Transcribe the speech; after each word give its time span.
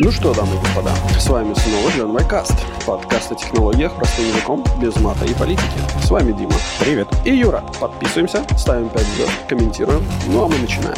Ну 0.00 0.10
что, 0.10 0.34
дамы 0.34 0.56
и 0.56 0.58
господа, 0.58 0.92
с 1.20 1.28
вами 1.28 1.54
снова 1.54 1.88
Джон 1.90 2.10
Майкаст, 2.10 2.56
подкаст 2.84 3.30
о 3.30 3.36
технологиях 3.36 3.94
простым 3.94 4.26
языком, 4.26 4.64
без 4.82 4.96
мата 4.96 5.24
и 5.24 5.32
политики. 5.34 5.78
С 6.02 6.10
вами 6.10 6.32
Дима. 6.32 6.54
Привет. 6.80 7.06
И 7.24 7.30
Юра. 7.32 7.62
Подписываемся, 7.78 8.44
ставим 8.58 8.88
5 8.88 9.02
звезд, 9.02 9.30
комментируем. 9.48 10.04
Ну 10.26 10.46
а 10.46 10.48
мы 10.48 10.58
начинаем. 10.58 10.96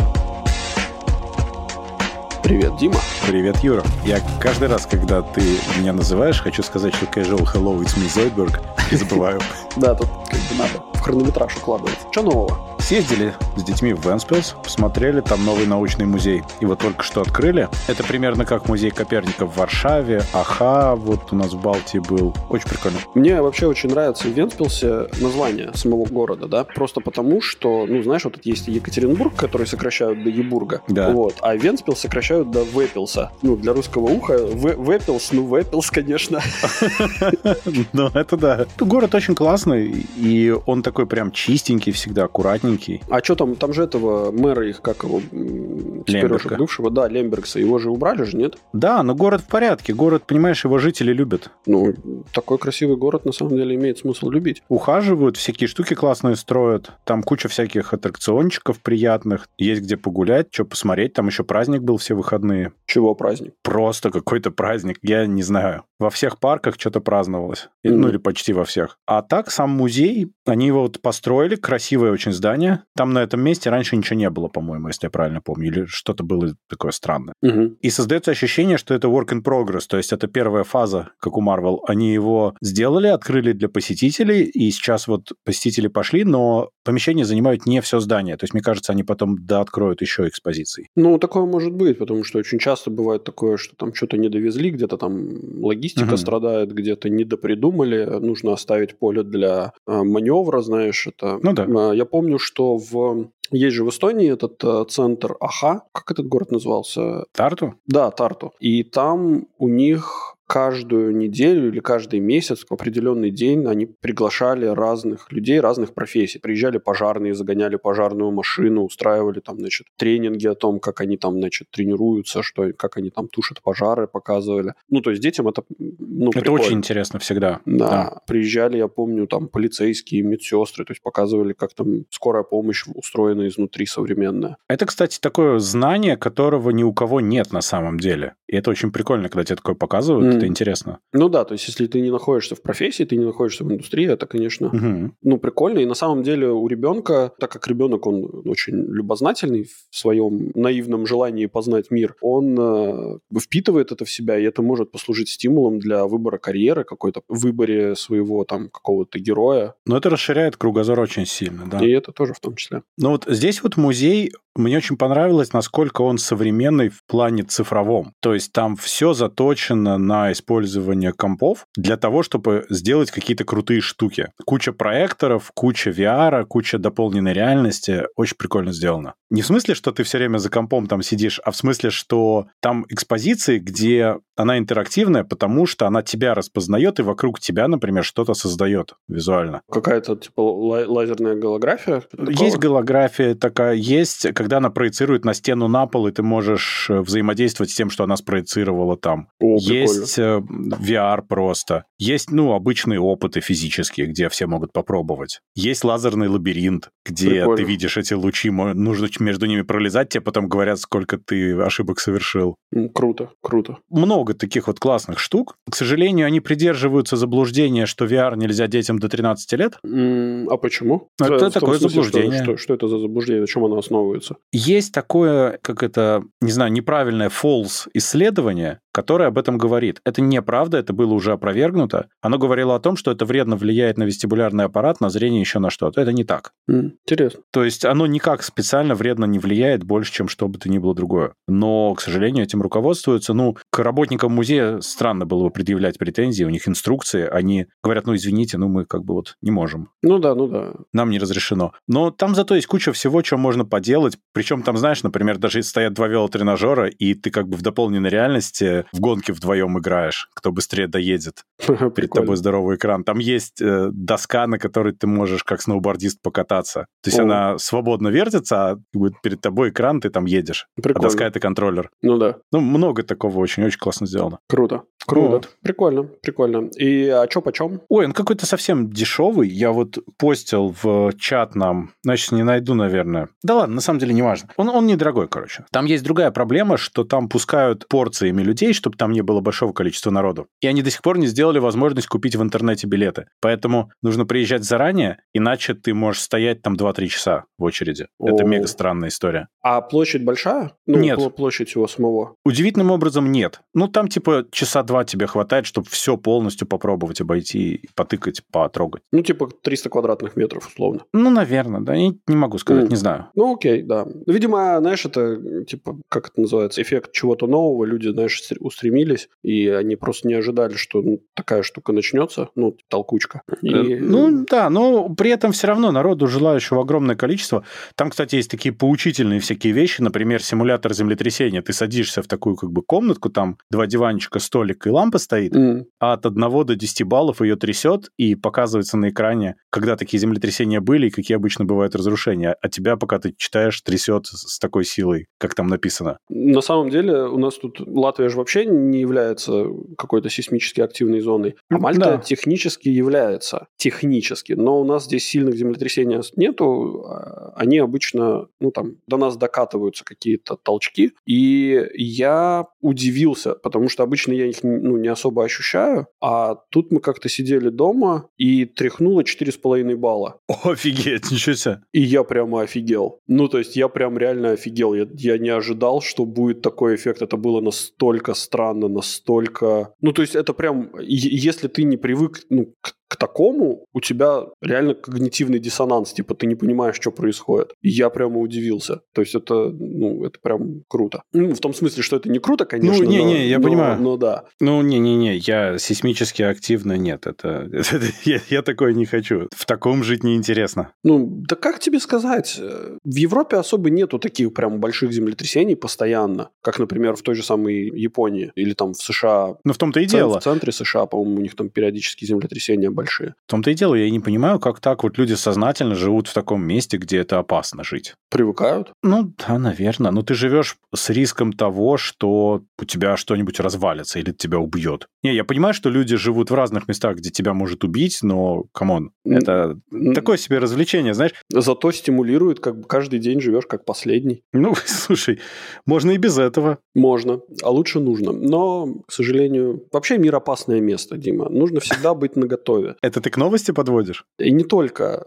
Привет, 2.43 2.75
Дима. 2.79 2.98
Привет, 3.27 3.59
Юра. 3.62 3.85
Я 4.07 4.23
каждый 4.41 4.69
раз, 4.69 4.87
когда 4.87 5.21
ты 5.21 5.43
меня 5.77 5.93
называешь, 5.93 6.41
хочу 6.41 6.63
сказать, 6.63 6.95
что 6.95 7.05
casual 7.05 7.45
hello, 7.53 7.79
it's 7.81 7.99
me, 7.99 8.09
Zoidberg, 8.09 8.59
и 8.91 8.97
забываю. 8.97 9.43
Да, 9.77 9.95
тут 9.95 10.09
как 10.27 10.41
бы 10.41 10.55
надо 10.57 10.83
в 10.95 11.01
хронометраж 11.01 11.55
укладывать. 11.59 11.98
Что 12.11 12.23
нового? 12.23 12.76
Съездили 12.79 13.35
с 13.57 13.65
детьми 13.65 13.93
в 13.95 14.05
Венспилс, 14.07 14.55
посмотрели 14.62 15.21
там 15.21 15.45
новый 15.45 15.67
научный 15.67 16.07
музей. 16.07 16.43
Его 16.61 16.77
только 16.77 17.03
что 17.03 17.21
открыли. 17.21 17.69
Это 17.89 18.05
примерно 18.05 18.45
как 18.45 18.69
музей 18.69 18.91
Коперника 18.93 19.45
в 19.45 19.57
Варшаве, 19.57 20.23
Аха, 20.33 20.95
вот 20.95 21.33
у 21.33 21.37
нас 21.37 21.53
в 21.53 21.61
Балтии 21.61 21.98
был. 21.98 22.33
Очень 22.48 22.69
прикольно. 22.69 22.98
Мне 23.15 23.43
вообще 23.43 23.67
очень 23.67 23.91
нравится 23.91 24.29
в 24.29 24.31
Венспилсе 24.31 25.09
название 25.20 25.73
самого 25.75 26.05
города, 26.05 26.47
да, 26.47 26.62
просто 26.62 27.01
потому 27.01 27.41
что, 27.41 27.87
ну, 27.89 28.03
знаешь, 28.05 28.23
вот 28.25 28.39
есть 28.45 28.69
Екатеринбург, 28.69 29.34
который 29.34 29.67
сокращают 29.67 30.23
до 30.23 30.31
Ебурга, 30.31 30.83
Да. 30.87 31.11
вот, 31.11 31.34
а 31.41 31.56
Венспилс 31.56 31.98
сокращают 31.98 32.53
до 32.53 32.62
Вепилса. 32.62 33.33
Ну, 33.43 33.56
для 33.56 33.73
русского 33.73 34.05
уха 34.05 34.39
В- 34.39 34.93
Вепилс, 34.93 35.33
ну, 35.33 35.56
Вепилс, 35.56 35.91
конечно. 35.91 36.41
Ну, 37.93 38.09
это 38.15 38.37
да. 38.37 38.67
Город 38.79 39.15
очень 39.15 39.34
классный, 39.34 40.06
и 40.17 40.55
он 40.67 40.83
такой 40.83 41.06
прям 41.06 41.33
чистенький 41.33 41.91
всегда, 41.93 42.29
аккуратненький. 42.75 43.03
А 43.09 43.22
что 43.22 43.34
там, 43.34 43.55
там 43.56 43.72
же 43.72 43.83
этого 43.84 44.31
мэра 44.33 44.67
их, 44.69 44.81
как 44.83 45.05
его, 45.05 45.20
теперь 45.20 46.22
Лемберга. 46.22 46.34
уже 46.47 46.56
бывшего, 46.56 46.91
да, 46.91 47.09
Лембергса, 47.09 47.59
его 47.59 47.78
же 47.78 47.91
убрали 47.91 48.22
же, 48.25 48.36
нет? 48.36 48.56
Да, 48.72 49.03
но 49.03 49.14
город 49.14 49.42
в 49.42 49.47
порядке. 49.48 49.95
Город, 49.95 50.25
понимаешь, 50.27 50.64
его 50.64 50.78
жители 50.78 51.12
любят. 51.12 51.50
Ну, 51.67 51.94
такой 52.33 52.59
красивый 52.59 52.97
город 52.97 53.25
на 53.25 53.33
самом 53.33 53.56
деле 53.56 53.75
имеет 53.77 53.98
смысл 53.98 54.31
любить. 54.31 54.62
ухаживают, 54.69 55.37
всякие 55.37 55.69
штуки 55.69 55.94
классные 55.94 56.37
строят. 56.37 56.92
Там 57.05 57.22
куча 57.22 57.48
всяких 57.48 57.92
аттракциончиков 57.94 58.81
приятных. 58.81 59.48
Есть 59.59 59.83
где 59.83 59.97
погулять, 59.97 60.48
что 60.50 60.64
посмотреть. 60.64 61.12
Там 61.14 61.27
еще 61.27 61.44
праздник 61.44 61.83
был 61.83 61.97
все 61.97 62.14
выходные. 62.14 62.72
Чего 62.87 63.14
праздник? 63.14 63.55
Просто 63.62 64.11
какой-то 64.11 64.50
праздник. 64.50 64.98
Я 65.03 65.27
не 65.27 65.42
знаю. 65.42 65.84
Во 65.98 66.11
всех 66.11 66.39
парках 66.39 66.75
что-то 66.78 67.00
праздновалось. 67.00 67.69
И- 67.83 67.89
Ну, 67.89 68.09
или 68.09 68.17
почти 68.19 68.53
во 68.53 68.64
всех. 68.64 68.98
А 69.06 69.22
так, 69.22 69.50
сам 69.50 69.70
музей, 69.70 70.31
они 70.44 70.67
его 70.67 70.83
вот 70.83 71.00
построили. 71.00 71.56
Красивое 71.56 72.12
очень 72.12 72.33
здание. 72.33 72.56
Там 72.97 73.12
на 73.12 73.23
этом 73.23 73.41
месте 73.41 73.71
раньше 73.71 73.97
ничего 73.97 74.19
не 74.19 74.31
было, 74.31 74.49
по-моему, 74.49 74.89
если 74.89 75.07
я 75.07 75.11
правильно 75.11 75.41
помню. 75.41 75.69
Или 75.69 75.85
что-то 75.87 76.25
было 76.25 76.55
такое 76.69 76.93
странное. 76.93 77.35
Мгм. 77.43 77.77
И 77.81 77.91
создается 77.91 78.31
ощущение, 78.31 78.79
что 78.79 78.95
это 78.95 79.09
work 79.09 79.29
in 79.33 79.43
progress, 79.43 79.83
то 79.89 79.97
есть 79.97 80.12
это 80.12 80.27
первая 80.27 80.65
фаза, 80.65 81.11
как 81.21 81.37
у 81.37 81.43
Marvel. 81.43 81.79
Они 81.87 82.12
его 82.12 82.55
сделали, 82.62 83.07
открыли 83.09 83.53
для 83.53 83.69
посетителей, 83.69 84.43
и 84.45 84.71
сейчас 84.71 85.09
вот 85.09 85.33
посетители 85.45 85.89
пошли, 85.89 86.25
но 86.25 86.71
помещения 86.84 87.25
занимают 87.25 87.67
не 87.67 87.81
все 87.81 88.01
здание. 88.01 88.37
То 88.37 88.45
есть, 88.45 88.55
мне 88.55 88.62
кажется, 88.62 88.93
они 88.93 89.03
потом 89.03 89.37
дооткроют 89.47 90.01
еще 90.01 90.27
экспозиции. 90.29 90.89
Ну, 90.97 91.19
такое 91.19 91.45
может 91.45 91.73
быть, 91.73 91.99
потому 91.99 92.25
что 92.25 92.39
очень 92.39 92.59
часто 92.59 92.91
бывает 92.91 93.25
такое, 93.25 93.57
что 93.57 93.77
там 93.77 93.95
что-то 93.95 94.17
не 94.17 94.29
довезли, 94.29 94.71
где-то 94.71 94.97
там 94.97 95.29
логистика 95.62 96.07
Мгм. 96.07 96.17
страдает, 96.17 96.73
где-то 96.73 97.09
недопридумали, 97.11 98.05
нужно 98.21 98.53
оставить 98.53 98.99
поле 98.99 99.23
для 99.23 99.73
э, 99.87 100.03
маневра, 100.03 100.61
знаешь, 100.62 101.07
это... 101.07 101.39
Ну 101.43 101.53
да. 101.53 101.65
Э, 101.93 101.97
Я 101.97 102.05
помню, 102.05 102.39
что 102.47 102.77
в... 102.77 103.28
Есть 103.50 103.77
же 103.77 103.84
в 103.84 103.91
Эстонии 103.91 104.33
этот 104.33 104.62
э, 104.64 104.84
центр 104.89 105.36
Аха, 105.41 105.83
как 105.92 106.11
этот 106.11 106.27
город 106.27 106.53
назывался? 106.53 107.25
Тарту? 107.32 107.75
Да, 107.87 108.10
Тарту. 108.10 108.53
И 108.60 108.82
там 108.82 109.47
у 109.59 109.69
них 109.69 110.35
каждую 110.47 111.17
неделю 111.17 111.69
или 111.69 111.81
каждый 111.81 112.21
месяц 112.21 112.65
в 112.69 112.73
определенный 112.73 113.31
день 113.31 113.67
они 113.67 113.87
приглашали 113.87 114.67
разных 114.67 115.33
людей, 115.33 115.61
разных 115.61 115.93
профессий. 115.93 116.39
Приезжали 116.39 116.79
пожарные, 116.79 117.34
загоняли 117.34 117.77
пожарную 117.77 118.31
машину, 118.31 118.84
устраивали 118.84 119.41
там, 119.41 119.59
значит, 119.59 119.87
тренинги 119.97 120.47
о 120.47 120.55
том, 120.55 120.79
как 120.79 121.01
они 121.01 121.17
там, 121.17 121.39
значит, 121.39 121.69
тренируются, 121.71 122.43
что, 122.43 122.73
как 122.73 122.97
они 122.97 123.11
там 123.11 123.29
тушат 123.29 123.61
пожары, 123.61 124.07
показывали. 124.07 124.75
Ну, 124.89 125.01
то 125.01 125.11
есть 125.11 125.23
детям 125.23 125.49
это, 125.49 125.65
ну, 125.79 126.31
это 126.31 126.41
прикольно. 126.41 126.65
очень 126.65 126.77
интересно 126.78 127.19
всегда. 127.19 127.61
Да. 127.67 128.21
приезжали, 128.27 128.78
я 128.78 128.89
помню, 128.89 129.27
там 129.27 129.49
полицейские, 129.49 130.23
медсестры, 130.23 130.84
то 130.84 130.93
есть 130.93 131.03
показывали, 131.03 131.53
как 131.53 131.75
там 131.75 132.05
скорая 132.11 132.45
помощь 132.45 132.84
устроена 132.95 133.49
изнутри 133.49 133.87
современная. 133.87 134.57
Это, 134.69 134.87
кстати, 134.87 135.19
такое 135.21 135.59
знание, 135.59 136.17
которого 136.17 136.71
ни 136.71 136.84
у 136.84 136.93
кого 136.93 137.21
нет 137.21 137.53
на 137.53 137.63
самом 137.63 137.99
деле. 137.99 138.34
И 138.47 138.57
это 138.57 138.71
очень 138.71 138.93
прикольно, 138.93 139.28
когда 139.28 139.45
тебе 139.45 139.57
такое 139.57 139.75
показывают, 139.75 140.35
Мгм. 140.35 140.35
Это 140.36 140.47
интересно. 140.47 140.98
Ну 141.12 141.28
да, 141.28 141.44
то 141.44 141.52
есть 141.52 141.66
если 141.69 141.86
ты 141.86 142.00
не 142.00 142.10
находишься 142.10 142.54
в 142.54 142.62
профессии, 142.62 143.04
ты 143.04 143.16
не 143.16 143.24
находишься 143.24 143.64
в 143.64 143.72
индустрии, 143.72 144.06
это, 144.08 144.26
конечно, 144.26 144.69
Мгм. 144.72 145.16
ну, 145.22 145.38
прикольно. 145.38 145.78
И 145.80 145.84
на 145.86 145.94
самом 145.94 146.22
деле 146.22 146.48
у 146.50 146.66
ребенка, 146.69 147.32
так 147.38 147.50
как 147.50 147.66
ребенок, 147.69 148.06
он 148.06 148.42
очень 148.47 148.74
любознательный 148.74 149.64
в 149.64 149.97
своем 149.97 150.50
наивном 150.54 151.06
желании 151.06 151.47
познать 151.47 151.91
мир, 151.91 152.14
он 152.20 152.56
э, 152.58 153.19
впитывает 153.41 153.92
это 153.92 154.04
в 154.04 154.10
себя, 154.10 154.38
и 154.38 154.44
это 154.44 154.62
может 154.62 154.91
послужить 154.91 155.28
стимулом 155.28 155.78
для 155.78 156.06
выбора 156.06 156.38
карьеры, 156.38 156.84
какой-то 156.84 157.22
выборе 157.28 157.94
своего 157.97 158.44
там 158.44 158.68
какого-то 158.68 159.18
героя. 159.18 159.74
Но 159.86 159.97
это 159.97 160.10
расширяет 160.10 160.56
кругозор 160.56 161.00
очень 161.00 161.26
сильно, 161.26 161.64
да. 161.70 161.84
И 161.84 161.91
это 161.91 162.12
тоже 162.12 162.32
в 162.34 162.41
том 162.41 162.54
числе. 162.56 162.82
Ну 162.98 163.10
вот 163.10 163.24
здесь 163.26 163.62
вот 163.62 163.76
музей, 163.76 164.32
мне 164.59 164.77
очень 164.77 164.97
понравилось, 164.97 165.53
насколько 165.53 166.03
он 166.03 166.19
современный 166.19 166.89
в 166.89 167.05
плане 167.06 167.43
цифровом. 167.43 168.12
То 168.21 168.34
есть 168.34 168.53
там 168.53 168.77
все 168.77 169.12
заточено 169.12 169.99
на 169.99 170.33
использование 170.33 171.12
компов 171.12 171.67
для 171.77 171.97
того, 171.97 172.22
чтобы 172.22 172.66
сделать 172.71 173.11
какие-то 173.11 173.45
крутые 173.45 173.81
штуки. 173.81 174.28
Куча 174.45 174.72
проекторов, 174.72 175.50
куча 175.55 175.91
VR, 175.91 176.45
куча 176.45 176.78
дополненной 176.78 177.33
реальности. 177.33 178.05
Очень 178.16 178.37
прикольно 178.37 178.72
сделано. 178.72 179.15
Не 179.31 179.43
в 179.43 179.47
смысле, 179.47 179.75
что 179.75 179.91
ты 179.91 180.05
все 180.05 180.19
время 180.19 180.39
за 180.39 180.50
компом 180.50 180.87
там 180.87 181.03
сидишь, 181.03 181.41
а 181.45 181.50
в 181.50 181.56
смысле, 181.56 181.91
что 181.91 182.47
там 182.61 182.84
экспозиции, 182.89 183.59
где 183.59 184.16
она 184.37 184.59
интерактивная, 184.59 185.25
потому 185.25 185.66
что 185.66 185.87
она 185.87 186.03
тебя 186.03 186.34
распознает 186.34 187.00
и 187.00 187.03
вокруг 187.03 187.41
тебя, 187.41 187.66
например, 187.66 188.05
что-то 188.05 188.34
создает 188.34 188.95
визуально. 189.09 189.62
Какая-то 189.71 190.16
типа 190.16 190.41
ла- 190.41 190.84
лазерная 190.87 191.34
голография. 191.34 192.00
Такого? 192.00 192.31
Есть 192.31 192.59
голография 192.59 193.34
такая, 193.34 193.75
есть, 193.75 194.33
когда 194.47 194.59
она 194.59 194.71
проецирует 194.71 195.25
на 195.25 195.34
стену 195.34 195.67
на 195.67 195.87
пол, 195.89 196.07
и 196.07 196.12
ты 196.12 196.23
можешь 196.23 196.87
э, 196.89 197.01
взаимодействовать 197.01 197.73
с 197.73 197.75
тем, 197.75 197.91
что 197.91 198.05
она 198.05 198.17
спроецировала 198.17 198.97
там. 198.97 199.27
О, 199.41 199.57
есть 199.59 200.21
э, 200.21 200.41
VR 200.41 201.23
просто. 201.29 201.83
Есть, 201.99 202.31
ну, 202.31 202.53
обычные 202.53 203.01
опыты 203.01 203.41
физические, 203.41 204.07
где 204.07 204.29
все 204.29 204.47
могут 204.47 204.73
попробовать. 204.73 205.41
Есть 205.57 205.83
лазерный 205.83 206.29
лабиринт, 206.29 206.91
где 207.05 207.31
Прикольно. 207.31 207.57
ты 207.57 207.65
видишь 207.65 207.97
эти 207.97 208.15
лучи, 208.15 208.51
нужно 208.51 209.09
между 209.19 209.47
ними 209.47 209.62
пролезать, 209.62 210.11
тебе 210.11 210.21
потом 210.21 210.47
говорят, 210.47 210.78
сколько 210.78 211.19
ты 211.19 211.59
ошибок 211.61 211.99
совершил. 211.99 212.55
Круто, 212.95 213.31
круто. 213.43 213.78
Много 213.91 214.34
таких 214.34 214.69
вот 214.69 214.78
классных 214.78 215.19
штук. 215.19 215.57
К 215.69 215.75
сожалению, 215.75 216.28
они 216.28 216.39
придерживаются 216.39 217.17
заблуждения, 217.17 217.87
что 217.87 218.05
VR 218.05 218.37
нельзя 218.37 218.69
детям 218.69 219.01
до 219.01 219.09
13 219.09 219.53
лет. 219.55 219.78
А 219.83 220.57
почему? 220.57 221.09
Это 221.21 221.37
том 221.37 221.51
такое 221.51 221.78
смысле, 221.81 221.89
что- 221.89 222.13
заблуждение. 222.13 222.45
Что, 222.45 222.57
что 222.57 222.75
это 222.75 222.87
за 222.87 222.99
заблуждение? 223.01 223.41
На 223.41 223.49
чем 223.49 223.65
оно 223.65 223.78
основывается? 223.78 224.35
Есть 224.52 224.92
такое, 224.92 225.58
как 225.62 225.82
это, 225.82 226.24
не 226.41 226.50
знаю, 226.50 226.72
неправильное 226.72 227.28
false 227.28 227.88
исследование, 227.92 228.80
которое 228.92 229.28
об 229.28 229.36
этом 229.36 229.58
говорит. 229.58 230.00
Это 230.06 230.22
неправда, 230.22 230.78
это 230.78 230.94
было 230.94 231.12
уже 231.12 231.32
опровергнуто. 231.32 232.08
Оно 232.22 232.38
говорило 232.38 232.74
о 232.74 232.80
том, 232.80 232.97
что 232.97 233.10
это 233.10 233.26
вредно 233.26 233.56
влияет 233.56 233.98
на 233.98 234.04
вестибулярный 234.04 234.64
аппарат, 234.64 235.03
на 235.03 235.10
зрение, 235.10 235.41
еще 235.41 235.59
на 235.59 235.68
что-то. 235.68 236.00
Это 236.00 236.12
не 236.12 236.24
так. 236.24 236.53
Интересно. 236.66 237.41
То 237.53 237.65
есть 237.65 237.84
оно 237.84 238.06
никак 238.06 238.42
специально 238.42 238.94
вредно 238.94 239.27
не 239.27 239.38
влияет 239.38 239.84
больше, 239.84 240.12
чем 240.12 240.28
что 240.28 240.48
бы 240.48 240.59
то 240.59 240.71
ни 240.71 240.78
было 240.78 240.94
другое. 240.94 241.34
Но, 241.47 241.94
к 241.94 242.00
сожалению, 242.00 242.44
этим 242.44 242.62
руководствуются. 242.62 243.34
Ну, 243.34 243.59
к 243.71 243.78
работникам 243.80 244.32
музея 244.32 244.80
странно 244.80 245.27
было 245.27 245.44
бы 245.44 245.50
предъявлять 245.50 245.98
претензии, 245.98 246.44
у 246.44 246.50
них 246.50 246.66
инструкции, 246.66 247.28
они 247.30 247.66
говорят, 247.82 248.06
ну, 248.06 248.15
извините, 248.15 248.56
ну, 248.56 248.68
мы 248.68 248.86
как 248.86 249.04
бы 249.04 249.12
вот 249.12 249.36
не 249.42 249.50
можем 249.50 249.91
Ну 250.03 250.18
да, 250.18 250.34
ну 250.34 250.48
да. 250.48 250.72
нам 250.92 251.10
не 251.10 251.18
разрешено. 251.18 251.72
Но 251.86 252.10
там 252.10 252.34
зато 252.34 252.54
есть 252.54 252.66
куча 252.66 252.92
всего, 252.92 253.22
что 253.22 253.36
можно 253.36 253.65
поделать. 253.65 254.16
Причем 254.33 254.63
там, 254.63 254.77
знаешь, 254.77 255.03
например, 255.03 255.39
даже 255.39 255.63
стоят 255.63 255.95
два 255.95 256.09
велотренажера, 256.09 256.88
и 256.88 257.14
ты 257.14 257.31
как 257.31 257.49
бы 257.49 257.57
в 257.57 257.62
дополненной 257.62 258.11
реальности 258.11 258.85
в 258.93 259.00
гонке 259.00 259.33
вдвоем 259.33 259.78
играешь, 259.78 260.28
кто 260.35 260.52
быстрее 260.52 260.88
доедет. 260.88 261.43
Перед 261.67 262.11
тобой 262.11 262.37
здоровый 262.37 262.76
экран. 262.76 263.05
Там 263.05 263.19
есть 263.19 263.61
э, 263.62 263.88
доска, 263.93 264.47
на 264.47 264.59
которой 264.59 264.93
ты 264.93 265.07
можешь 265.07 265.43
как 265.45 265.62
сноубордист 265.62 266.21
покататься. 266.23 266.87
То 267.02 267.09
есть 267.09 267.19
О. 267.19 267.23
она 267.23 267.59
свободно 267.59 268.09
вертится, 268.09 268.71
а 268.71 268.76
перед 269.23 269.40
тобой 269.40 269.71
экран, 269.71 270.00
ты 270.00 270.11
там 270.11 270.26
едешь. 270.26 270.67
А 270.78 270.83
Прикольно. 270.83 271.09
доска— 271.09 271.25
это 271.26 271.40
контроллер. 271.40 271.90
Ну 272.02 272.19
да, 272.19 272.37
Ну, 272.52 272.61
много 272.61 273.02
такого 273.02 273.38
очень, 273.38 273.64
очень 273.64 273.78
классно 273.78 274.07
сделано. 274.07 274.38
круто. 274.49 274.83
Круто. 275.07 275.28
Вот. 275.28 275.57
Прикольно, 275.62 276.02
прикольно. 276.02 276.69
И 276.76 277.07
а 277.09 277.26
чё 277.28 277.40
почем? 277.40 277.81
Ой, 277.88 278.07
он 278.07 278.12
какой-то 278.12 278.45
совсем 278.45 278.90
дешевый. 278.90 279.49
Я 279.49 279.71
вот 279.71 279.99
постил 280.19 280.75
в 280.83 281.12
чат 281.17 281.55
нам. 281.55 281.93
Сейчас 282.05 282.33
не 282.33 282.43
найду, 282.43 282.75
наверное. 282.75 283.28
Да 283.45 283.55
ладно, 283.55 283.76
на 283.76 283.81
самом 283.81 284.00
деле 284.00 284.14
неважно. 284.16 284.50
Он, 284.57 284.68
он 284.68 284.87
недорогой, 284.87 285.28
короче. 285.28 285.64
Там 285.71 285.87
есть 285.87 286.04
другая 286.04 286.30
проблема, 286.30 286.76
что 286.76 287.04
там 287.04 287.28
пускают 287.28 287.87
порциями 287.88 288.42
людей, 288.42 288.73
чтобы 288.73 288.97
там 288.97 289.12
не 289.12 289.23
было 289.23 289.40
большого 289.40 289.73
количества 289.73 290.11
народу. 290.11 290.49
И 290.61 290.66
они 290.66 290.83
до 290.83 290.90
сих 290.90 291.02
пор 291.02 291.18
не 291.18 291.26
сделали 291.26 291.59
возможность 291.59 292.09
купить 292.09 292.37
в 292.37 292.42
интернете 292.42 292.87
билеты. 292.87 293.26
Поэтому 293.40 293.90
нужно 294.02 294.26
приезжать 294.26 294.64
заранее, 294.64 295.18
иначе 295.33 295.75
ты 295.75 295.95
можешь 295.95 296.23
стоять 296.23 296.62
там 296.62 296.75
2-3 296.75 297.07
часа 297.07 297.45
в 297.59 297.64
очереди. 297.64 298.09
О. 298.18 298.28
Это 298.28 298.45
мега 298.45 298.66
странная 298.66 299.09
история. 299.09 299.49
А 299.62 299.80
площадь 299.80 300.25
большая? 300.25 300.73
Ну, 300.87 300.99
нет. 300.99 301.18
Площадь 301.37 301.75
его 301.75 301.88
самого? 301.88 302.37
Удивительным 302.45 302.90
образом 302.90 303.30
нет. 303.33 303.61
Ну, 303.75 303.88
там 303.88 304.09
типа 304.09 304.47
часа 304.50 304.83
два 304.83 305.04
тебе 305.04 305.26
хватает, 305.26 305.66
чтобы 305.66 305.88
все 305.88 306.16
полностью 306.16 306.68
попробовать 306.68 307.21
обойти, 307.21 307.88
потыкать, 307.95 308.42
потрогать. 308.52 309.02
Ну, 309.12 309.23
типа 309.23 309.49
300 309.62 309.90
квадратных 309.90 310.37
метров, 310.37 310.68
условно. 310.68 311.02
Ну, 311.12 311.30
наверное, 311.30 311.80
да. 311.80 311.95
Я 311.95 312.12
не 312.26 312.37
могу 312.37 312.59
сказать, 312.59 312.87
mm. 312.87 312.90
не 312.90 312.97
знаю. 312.97 313.26
Ну, 313.35 313.54
окей, 313.54 313.83
да. 313.83 313.96
Видимо, 314.26 314.78
знаешь, 314.81 315.04
это, 315.04 315.64
типа, 315.64 315.99
как 316.09 316.28
это 316.28 316.40
называется, 316.40 316.83
эффект 316.83 317.12
чего-то 317.12 317.47
нового. 317.47 317.85
Люди, 317.85 318.09
знаешь, 318.09 318.43
устремились, 318.61 319.28
и 319.43 319.69
они 319.69 319.97
просто 319.97 320.28
не 320.28 320.35
ожидали, 320.35 320.75
что 320.75 321.02
ну, 321.02 321.23
такая 321.35 321.62
штука 321.62 321.93
начнется, 321.93 322.49
ну, 322.54 322.76
толкучка. 322.88 323.43
И... 323.62 323.71
Э, 323.71 323.99
ну, 324.00 324.45
да, 324.49 324.71
но 324.71 325.09
при 325.09 325.31
этом 325.31 325.52
все 325.52 325.69
равно 325.69 325.93
народу 325.93 326.26
желающего 326.26 326.83
огромное 326.83 327.16
количество. 327.16 327.64
Там, 327.95 328.11
кстати, 328.11 328.37
есть 328.37 328.50
такие 328.50 328.75
поучительные 328.75 329.40
всякие 329.40 329.73
вещи, 329.73 330.00
например, 330.00 330.42
симулятор 330.42 330.92
землетрясения. 330.92 331.62
Ты 331.62 331.73
садишься 331.73 332.23
в 332.23 332.26
такую 332.26 332.57
как 332.57 332.71
бы 332.71 332.83
комнатку, 332.83 333.31
там 333.31 333.59
два 333.71 333.87
диванчика, 333.87 334.38
столик 334.38 334.87
и 334.87 334.90
лампа 334.90 335.19
стоит, 335.19 335.54
mm. 335.54 335.85
а 336.00 336.14
от 336.14 336.26
1 336.26 336.66
до 336.66 336.76
10 336.76 337.02
баллов 337.04 337.40
ее 337.40 337.57
трясет, 337.57 338.11
и 338.16 338.35
показывается 338.35 338.97
на 338.97 339.11
экране, 339.11 339.57
когда 339.71 339.97
такие 339.97 340.21
землетрясения 340.21 340.81
были 340.81 341.09
и 341.09 341.11
какие 341.11 341.37
обычно 341.37 341.64
бывают 341.64 341.95
разрушения. 341.95 342.57
А 342.61 342.69
тебя, 342.69 342.97
пока 342.97 343.19
ты 343.19 343.35
читаешь, 343.37 343.81
трясет 343.87 344.26
с 344.26 344.59
такой 344.59 344.85
силой, 344.85 345.28
как 345.38 345.54
там 345.54 345.68
написано. 345.68 346.18
На 346.28 346.61
самом 346.61 346.90
деле 346.90 347.23
у 347.23 347.38
нас 347.38 347.54
тут 347.54 347.80
Латвия 347.80 348.28
же 348.28 348.37
вообще 348.37 348.66
не 348.66 349.00
является 349.00 349.66
какой-то 349.97 350.28
сейсмически 350.28 350.80
активной 350.80 351.21
зоной, 351.21 351.54
а 351.71 351.78
Мальта 351.78 352.00
да. 352.00 352.18
технически 352.18 352.88
является. 352.88 353.68
Технически. 353.76 354.52
Но 354.52 354.80
у 354.80 354.85
нас 354.85 355.04
здесь 355.04 355.26
сильных 355.26 355.56
землетрясений 355.56 356.21
нету. 356.37 357.04
А 357.09 357.52
они 357.56 357.78
обычно, 357.78 358.49
ну 358.61 358.71
там, 358.71 358.97
до 359.06 359.16
нас 359.16 359.37
докатываются 359.37 360.04
какие-то 360.04 360.56
толчки. 360.56 361.12
И 361.26 361.87
я 361.94 362.66
удивился, 362.80 363.54
потому 363.54 363.88
что 363.88 364.02
обычно 364.02 364.32
я 364.32 364.47
их 364.47 364.62
ну, 364.62 364.97
не 364.97 365.09
особо 365.09 365.44
ощущаю. 365.44 366.09
А 366.21 366.56
тут 366.71 366.90
мы 366.90 367.00
как-то 367.00 367.28
сидели 367.28 367.68
дома 367.68 368.28
и 368.37 368.64
тряхнуло 368.64 369.23
4,5 369.23 369.97
балла. 369.97 370.40
Офигеть, 370.64 371.30
ничего 371.30 371.54
себе. 371.54 371.82
И 371.92 372.00
я 372.00 372.25
прямо 372.25 372.62
офигел. 372.62 373.21
Ну, 373.26 373.49
то 373.49 373.59
есть 373.59 373.75
я 373.76 373.88
прям 373.88 374.19
реально 374.19 374.52
офигел. 374.52 374.95
Я, 374.95 375.07
я 375.12 375.38
не 375.38 375.50
ожидал, 375.50 376.00
что 376.00 376.25
будет 376.25 376.62
такой 376.62 376.95
эффект. 376.95 377.23
Это 377.23 377.37
было 377.37 377.61
настолько 377.61 378.35
странно, 378.35 378.88
настолько... 378.88 379.95
Ну, 380.00 380.12
то 380.12 380.23
есть 380.23 380.35
это 380.35 380.52
прям... 380.52 380.90
Если 381.00 381.69
ты 381.69 381.85
не 381.85 381.97
привык 381.97 382.40
ну, 382.50 382.75
к 382.81 382.95
к 383.08 383.16
такому 383.16 383.87
у 383.92 384.00
тебя 384.00 384.47
реально 384.61 384.94
когнитивный 384.94 385.58
диссонанс, 385.58 386.12
типа 386.12 386.35
ты 386.35 386.47
не 386.47 386.54
понимаешь, 386.54 386.97
что 386.97 387.11
происходит. 387.11 387.73
И 387.82 387.88
я 387.88 388.11
прямо 388.11 388.40
удивился. 388.40 389.00
То 389.14 389.23
есть 389.23 389.35
это, 389.35 389.70
ну, 389.70 390.25
это 390.25 390.38
прям 390.40 390.82
круто. 390.88 391.23
Ну, 391.32 391.54
в 391.54 391.61
том 391.61 391.73
смысле, 391.73 392.02
что 392.02 392.16
это 392.16 392.28
не 392.28 392.38
круто, 392.38 392.64
конечно. 392.64 393.04
Ну, 393.04 393.11
не-не, 393.11 393.47
я 393.49 393.58
но, 393.58 393.64
понимаю. 393.64 394.00
Но 394.00 394.16
да. 394.16 394.44
Ну, 394.61 394.82
не-не-не, 394.82 395.37
я 395.37 395.78
сейсмически 395.78 396.42
активно 396.42 396.97
нет. 396.97 397.26
Это, 397.26 397.68
это 397.73 398.06
я, 398.25 398.40
я 398.50 398.62
такое 398.62 398.92
не 398.92 399.06
хочу. 399.06 399.49
В 399.54 399.66
таком 399.66 400.02
жить 400.02 400.25
неинтересно. 400.25 400.92
Ну, 401.04 401.26
да 401.49 401.56
как 401.56 401.78
тебе 401.78 402.00
сказать? 402.00 402.61
В 403.04 403.14
Европе 403.14 403.56
особо 403.56 403.90
нету 403.90 404.18
таких 404.18 404.52
прям 404.52 404.80
больших 404.80 405.12
землетрясений 405.12 405.76
постоянно, 405.76 406.50
как, 406.62 406.78
например, 406.78 407.14
в 407.14 407.23
той 407.23 407.35
же 407.35 407.42
самой 407.42 407.88
Японии 407.99 408.52
или 408.56 408.73
там 408.75 408.92
в 408.92 408.97
США. 408.97 409.56
Ну, 409.64 409.73
в 409.73 409.78
том-то 409.78 410.00
и 410.00 410.06
дело. 410.06 410.40
В 410.40 410.42
центре 410.42 410.73
США, 410.73 411.06
по-моему, 411.06 411.37
у 411.37 411.42
них 411.42 411.54
там 411.54 411.68
периодически 411.68 412.25
землетрясения 412.25 412.90
большие. 412.90 413.05
В 413.47 413.50
том-то 413.50 413.70
и 413.70 413.75
дело, 413.75 413.94
я 413.94 414.11
не 414.11 414.20
понимаю, 414.20 414.58
как 414.58 414.80
так 414.80 415.02
вот 415.02 415.18
люди 415.18 415.35
сознательно 415.35 415.94
живут 415.94 416.28
в 416.28 416.35
таком 416.35 416.62
месте, 416.64 416.97
где 416.97 417.18
это 417.18 417.38
опасно 417.38 417.85
жить. 417.85 418.14
Привыкают? 418.30 418.92
Ну, 419.02 419.32
да, 419.47 419.58
наверное. 419.58 420.11
Но 420.11 420.23
ты 420.23 420.35
живешь 420.35 420.76
с 420.94 421.11
риском 421.11 421.52
того, 421.52 421.97
что 421.97 422.62
у 422.78 422.85
тебя 422.85 423.16
что-нибудь 423.16 423.61
развалится 423.61 424.18
или 424.18 424.32
тебя 424.32 424.58
убьет. 424.58 425.06
Не, 425.23 425.35
я 425.35 425.44
понимаю, 425.44 425.75
что 425.75 425.90
люди 425.90 426.16
живут 426.16 426.50
в 426.50 426.54
разных 426.54 426.88
местах, 426.88 427.16
где 427.16 427.30
тебя 427.30 427.54
может 427.54 427.85
убить, 427.85 428.18
но, 428.23 428.64
come 428.73 428.95
on, 428.95 429.12
это 429.25 429.78
такое 430.14 430.37
себе 430.37 430.58
развлечение, 430.58 431.14
знаешь. 431.14 431.32
Зато 431.50 431.92
стимулирует, 431.92 432.61
как 432.61 432.78
бы 432.78 432.85
каждый 432.85 433.18
день 433.18 433.40
живешь 433.40 433.66
как 433.66 433.85
последний. 433.85 434.42
Ну, 434.52 434.75
слушай, 434.87 435.40
можно 435.85 436.12
и 436.12 436.16
без 436.16 436.38
этого. 436.38 436.78
Можно, 436.94 437.40
а 437.62 437.70
лучше 437.70 438.00
нужно. 438.00 438.32
Но, 438.32 439.02
к 439.06 439.12
сожалению, 439.12 439.85
вообще 439.92 440.18
мир 440.18 440.35
опасное 440.37 440.80
место, 440.80 441.16
Дима. 441.16 441.49
Нужно 441.49 441.80
всегда 441.80 442.14
быть 442.14 442.37
наготове. 442.37 442.86
Это 443.02 443.21
ты 443.21 443.30
к 443.30 443.37
новости 443.37 443.73
подводишь? 443.73 444.25
И 444.38 444.50
не 444.50 444.64
только. 444.64 445.26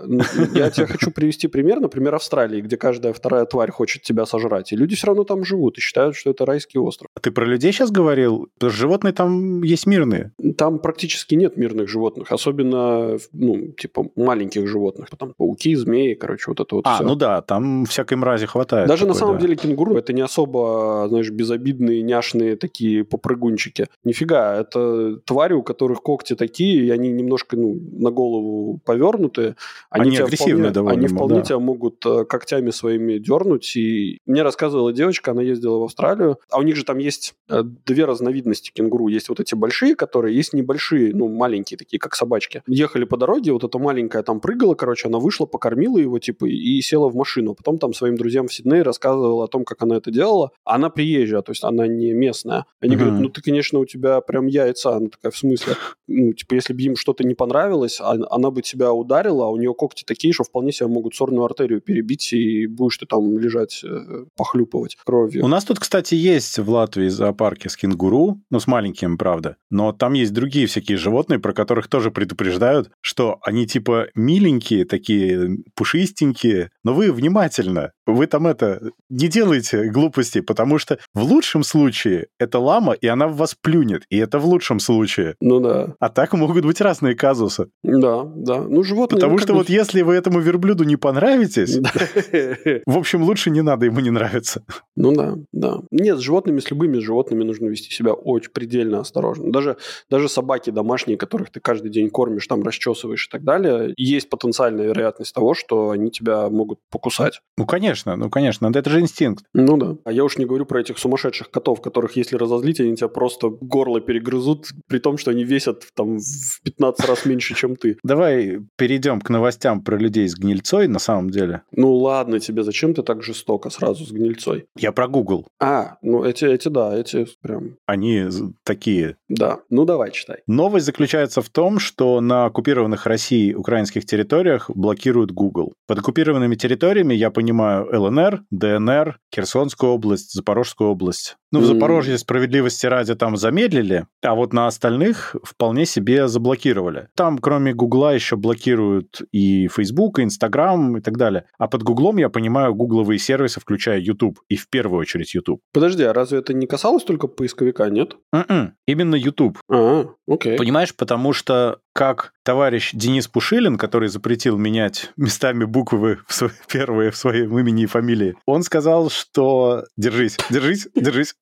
Я 0.54 0.70
тебе 0.70 0.88
хочу 0.88 1.12
привести 1.12 1.48
пример, 1.48 1.80
например, 1.80 2.16
Австралии, 2.16 2.62
где 2.62 2.78
каждая 2.78 3.14
вторая 3.14 3.46
тварь 3.46 3.72
хочет 3.72 4.04
тебя 4.04 4.26
сожрать. 4.26 4.72
И 4.72 4.76
люди 4.76 4.96
все 4.96 5.08
равно 5.08 5.24
там 5.24 5.44
живут 5.44 5.78
и 5.78 5.82
считают, 5.82 6.16
что 6.16 6.30
это 6.32 6.46
райский 6.46 6.80
остров. 6.80 7.10
А 7.16 7.20
ты 7.20 7.32
про 7.32 7.46
людей 7.46 7.72
сейчас 7.72 7.92
говорил? 7.92 8.50
Животные 8.62 9.14
там 9.14 9.64
есть 9.64 9.86
мирные. 9.88 10.32
Там 10.58 10.80
практически 10.80 11.36
нет 11.36 11.58
мирных 11.58 11.90
животных. 11.90 12.32
Особенно, 12.32 13.18
ну, 13.34 13.72
типа, 13.72 14.06
маленьких 14.16 14.68
животных. 14.68 15.10
Там 15.18 15.34
пауки, 15.38 15.76
змеи, 15.76 16.14
короче, 16.14 16.46
вот 16.48 16.60
это 16.60 16.76
вот 16.76 16.86
А, 16.88 16.96
все. 16.96 17.04
ну 17.04 17.16
да, 17.16 17.42
там 17.42 17.86
всякой 17.86 18.18
мрази 18.18 18.46
хватает. 18.46 18.88
Даже 18.88 19.02
такой, 19.02 19.14
на 19.14 19.20
самом 19.20 19.36
да. 19.36 19.42
деле 19.42 19.56
кенгуру 19.56 19.96
это 19.98 20.14
не 20.14 20.22
особо, 20.22 21.06
знаешь, 21.10 21.30
безобидные, 21.30 22.02
няшные 22.02 22.56
такие 22.56 23.04
попрыгунчики. 23.04 23.88
Нифига, 24.04 24.56
это 24.56 25.18
твари, 25.26 25.54
у 25.54 25.64
которых 25.64 26.02
когти 26.02 26.36
такие, 26.36 26.86
и 26.86 26.90
они 26.90 27.10
немножко, 27.10 27.49
ну, 27.56 27.80
на 27.92 28.12
голову 28.12 28.80
повернуты. 28.86 29.56
Они, 29.90 30.10
они 30.10 30.18
агрессивные 30.18 30.56
вполне, 30.56 30.72
довольно. 30.72 30.98
Они 30.98 31.08
вполне 31.08 31.36
да. 31.36 31.42
тебя 31.42 31.60
могут 31.60 32.06
э, 32.06 32.26
когтями 32.26 32.72
своими 32.72 33.18
дернуть. 33.18 33.76
И 33.76 34.20
мне 34.26 34.44
рассказывала 34.44 34.94
девочка, 34.94 35.32
она 35.32 35.42
ездила 35.42 35.80
в 35.80 35.84
Австралию, 35.84 36.38
а 36.50 36.60
у 36.60 36.62
них 36.62 36.76
же 36.76 36.84
там 36.86 36.98
есть 36.98 37.36
э, 37.50 37.64
две 37.86 38.06
разновидности 38.06 38.72
кенгуру. 38.72 39.08
Есть 39.08 39.30
вот 39.30 39.40
эти 39.40 39.56
большие, 39.56 39.96
которые 39.96 40.36
есть 40.36 40.54
небольшие, 40.54 41.14
ну, 41.14 41.28
маленькие 41.28 41.78
такие, 41.78 42.00
как 42.00 42.16
собачки. 42.16 42.64
Ехали 42.68 43.06
по 43.06 43.18
дороге, 43.18 43.52
вот 43.52 43.64
эта 43.64 43.80
маленькая 43.80 44.24
там 44.24 44.40
прыгала, 44.40 44.76
короче, 44.76 45.08
она 45.08 45.20
вышла, 45.20 45.46
покормила 45.46 45.98
его, 45.98 46.20
типа, 46.20 46.46
и 46.46 46.82
села 46.82 47.10
в 47.10 47.16
машину. 47.16 47.56
Потом 47.56 47.78
там 47.78 47.94
своим 47.94 48.16
друзьям 48.16 48.48
в 48.48 48.54
Сиднее 48.54 48.84
рассказывала 48.84 49.46
о 49.46 49.48
том, 49.48 49.64
как 49.66 49.82
она 49.82 49.98
это 49.98 50.12
делала. 50.12 50.52
Она 50.64 50.90
приезжая, 50.90 51.42
то 51.42 51.52
есть 51.52 51.64
она 51.64 51.88
не 51.88 52.14
местная. 52.14 52.66
Они 52.82 52.96
uh-huh. 52.96 53.00
говорят, 53.00 53.20
ну, 53.20 53.30
ты, 53.30 53.42
конечно, 53.42 53.80
у 53.80 53.86
тебя 53.86 54.22
прям 54.22 54.48
яйца. 54.48 54.96
Она 54.96 55.10
такая, 55.10 55.32
в 55.32 55.38
смысле? 55.38 55.76
Ну, 56.08 56.34
типа, 56.34 56.56
если 56.56 56.74
бы 56.74 56.82
им 56.82 56.96
что-то 56.96 57.24
не 57.24 57.36
понравилось, 57.40 58.02
она 58.02 58.52
бы 58.52 58.62
тебя 58.62 58.92
ударила, 58.92 59.46
а 59.46 59.50
у 59.50 59.58
нее 59.58 59.74
когти 59.74 60.04
такие, 60.04 60.34
что 60.34 60.44
вполне 60.44 60.72
себе 60.72 60.88
могут 60.88 61.16
сорную 61.16 61.46
артерию 61.46 61.82
перебить, 61.82 62.34
и 62.34 62.68
будешь 62.68 62.98
ты 62.98 63.06
там 63.06 63.40
лежать, 63.40 63.82
э, 63.84 64.26
похлюпывать 64.36 64.98
кровью. 65.06 65.46
У 65.46 65.48
нас 65.48 65.64
тут, 65.64 65.80
кстати, 65.80 66.16
есть 66.16 66.60
в 66.60 66.70
Латвии 66.70 67.08
зоопарки 67.08 67.70
с 67.70 67.78
кенгуру, 67.78 68.42
ну, 68.52 68.60
с 68.60 68.68
маленьким, 68.68 69.18
правда, 69.18 69.56
но 69.70 69.94
там 69.94 70.14
есть 70.14 70.34
другие 70.34 70.68
всякие 70.68 70.98
животные, 70.98 71.40
про 71.40 71.54
которых 71.54 71.88
тоже 71.88 72.12
предупреждают, 72.12 72.92
что 73.02 73.40
они 73.42 73.66
типа 73.66 74.08
миленькие, 74.16 74.84
такие 74.84 75.60
пушистенькие, 75.76 76.72
но 76.84 76.94
вы 76.94 77.14
внимательно, 77.14 77.94
вы 78.14 78.28
там 78.28 78.48
это, 78.48 78.92
не 79.10 79.28
делайте 79.28 79.90
глупостей, 79.90 80.42
потому 80.42 80.78
что 80.78 81.00
в 81.14 81.24
лучшем 81.24 81.64
случае 81.64 82.28
это 82.40 82.60
лама, 82.60 82.94
и 82.94 83.08
она 83.08 83.28
в 83.28 83.36
вас 83.36 83.56
плюнет, 83.60 84.04
и 84.10 84.18
это 84.18 84.40
в 84.40 84.46
лучшем 84.46 84.80
случае. 84.80 85.36
Ну 85.42 85.60
да. 85.60 85.96
А 86.00 86.10
так 86.10 86.34
могут 86.34 86.66
быть 86.66 86.82
разные 86.82 87.16
казусы. 87.16 87.70
Да, 87.84 88.24
да. 88.24 88.62
Ну, 88.62 88.84
животные... 88.84 89.20
Потому 89.20 89.38
что 89.38 89.54
вот 89.54 89.70
если 89.70 90.02
вы 90.02 90.16
этому 90.16 90.40
верблюду 90.40 90.84
не 90.84 90.96
понравитесь, 90.96 91.78
в 92.86 92.98
общем, 92.98 93.24
лучше 93.24 93.50
не 93.50 93.62
надо 93.62 93.86
ему 93.86 94.00
не 94.00 94.10
нравиться. 94.10 94.64
Ну 94.96 95.14
да, 95.14 95.36
да. 95.52 95.80
Нет, 95.92 96.18
с 96.18 96.22
животными, 96.22 96.60
с 96.60 96.70
любыми 96.70 97.00
животными 97.00 97.44
нужно 97.44 97.68
вести 97.68 97.92
себя 97.92 98.14
очень 98.14 98.52
предельно 98.52 99.00
осторожно. 99.00 99.52
Даже, 99.52 99.78
даже 100.10 100.30
собаки 100.30 100.70
домашние, 100.70 101.18
которых 101.18 101.52
ты 101.52 101.60
каждый 101.60 101.92
день 101.92 102.10
кормишь, 102.10 102.48
там 102.48 102.64
расчесываешь 102.64 103.28
и 103.28 103.32
так 103.32 103.44
далее, 103.44 103.94
есть 103.98 104.30
потенциальная 104.30 104.86
вероятность 104.86 105.34
того, 105.34 105.54
что 105.54 105.92
они 105.92 106.12
тебя 106.12 106.50
могут 106.50 106.80
покусать. 106.90 107.42
Ну, 107.58 107.66
конечно, 107.66 107.99
ну, 108.06 108.30
конечно. 108.30 108.68
Это 108.68 108.90
же 108.90 109.00
инстинкт. 109.00 109.46
Ну 109.54 109.78
да. 109.78 109.98
А 110.06 110.12
я 110.12 110.24
уж 110.24 110.38
не 110.38 110.46
говорю 110.46 110.66
про 110.66 110.82
этих 110.82 110.98
сумасшедших 110.98 111.52
котов, 111.52 111.82
которых, 111.82 112.16
если 112.16 112.36
разозлить, 112.36 112.80
они 112.80 112.96
тебя 112.96 113.08
просто 113.08 113.50
горло 113.50 114.02
перегрызут, 114.02 114.68
при 114.88 115.00
том, 115.00 115.18
что 115.18 115.32
они 115.32 115.44
весят 115.44 115.84
там 115.96 116.20
в 116.20 116.62
15 116.64 117.08
раз 117.08 117.26
меньше, 117.26 117.56
чем 117.56 117.76
ты. 117.76 117.98
Давай 118.04 118.60
перейдем 118.78 119.22
к 119.22 119.30
новостям 119.30 119.82
про 119.82 119.98
людей 119.98 120.28
с 120.28 120.36
гнильцой, 120.36 120.88
на 120.88 121.00
самом 121.00 121.30
деле. 121.30 121.64
Ну 121.72 121.96
ладно 121.96 122.40
тебе, 122.40 122.64
зачем 122.64 122.94
ты 122.94 123.04
так 123.04 123.24
жестоко 123.24 123.70
сразу 123.70 124.06
с 124.06 124.12
гнильцой? 124.12 124.66
Я 124.78 124.92
про 124.92 125.08
Google. 125.08 125.48
А, 125.60 125.98
ну 126.02 126.24
эти, 126.24 126.46
эти 126.46 126.68
да, 126.68 126.96
эти 126.98 127.28
прям... 127.42 127.78
Они 127.86 128.26
такие. 128.64 129.18
Да, 129.28 129.60
ну 129.70 129.86
давай 129.86 130.12
читай. 130.12 130.38
Новость 130.48 130.86
заключается 130.86 131.42
в 131.42 131.50
том, 131.50 131.80
что 131.80 132.22
на 132.22 132.46
оккупированных 132.46 133.06
Россией 133.06 133.56
украинских 133.56 134.06
территориях 134.06 134.70
блокируют 134.70 135.32
Google. 135.32 135.74
Под 135.88 136.00
оккупированными 136.00 136.56
территориями, 136.56 137.14
я 137.14 137.32
понимаю, 137.32 137.89
ЛНР, 137.92 138.44
ДНР, 138.52 139.20
Херсонскую 139.34 139.94
область, 139.94 140.34
Запорожскую 140.34 140.90
область. 140.90 141.38
Ну, 141.52 141.62
в 141.62 141.66
Запорожье 141.66 142.18
справедливости 142.18 142.86
ради 142.86 143.16
там 143.16 143.36
замедлили, 143.36 144.06
а 144.24 144.36
вот 144.36 144.54
на 144.54 144.68
остальных 144.68 145.36
вполне 145.44 145.86
себе 145.86 146.28
заблокировали. 146.28 147.08
Там, 147.16 147.40
кроме 147.40 147.74
Гугла, 147.74 148.14
еще 148.14 148.36
блокируют 148.36 149.22
и 149.32 149.68
Facebook, 149.68 150.20
и 150.20 150.24
Instagram, 150.24 150.98
и 150.98 151.02
так 151.02 151.18
далее. 151.18 151.46
А 151.58 151.68
под 151.68 151.84
Гуглом, 151.84 152.18
я 152.18 152.30
понимаю, 152.30 152.76
гугловые 152.76 153.18
сервисы, 153.18 153.60
включая 153.60 154.00
YouTube, 154.00 154.40
и 154.48 154.56
в 154.56 154.70
первую 154.70 155.00
очередь 155.00 155.34
YouTube. 155.34 155.62
Подожди, 155.74 156.04
а 156.04 156.14
разве 156.14 156.40
это 156.40 156.54
не 156.54 156.68
касалось 156.68 157.04
только 157.04 157.28
поисковика, 157.28 157.90
нет? 157.90 158.16
Mm-mm, 158.34 158.72
именно 158.86 159.16
YouTube. 159.16 159.58
А, 159.72 160.06
окей. 160.28 160.58
Понимаешь, 160.58 160.96
потому 160.96 161.34
что 161.34 161.80
как 161.94 162.34
товарищ 162.44 162.92
Денис 162.94 163.28
Пушилин, 163.28 163.78
который 163.78 164.10
запретил 164.10 164.58
менять 164.58 165.12
местами 165.18 165.66
буквы 165.66 166.20
в 166.28 166.34
свои, 166.34 166.52
первые 166.68 167.12
в 167.12 167.18
своем 167.18 167.58
имени 167.58 167.84
и 167.84 167.88
фамилии, 167.88 168.36
он 168.46 168.64
сказал, 168.64 169.10
что 169.10 169.86
держись, 169.98 170.38
держись, 170.50 170.88
держись. 170.96 171.36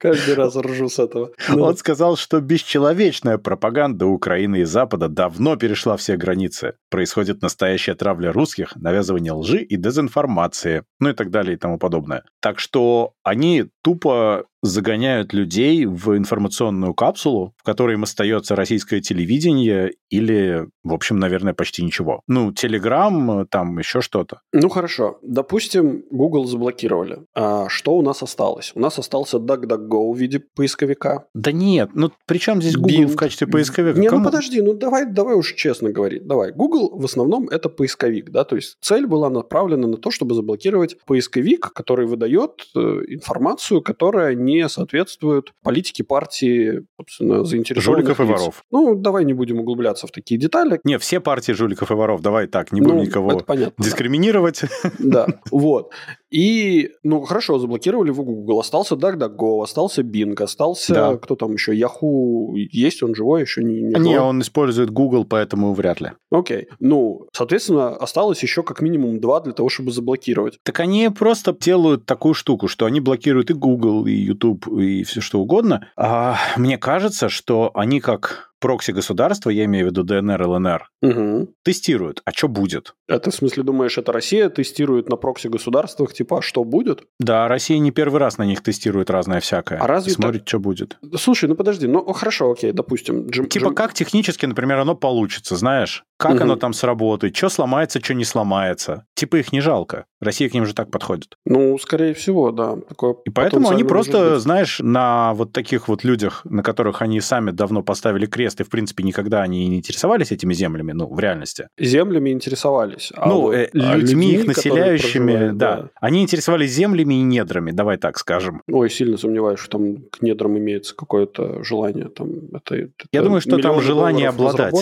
Каждый 0.00 0.34
раз 0.34 0.56
ржу 0.56 0.88
с 0.88 0.98
этого. 0.98 1.30
Ну. 1.50 1.62
Он 1.62 1.76
сказал, 1.76 2.16
что 2.16 2.40
бесчеловечная 2.40 3.36
пропаганда 3.36 4.06
Украины 4.06 4.60
и 4.60 4.64
Запада 4.64 5.08
давно 5.08 5.56
перешла 5.56 5.98
все 5.98 6.16
границы. 6.16 6.72
Происходит 6.88 7.42
настоящая 7.42 7.94
травля 7.94 8.32
русских, 8.32 8.74
навязывание 8.76 9.34
лжи 9.34 9.62
и 9.62 9.76
дезинформации, 9.76 10.84
ну 11.00 11.10
и 11.10 11.12
так 11.12 11.30
далее 11.30 11.54
и 11.54 11.58
тому 11.58 11.78
подобное. 11.78 12.24
Так 12.40 12.60
что 12.60 13.12
они 13.22 13.66
тупо 13.82 14.46
загоняют 14.62 15.32
людей 15.32 15.86
в 15.86 16.16
информационную 16.16 16.94
капсулу, 16.94 17.54
в 17.56 17.62
которой 17.62 17.94
им 17.94 18.02
остается 18.02 18.56
российское 18.56 19.00
телевидение 19.00 19.92
или, 20.10 20.66
в 20.84 20.92
общем, 20.92 21.18
наверное, 21.18 21.54
почти 21.54 21.82
ничего. 21.82 22.22
Ну, 22.26 22.52
Телеграм, 22.52 23.46
там 23.46 23.78
еще 23.78 24.00
что-то. 24.00 24.40
Ну, 24.52 24.68
хорошо. 24.68 25.18
Допустим, 25.22 26.04
Google 26.10 26.46
заблокировали. 26.46 27.20
А 27.34 27.68
что 27.68 27.94
у 27.96 28.02
нас 28.02 28.22
осталось? 28.22 28.72
У 28.74 28.80
нас 28.80 28.98
остался 28.98 29.38
DuckDuckGo 29.38 30.12
в 30.12 30.16
виде 30.16 30.40
поисковика. 30.40 31.26
Да 31.34 31.52
нет, 31.52 31.90
ну 31.94 32.10
при 32.26 32.38
чем 32.38 32.60
здесь 32.60 32.76
Google 32.76 33.04
Bing. 33.04 33.06
в 33.06 33.16
качестве 33.16 33.46
поисковика? 33.46 33.98
Не, 33.98 34.06
ну 34.06 34.10
Кому? 34.10 34.24
ну 34.24 34.30
подожди, 34.30 34.60
ну 34.60 34.74
давай, 34.74 35.06
давай 35.06 35.36
уж 35.36 35.54
честно 35.54 35.90
говорить. 35.90 36.26
Давай. 36.26 36.52
Google 36.52 36.90
в 36.98 37.04
основном 37.04 37.48
это 37.48 37.68
поисковик, 37.68 38.30
да, 38.30 38.44
то 38.44 38.56
есть 38.56 38.76
цель 38.80 39.06
была 39.06 39.30
направлена 39.30 39.86
на 39.86 39.96
то, 39.96 40.10
чтобы 40.10 40.34
заблокировать 40.34 40.96
поисковик, 41.06 41.72
который 41.72 42.06
выдает 42.06 42.66
э, 42.74 42.80
информацию, 43.08 43.82
которая 43.82 44.34
не 44.34 44.49
не 44.50 44.68
соответствуют 44.68 45.52
политике 45.62 46.04
партии, 46.04 46.84
собственно, 46.96 47.44
заинтересованных 47.44 48.06
Жуликов 48.06 48.20
лиц. 48.20 48.28
и 48.28 48.32
воров. 48.32 48.64
Ну, 48.70 48.94
давай 48.94 49.24
не 49.24 49.32
будем 49.32 49.60
углубляться 49.60 50.06
в 50.06 50.10
такие 50.10 50.38
детали. 50.38 50.80
Не, 50.84 50.98
все 50.98 51.20
партии 51.20 51.52
жуликов 51.52 51.90
и 51.90 51.94
воров, 51.94 52.20
давай 52.20 52.46
так, 52.46 52.72
не 52.72 52.80
будем 52.80 52.96
ну, 52.96 53.02
никого 53.02 53.40
понятно, 53.40 53.82
дискриминировать. 53.82 54.62
Да, 54.98 55.26
вот. 55.50 55.92
И, 56.30 56.90
ну, 57.02 57.22
хорошо, 57.22 57.58
заблокировали 57.58 58.10
в 58.10 58.22
Google. 58.22 58.60
Остался 58.60 58.94
DuckDuckGo, 58.94 59.62
остался 59.62 60.02
Bing, 60.02 60.40
остался, 60.42 60.94
да. 60.94 61.16
кто 61.16 61.34
там 61.34 61.52
еще, 61.52 61.74
Yahoo 61.74 62.54
есть, 62.54 63.02
он 63.02 63.14
живой, 63.14 63.42
еще 63.42 63.64
не, 63.64 63.80
не, 63.80 64.00
не 64.00 64.20
он 64.20 64.40
использует 64.40 64.90
Google, 64.90 65.24
поэтому 65.24 65.74
вряд 65.74 66.00
ли. 66.00 66.12
Окей. 66.30 66.68
Ну, 66.78 67.26
соответственно, 67.32 67.96
осталось 67.96 68.42
еще 68.42 68.62
как 68.62 68.80
минимум 68.80 69.20
два 69.20 69.40
для 69.40 69.52
того, 69.52 69.68
чтобы 69.68 69.90
заблокировать. 69.90 70.58
Так 70.62 70.80
они 70.80 71.08
просто 71.10 71.56
делают 71.58 72.06
такую 72.06 72.34
штуку, 72.34 72.68
что 72.68 72.86
они 72.86 73.00
блокируют 73.00 73.50
и 73.50 73.54
Google, 73.54 74.06
и 74.06 74.12
YouTube, 74.12 74.68
и 74.68 75.02
все 75.02 75.20
что 75.20 75.40
угодно. 75.40 75.88
А 75.96 76.36
мне 76.56 76.78
кажется, 76.78 77.28
что 77.28 77.70
они 77.74 78.00
как 78.00 78.49
прокси-государства, 78.60 79.50
я 79.50 79.64
имею 79.64 79.86
в 79.86 79.90
виду 79.90 80.04
ДНР, 80.04 80.42
ЛНР, 80.42 80.90
угу. 81.02 81.54
тестируют. 81.64 82.22
А 82.24 82.32
что 82.32 82.48
будет? 82.48 82.94
А 83.08 83.18
ты 83.18 83.30
в 83.30 83.34
смысле 83.34 83.62
думаешь, 83.62 83.98
это 83.98 84.12
Россия 84.12 84.48
тестирует 84.48 85.08
на 85.08 85.16
прокси-государствах, 85.16 86.12
типа, 86.12 86.38
а 86.38 86.42
что 86.42 86.64
будет? 86.64 87.02
Да, 87.18 87.48
Россия 87.48 87.78
не 87.78 87.90
первый 87.90 88.20
раз 88.20 88.38
на 88.38 88.44
них 88.44 88.62
тестирует 88.62 89.10
разное 89.10 89.40
всякое. 89.40 89.78
А 89.78 89.86
разве 89.86 90.12
Смотрит, 90.12 90.42
так... 90.42 90.48
что 90.48 90.60
будет. 90.60 90.98
Слушай, 91.16 91.48
ну 91.48 91.56
подожди, 91.56 91.86
ну 91.86 92.04
хорошо, 92.12 92.52
окей, 92.52 92.72
допустим. 92.72 93.28
Джим, 93.28 93.48
типа, 93.48 93.66
Джим... 93.66 93.74
как 93.74 93.94
технически, 93.94 94.46
например, 94.46 94.78
оно 94.78 94.94
получится, 94.94 95.56
знаешь? 95.56 96.04
Как 96.20 96.34
угу. 96.34 96.42
оно 96.42 96.56
там 96.56 96.74
сработает? 96.74 97.34
Что 97.34 97.48
сломается, 97.48 97.98
что 97.98 98.12
не 98.12 98.24
сломается? 98.24 99.06
Типа 99.14 99.36
их 99.36 99.52
не 99.52 99.60
жалко. 99.60 100.04
Россия 100.20 100.50
к 100.50 100.54
ним 100.54 100.66
же 100.66 100.74
так 100.74 100.90
подходит. 100.90 101.38
Ну, 101.46 101.78
скорее 101.78 102.12
всего, 102.12 102.50
да. 102.50 102.76
Такое 102.76 103.16
И 103.24 103.30
поэтому 103.30 103.70
они 103.70 103.84
просто, 103.84 104.38
знаешь, 104.38 104.78
на 104.80 105.32
вот 105.32 105.54
таких 105.54 105.88
вот 105.88 106.04
людях, 106.04 106.42
на 106.44 106.62
которых 106.62 107.00
они 107.00 107.22
сами 107.22 107.52
давно 107.52 107.82
поставили 107.82 108.26
крест, 108.26 108.60
и, 108.60 108.64
в 108.64 108.68
принципе, 108.68 109.02
никогда 109.02 109.40
они 109.40 109.66
не 109.66 109.78
интересовались 109.78 110.30
этими 110.30 110.52
землями, 110.52 110.92
ну, 110.92 111.06
в 111.06 111.18
реальности. 111.18 111.68
Землями 111.78 112.30
интересовались. 112.30 113.12
А 113.16 113.26
ну, 113.26 113.40
вот, 113.40 113.54
э, 113.54 113.70
людьми, 113.72 113.90
а 113.90 113.96
людьми, 113.96 114.32
их 114.32 114.46
населяющими, 114.46 115.52
да. 115.52 115.76
да. 115.76 115.88
Они 116.02 116.22
интересовались 116.22 116.70
землями 116.70 117.14
и 117.14 117.22
недрами, 117.22 117.70
давай 117.70 117.96
так 117.96 118.18
скажем. 118.18 118.60
Ой, 118.70 118.90
сильно 118.90 119.16
сомневаюсь, 119.16 119.58
что 119.58 119.78
там 119.78 120.02
к 120.10 120.20
недрам 120.20 120.58
имеется 120.58 120.94
какое-то 120.94 121.64
желание. 121.64 122.08
Там, 122.08 122.28
это, 122.52 122.74
это 122.74 122.92
Я 123.10 123.22
думаю, 123.22 123.40
что 123.40 123.56
там 123.56 123.80
желание 123.80 124.28
обладать. 124.28 124.74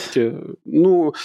Ну, 0.65 1.15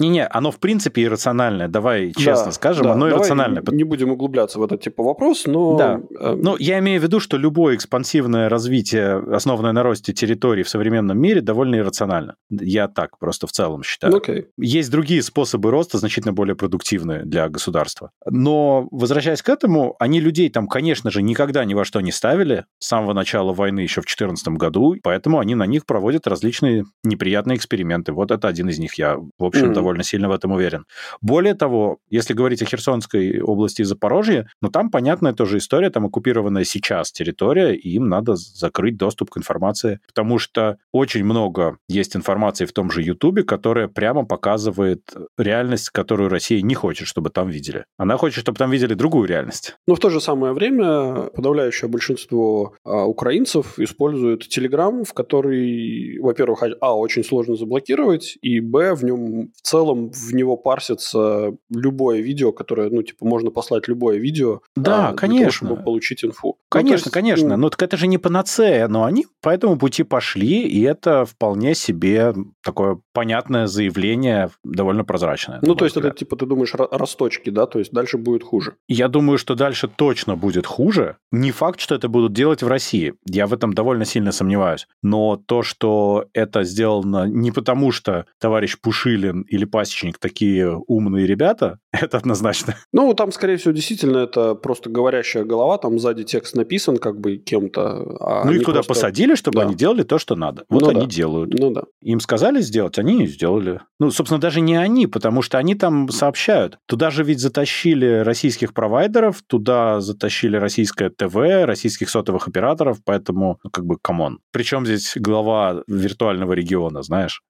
не-не, 0.00 0.26
оно 0.26 0.50
в 0.50 0.58
принципе 0.58 1.04
иррациональное, 1.04 1.68
давай 1.68 2.12
честно 2.12 2.46
да, 2.46 2.52
скажем, 2.52 2.84
да, 2.84 2.92
оно 2.92 3.08
иррациональное. 3.08 3.62
Не 3.70 3.84
будем 3.84 4.10
углубляться 4.10 4.58
в 4.58 4.62
этот 4.62 4.82
типа 4.82 5.02
вопрос, 5.02 5.46
но... 5.46 5.76
Да, 5.76 6.00
э... 6.18 6.34
ну 6.34 6.56
я 6.58 6.78
имею 6.78 7.00
в 7.00 7.04
виду, 7.04 7.20
что 7.20 7.36
любое 7.36 7.76
экспансивное 7.76 8.48
развитие, 8.48 9.18
основанное 9.34 9.72
на 9.72 9.82
росте 9.82 10.12
территорий 10.12 10.62
в 10.62 10.68
современном 10.68 11.18
мире, 11.18 11.40
довольно 11.40 11.76
иррационально. 11.76 12.36
Я 12.50 12.88
так 12.88 13.18
просто 13.18 13.46
в 13.46 13.52
целом 13.52 13.82
считаю. 13.82 14.14
Okay. 14.14 14.46
Есть 14.56 14.90
другие 14.90 15.22
способы 15.22 15.70
роста, 15.70 15.98
значительно 15.98 16.32
более 16.32 16.56
продуктивные 16.56 17.24
для 17.24 17.48
государства. 17.48 18.10
Но, 18.26 18.88
возвращаясь 18.90 19.42
к 19.42 19.48
этому, 19.48 19.96
они 19.98 20.20
людей 20.20 20.48
там, 20.50 20.66
конечно 20.66 21.10
же, 21.10 21.22
никогда 21.22 21.64
ни 21.64 21.74
во 21.74 21.84
что 21.84 22.00
не 22.00 22.12
ставили 22.12 22.64
с 22.78 22.88
самого 22.88 23.12
начала 23.12 23.52
войны 23.52 23.80
еще 23.80 24.00
в 24.00 24.04
2014 24.04 24.48
году, 24.48 24.96
поэтому 25.02 25.38
они 25.38 25.54
на 25.54 25.66
них 25.66 25.86
проводят 25.86 26.26
различные 26.26 26.84
неприятные 27.04 27.56
эксперименты. 27.56 28.12
Вот 28.12 28.30
это 28.30 28.48
один 28.48 28.68
из 28.68 28.78
них, 28.78 28.94
я, 28.94 29.16
в 29.16 29.44
общем, 29.44 29.70
mm. 29.70 29.74
довольно 29.74 29.89
довольно 29.90 30.04
сильно 30.04 30.28
в 30.28 30.32
этом 30.32 30.52
уверен. 30.52 30.84
Более 31.20 31.54
того, 31.54 31.98
если 32.10 32.32
говорить 32.34 32.62
о 32.62 32.66
Херсонской 32.66 33.40
области 33.40 33.82
и 33.82 33.84
Запорожье, 33.84 34.46
ну 34.62 34.70
там 34.70 34.90
понятная 34.90 35.32
тоже 35.32 35.58
история, 35.58 35.90
там 35.90 36.06
оккупированная 36.06 36.64
сейчас 36.64 37.10
территория, 37.10 37.74
и 37.74 37.90
им 37.90 38.08
надо 38.08 38.36
закрыть 38.36 38.96
доступ 38.96 39.30
к 39.30 39.38
информации, 39.38 39.98
потому 40.06 40.38
что 40.38 40.76
очень 40.92 41.24
много 41.24 41.78
есть 41.88 42.16
информации 42.16 42.66
в 42.66 42.72
том 42.72 42.90
же 42.90 43.02
Ютубе, 43.02 43.42
которая 43.42 43.88
прямо 43.88 44.24
показывает 44.24 45.02
реальность, 45.36 45.90
которую 45.90 46.28
Россия 46.28 46.62
не 46.62 46.74
хочет, 46.74 47.08
чтобы 47.08 47.30
там 47.30 47.48
видели. 47.48 47.84
Она 47.98 48.16
хочет, 48.16 48.42
чтобы 48.42 48.58
там 48.58 48.70
видели 48.70 48.94
другую 48.94 49.26
реальность. 49.26 49.74
Но 49.88 49.94
в 49.94 49.98
то 49.98 50.10
же 50.10 50.20
самое 50.20 50.52
время 50.52 51.30
подавляющее 51.34 51.90
большинство 51.90 52.74
а, 52.84 53.06
украинцев 53.06 53.78
используют 53.78 54.46
Telegram, 54.46 55.04
в 55.04 55.12
который, 55.14 56.18
во-первых, 56.20 56.62
а, 56.80 56.96
очень 56.96 57.24
сложно 57.24 57.56
заблокировать, 57.56 58.38
и, 58.40 58.60
б, 58.60 58.94
в 58.94 59.04
нем 59.04 59.50
в 59.54 59.62
целом 59.62 59.79
целом 59.80 60.10
в 60.10 60.34
него 60.34 60.56
парсится 60.56 61.52
любое 61.70 62.20
видео, 62.20 62.52
которое, 62.52 62.90
ну, 62.90 63.02
типа, 63.02 63.24
можно 63.26 63.50
послать 63.50 63.88
любое 63.88 64.18
видео. 64.18 64.60
Да, 64.76 65.08
а, 65.08 65.12
конечно. 65.14 65.68
Того, 65.68 65.74
чтобы 65.74 65.84
получить 65.84 66.24
инфу. 66.24 66.58
Конечно, 66.68 66.90
ну, 66.90 66.96
есть, 66.96 67.10
конечно. 67.10 67.56
Ну... 67.56 67.62
Но 67.62 67.70
так 67.70 67.82
это 67.82 67.96
же 67.96 68.06
не 68.06 68.18
панацея, 68.18 68.88
но 68.88 69.04
они 69.04 69.26
по 69.40 69.48
этому 69.48 69.78
пути 69.78 70.02
пошли, 70.02 70.62
и 70.62 70.82
это 70.82 71.24
вполне 71.24 71.74
себе 71.74 72.34
такое 72.62 73.00
понятное 73.12 73.66
заявление, 73.66 74.50
довольно 74.64 75.04
прозрачное. 75.04 75.60
Ну, 75.62 75.74
то 75.74 75.84
есть 75.84 75.96
взгляд. 75.96 76.12
это, 76.12 76.18
типа, 76.18 76.36
ты 76.36 76.46
думаешь, 76.46 76.74
росточки, 76.74 77.50
да? 77.50 77.66
То 77.66 77.78
есть 77.78 77.92
дальше 77.92 78.18
будет 78.18 78.44
хуже. 78.44 78.74
Я 78.88 79.08
думаю, 79.08 79.38
что 79.38 79.54
дальше 79.54 79.88
точно 79.88 80.36
будет 80.36 80.66
хуже. 80.66 81.16
Не 81.32 81.52
факт, 81.52 81.80
что 81.80 81.94
это 81.94 82.08
будут 82.08 82.32
делать 82.32 82.62
в 82.62 82.68
России. 82.68 83.14
Я 83.26 83.46
в 83.46 83.54
этом 83.54 83.72
довольно 83.72 84.04
сильно 84.04 84.32
сомневаюсь. 84.32 84.86
Но 85.02 85.36
то, 85.36 85.62
что 85.62 86.26
это 86.34 86.64
сделано 86.64 87.24
не 87.24 87.50
потому, 87.50 87.92
что 87.92 88.26
товарищ 88.38 88.78
Пушилин 88.80 89.42
или 89.42 89.64
пасечник 89.70 90.18
такие 90.18 90.76
умные 90.86 91.26
ребята, 91.26 91.78
это 91.92 92.18
однозначно. 92.18 92.76
Ну, 92.92 93.12
там, 93.14 93.32
скорее 93.32 93.56
всего, 93.56 93.72
действительно 93.72 94.18
это 94.18 94.54
просто 94.54 94.90
говорящая 94.90 95.44
голова, 95.44 95.78
там 95.78 95.98
сзади 95.98 96.24
текст 96.24 96.54
написан 96.54 96.98
как 96.98 97.20
бы 97.20 97.36
кем-то. 97.36 98.16
А 98.20 98.44
ну, 98.44 98.52
их 98.52 98.60
туда 98.60 98.74
просто... 98.82 98.94
посадили, 98.94 99.34
чтобы 99.34 99.60
да. 99.60 99.66
они 99.66 99.74
делали 99.74 100.02
то, 100.02 100.18
что 100.18 100.36
надо. 100.36 100.64
Вот 100.68 100.82
ну, 100.82 100.88
они 100.90 101.00
да. 101.00 101.06
делают. 101.06 101.58
Ну, 101.58 101.70
да. 101.70 101.84
Им 102.02 102.20
сказали 102.20 102.60
сделать, 102.60 102.98
они 102.98 103.26
сделали. 103.26 103.80
Ну, 103.98 104.10
собственно, 104.10 104.40
даже 104.40 104.60
не 104.60 104.76
они, 104.76 105.06
потому 105.06 105.42
что 105.42 105.58
они 105.58 105.74
там 105.74 106.08
сообщают. 106.08 106.78
Туда 106.86 107.10
же 107.10 107.24
ведь 107.24 107.40
затащили 107.40 108.20
российских 108.20 108.74
провайдеров, 108.74 109.42
туда 109.46 110.00
затащили 110.00 110.56
российское 110.56 111.10
ТВ, 111.10 111.34
российских 111.64 112.10
сотовых 112.10 112.48
операторов, 112.48 112.98
поэтому, 113.04 113.58
ну, 113.62 113.70
как 113.70 113.84
бы, 113.86 113.96
come 114.00 114.23
on. 114.23 114.40
Причем 114.52 114.86
здесь 114.86 115.12
глава 115.16 115.82
виртуального 115.86 116.52
региона, 116.52 117.02
знаешь? 117.02 117.42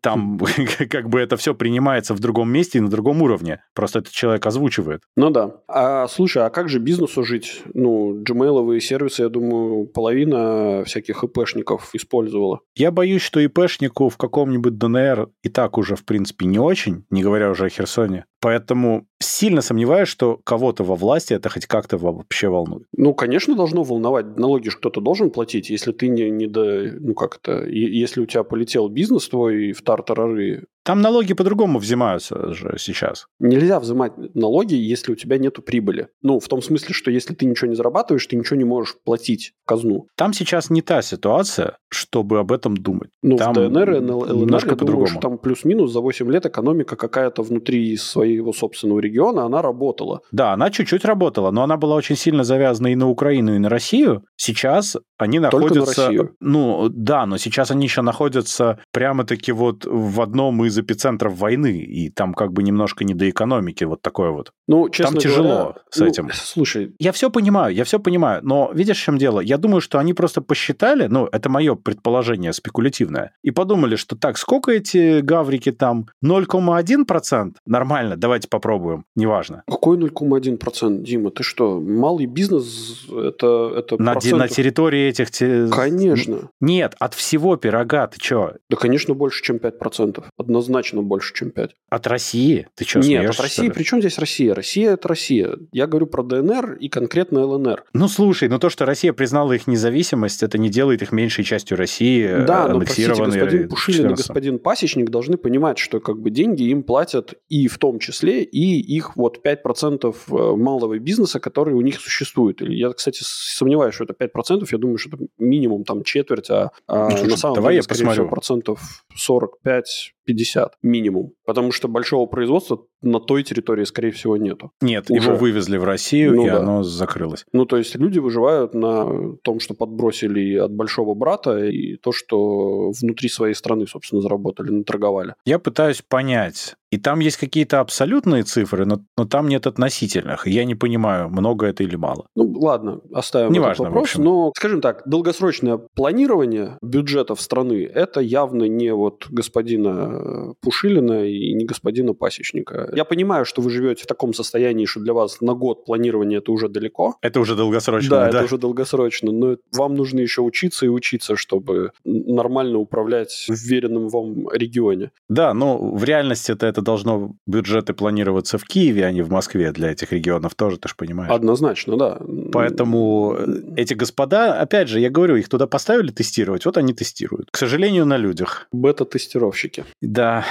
Там 0.00 0.38
как 0.90 1.08
бы 1.08 1.19
это 1.22 1.36
все 1.36 1.54
принимается 1.54 2.14
в 2.14 2.20
другом 2.20 2.50
месте 2.50 2.78
и 2.78 2.80
на 2.80 2.88
другом 2.88 3.22
уровне. 3.22 3.62
Просто 3.74 4.00
этот 4.00 4.12
человек 4.12 4.46
озвучивает. 4.46 5.02
Ну 5.16 5.30
да. 5.30 5.56
А 5.68 6.08
слушай, 6.08 6.44
а 6.44 6.50
как 6.50 6.68
же 6.68 6.78
бизнесу 6.78 7.24
жить? 7.24 7.62
Ну, 7.74 8.22
gmail 8.22 8.80
сервисы, 8.80 9.22
я 9.22 9.28
думаю, 9.28 9.86
половина 9.86 10.84
всяких 10.84 11.24
ИПшников 11.24 11.94
использовала. 11.94 12.60
Я 12.74 12.90
боюсь, 12.90 13.22
что 13.22 13.40
ИПшнику 13.40 14.08
в 14.08 14.16
каком-нибудь 14.16 14.78
ДНР 14.78 15.28
и 15.42 15.48
так 15.48 15.78
уже, 15.78 15.96
в 15.96 16.04
принципе, 16.04 16.46
не 16.46 16.58
очень, 16.58 17.04
не 17.10 17.22
говоря 17.22 17.50
уже 17.50 17.66
о 17.66 17.68
Херсоне. 17.68 18.26
Поэтому 18.40 19.06
сильно 19.20 19.60
сомневаюсь, 19.60 20.08
что 20.08 20.40
кого-то 20.44 20.82
во 20.82 20.94
власти 20.94 21.34
это 21.34 21.50
хоть 21.50 21.66
как-то 21.66 21.98
вообще 21.98 22.48
волнует. 22.48 22.86
Ну, 22.96 23.14
конечно, 23.14 23.54
должно 23.54 23.82
волновать. 23.82 24.38
Налоги 24.38 24.70
же 24.70 24.78
кто-то 24.78 25.00
должен 25.00 25.30
платить. 25.30 25.70
Если 25.70 25.92
ты 25.92 26.08
не, 26.08 26.30
не 26.30 26.46
до... 26.46 26.90
Ну, 26.98 27.14
как 27.14 27.38
то 27.38 27.64
Если 27.66 28.20
у 28.20 28.26
тебя 28.26 28.42
полетел 28.42 28.88
бизнес 28.88 29.28
твой 29.28 29.72
в 29.72 29.82
тартарары, 29.82 30.64
там 30.82 31.02
налоги 31.02 31.34
по-другому 31.34 31.78
взимаются 31.78 32.54
же 32.54 32.76
сейчас. 32.78 33.26
Нельзя 33.38 33.78
взимать 33.80 34.12
налоги, 34.34 34.74
если 34.74 35.12
у 35.12 35.14
тебя 35.14 35.36
нет 35.36 35.62
прибыли. 35.64 36.08
Ну, 36.22 36.40
в 36.40 36.48
том 36.48 36.62
смысле, 36.62 36.94
что 36.94 37.10
если 37.10 37.34
ты 37.34 37.44
ничего 37.44 37.68
не 37.68 37.76
зарабатываешь, 37.76 38.26
ты 38.26 38.36
ничего 38.36 38.56
не 38.56 38.64
можешь 38.64 38.96
платить 39.04 39.52
в 39.62 39.68
казну. 39.68 40.06
Там 40.16 40.32
сейчас 40.32 40.70
не 40.70 40.80
та 40.80 41.02
ситуация, 41.02 41.76
чтобы 41.90 42.38
об 42.38 42.50
этом 42.50 42.76
думать. 42.76 43.10
Ну, 43.22 43.36
там 43.36 43.52
в 43.52 43.56
ДНР 43.56 43.92
и 43.92 43.98
ЛНР, 43.98 44.76
думаю, 44.76 45.06
что 45.06 45.20
там 45.20 45.38
плюс-минус 45.38 45.92
за 45.92 46.00
8 46.00 46.30
лет 46.32 46.46
экономика 46.46 46.96
какая-то 46.96 47.42
внутри 47.42 47.96
своего 48.40 48.52
собственного 48.52 49.00
региона, 49.00 49.44
она 49.44 49.62
работала. 49.62 50.20
Да, 50.32 50.52
она 50.52 50.70
чуть-чуть 50.70 51.04
работала, 51.04 51.50
но 51.50 51.62
она 51.62 51.76
была 51.76 51.96
очень 51.96 52.16
сильно 52.16 52.44
завязана 52.44 52.88
и 52.88 52.94
на 52.94 53.08
Украину, 53.08 53.54
и 53.54 53.58
на 53.58 53.68
Россию. 53.68 54.24
Сейчас 54.36 54.96
они 55.18 55.38
находятся... 55.38 55.74
Только 55.74 55.80
на 55.80 56.06
Россию. 56.06 56.36
Ну, 56.40 56.88
да, 56.88 57.26
но 57.26 57.38
сейчас 57.38 57.70
они 57.70 57.84
еще 57.84 58.02
находятся 58.02 58.78
прямо-таки 58.92 59.52
вот 59.52 59.84
в 59.86 60.20
одном 60.20 60.64
из 60.64 60.78
эпицентров 60.78 61.36
войны, 61.38 61.78
и 61.78 62.10
там 62.10 62.34
как 62.34 62.52
бы 62.52 62.62
немножко 62.62 63.04
не 63.04 63.14
до 63.14 63.28
экономики, 63.28 63.84
вот 63.84 64.02
такое 64.02 64.30
вот. 64.30 64.52
Ну, 64.66 64.88
честно 64.88 65.12
Там 65.12 65.20
тяжело 65.20 65.48
говоря, 65.48 65.74
с 65.90 66.00
ну, 66.00 66.06
этим. 66.06 66.28
Слушай. 66.32 66.94
Я 66.98 67.12
все 67.12 67.30
понимаю, 67.30 67.74
я 67.74 67.84
все 67.84 67.98
понимаю, 67.98 68.40
но 68.42 68.70
видишь, 68.74 68.98
в 68.98 69.02
чем 69.02 69.18
дело? 69.18 69.40
Я 69.40 69.58
думаю, 69.58 69.80
что 69.80 69.98
они 69.98 70.14
просто 70.14 70.40
посчитали, 70.40 71.06
ну, 71.06 71.28
это 71.30 71.48
мое 71.48 71.74
предположение 71.74 72.52
спекулятивное, 72.52 73.32
и 73.42 73.50
подумали, 73.50 73.96
что 73.96 74.16
так, 74.16 74.38
сколько 74.38 74.70
эти 74.72 75.20
гаврики 75.20 75.72
там? 75.72 76.06
0,1%? 76.24 77.54
Нормально, 77.66 78.16
давайте 78.20 78.48
попробуем, 78.48 79.04
неважно. 79.16 79.64
Какой 79.66 79.96
0,1%, 79.96 81.02
Дима? 81.02 81.30
Ты 81.30 81.42
что, 81.42 81.80
малый 81.80 82.26
бизнес, 82.26 83.06
это, 83.08 83.72
это 83.76 84.00
на, 84.00 84.14
на 84.14 84.48
территории 84.48 85.08
этих... 85.08 85.30
Конечно. 85.74 86.50
Нет, 86.60 86.94
от 86.98 87.14
всего 87.14 87.56
пирога, 87.56 88.06
ты 88.06 88.22
что? 88.22 88.56
Да, 88.68 88.76
конечно, 88.76 89.14
больше, 89.14 89.42
чем 89.42 89.56
5%. 89.56 90.24
Однозначно 90.36 91.02
больше, 91.02 91.34
чем 91.34 91.48
5%. 91.48 91.70
От 91.88 92.06
России? 92.06 92.68
Ты 92.76 92.84
что, 92.84 93.00
Нет, 93.00 93.28
от 93.28 93.40
России, 93.40 93.68
при 93.68 93.82
чем 93.82 94.00
здесь 94.00 94.18
Россия? 94.18 94.54
Россия– 94.54 94.92
это 94.92 95.08
Россия. 95.08 95.56
Я 95.72 95.86
говорю 95.86 96.06
про 96.06 96.22
ДНР 96.22 96.74
и 96.74 96.88
конкретно 96.88 97.44
ЛНР. 97.46 97.84
Ну, 97.92 98.08
слушай, 98.08 98.48
но 98.48 98.58
то, 98.58 98.70
что 98.70 98.86
Россия 98.86 99.12
признала 99.12 99.52
их 99.52 99.66
независимость, 99.66 100.42
это 100.42 100.58
не 100.58 100.68
делает 100.68 101.02
их 101.02 101.10
меньшей 101.10 101.44
частью 101.44 101.76
России, 101.76 102.44
Да, 102.46 102.68
но, 102.68 102.78
простите, 102.80 103.08
господин 103.08 103.68
Пушилин 103.68 104.10
и 104.10 104.14
господин 104.14 104.58
Пасечник 104.58 105.10
должны 105.10 105.36
понимать, 105.36 105.78
что 105.78 106.00
как 106.00 106.20
бы 106.20 106.30
деньги 106.30 106.64
им 106.64 106.82
платят 106.82 107.34
и 107.48 107.66
в 107.66 107.78
том 107.78 107.98
числе, 107.98 108.09
и 108.42 108.80
их 108.80 109.16
вот 109.16 109.40
5% 109.44 110.14
э, 110.14 110.56
малого 110.56 110.98
бизнеса, 110.98 111.40
который 111.40 111.74
у 111.74 111.80
них 111.80 112.00
существует. 112.00 112.60
Я, 112.60 112.92
кстати, 112.92 113.20
сомневаюсь, 113.22 113.94
что 113.94 114.04
это 114.04 114.14
5%, 114.14 114.66
я 114.70 114.78
думаю, 114.78 114.98
что 114.98 115.16
это 115.16 115.26
минимум 115.38 115.84
там 115.84 116.02
четверть, 116.02 116.50
а, 116.50 116.70
а 116.86 117.04
ну, 117.04 117.10
слушай, 117.10 117.30
на 117.30 117.36
самом 117.36 117.54
давай 117.56 117.72
деле, 117.72 117.78
я 117.78 117.82
скорее 117.82 117.98
посмотрю. 117.98 118.24
всего, 118.24 118.30
процентов 118.30 119.04
45 119.16 120.14
50 120.30 120.74
минимум. 120.82 121.32
Потому 121.44 121.72
что 121.72 121.88
большого 121.88 122.26
производства 122.26 122.84
на 123.02 123.18
той 123.18 123.42
территории, 123.42 123.84
скорее 123.84 124.12
всего, 124.12 124.36
нету. 124.36 124.70
Нет, 124.80 125.10
Уже. 125.10 125.30
его 125.30 125.36
вывезли 125.36 125.76
в 125.76 125.84
Россию, 125.84 126.36
ну, 126.36 126.46
и 126.46 126.50
да. 126.50 126.58
оно 126.58 126.82
закрылось. 126.82 127.44
Ну, 127.52 127.64
то 127.64 127.76
есть 127.76 127.96
люди 127.96 128.18
выживают 128.18 128.74
на 128.74 129.36
том, 129.42 129.58
что 129.58 129.74
подбросили 129.74 130.56
от 130.56 130.72
большого 130.72 131.14
брата, 131.14 131.64
и 131.64 131.96
то, 131.96 132.12
что 132.12 132.92
внутри 132.92 133.28
своей 133.28 133.54
страны, 133.54 133.86
собственно, 133.86 134.22
заработали, 134.22 134.70
наторговали. 134.70 135.34
Я 135.44 135.58
пытаюсь 135.58 136.02
понять, 136.02 136.76
и 136.90 136.98
там 136.98 137.20
есть 137.20 137.36
какие-то 137.36 137.80
абсолютные 137.80 138.42
цифры, 138.42 138.84
но, 138.84 139.00
но 139.16 139.24
там 139.24 139.48
нет 139.48 139.66
относительных. 139.66 140.46
Я 140.46 140.64
не 140.64 140.74
понимаю, 140.74 141.28
много 141.28 141.66
это 141.66 141.84
или 141.84 141.96
мало. 141.96 142.26
Ну, 142.34 142.52
ладно, 142.58 143.00
оставим 143.14 143.52
Неважно, 143.52 143.84
этот 143.84 143.94
вопрос. 143.94 144.16
Но, 144.16 144.52
скажем 144.56 144.80
так, 144.80 145.02
долгосрочное 145.06 145.78
планирование 145.94 146.78
бюджетов 146.82 147.40
страны– 147.40 147.88
это 147.94 148.20
явно 148.20 148.64
не 148.64 148.92
вот 148.92 149.26
господина 149.30 150.54
Пушилина 150.60 151.26
и 151.26 151.54
не 151.54 151.64
господина 151.64 152.12
Пасечника. 152.12 152.90
Я 152.94 153.04
понимаю, 153.04 153.44
что 153.44 153.62
вы 153.62 153.70
живете 153.70 154.02
в 154.04 154.06
таком 154.06 154.34
состоянии, 154.34 154.86
что 154.86 155.00
для 155.00 155.14
вас 155.14 155.40
на 155.40 155.54
год 155.54 155.84
планирование– 155.84 156.38
это 156.40 156.50
уже 156.50 156.68
далеко. 156.68 157.16
Это 157.22 157.40
уже 157.40 157.54
долгосрочно, 157.54 158.10
да? 158.10 158.30
Да, 158.30 158.38
это 158.38 158.44
уже 158.46 158.58
долгосрочно. 158.58 159.30
Но 159.30 159.56
вам 159.72 159.94
нужно 159.94 160.18
еще 160.18 160.42
учиться 160.42 160.86
и 160.86 160.88
учиться, 160.88 161.36
чтобы 161.36 161.92
нормально 162.04 162.78
управлять 162.78 163.46
в 163.48 163.54
веренном 163.54 164.08
вам 164.08 164.50
регионе. 164.50 165.12
Да, 165.28 165.54
но 165.54 165.78
в 165.78 166.02
реальности 166.02 166.50
это, 166.50 166.79
это 166.80 166.84
должно 166.86 167.36
бюджеты 167.46 167.92
планироваться 167.92 168.58
в 168.58 168.64
Киеве, 168.64 169.04
а 169.06 169.12
не 169.12 169.22
в 169.22 169.30
Москве 169.30 169.72
для 169.72 169.92
этих 169.92 170.12
регионов 170.12 170.54
тоже, 170.54 170.78
ты 170.78 170.88
же 170.88 170.94
понимаешь. 170.96 171.30
Однозначно, 171.32 171.96
да. 171.96 172.18
Поэтому 172.52 173.36
э, 173.38 173.74
эти 173.76 173.94
господа, 173.94 174.60
опять 174.60 174.88
же, 174.88 175.00
я 175.00 175.10
говорю, 175.10 175.36
их 175.36 175.48
туда 175.48 175.66
поставили 175.66 176.10
тестировать, 176.10 176.64
вот 176.64 176.76
они 176.76 176.94
тестируют. 176.94 177.48
К 177.50 177.56
сожалению, 177.56 178.06
на 178.06 178.16
людях. 178.16 178.66
Бета-тестировщики. 178.72 179.84
Да, 180.00 180.44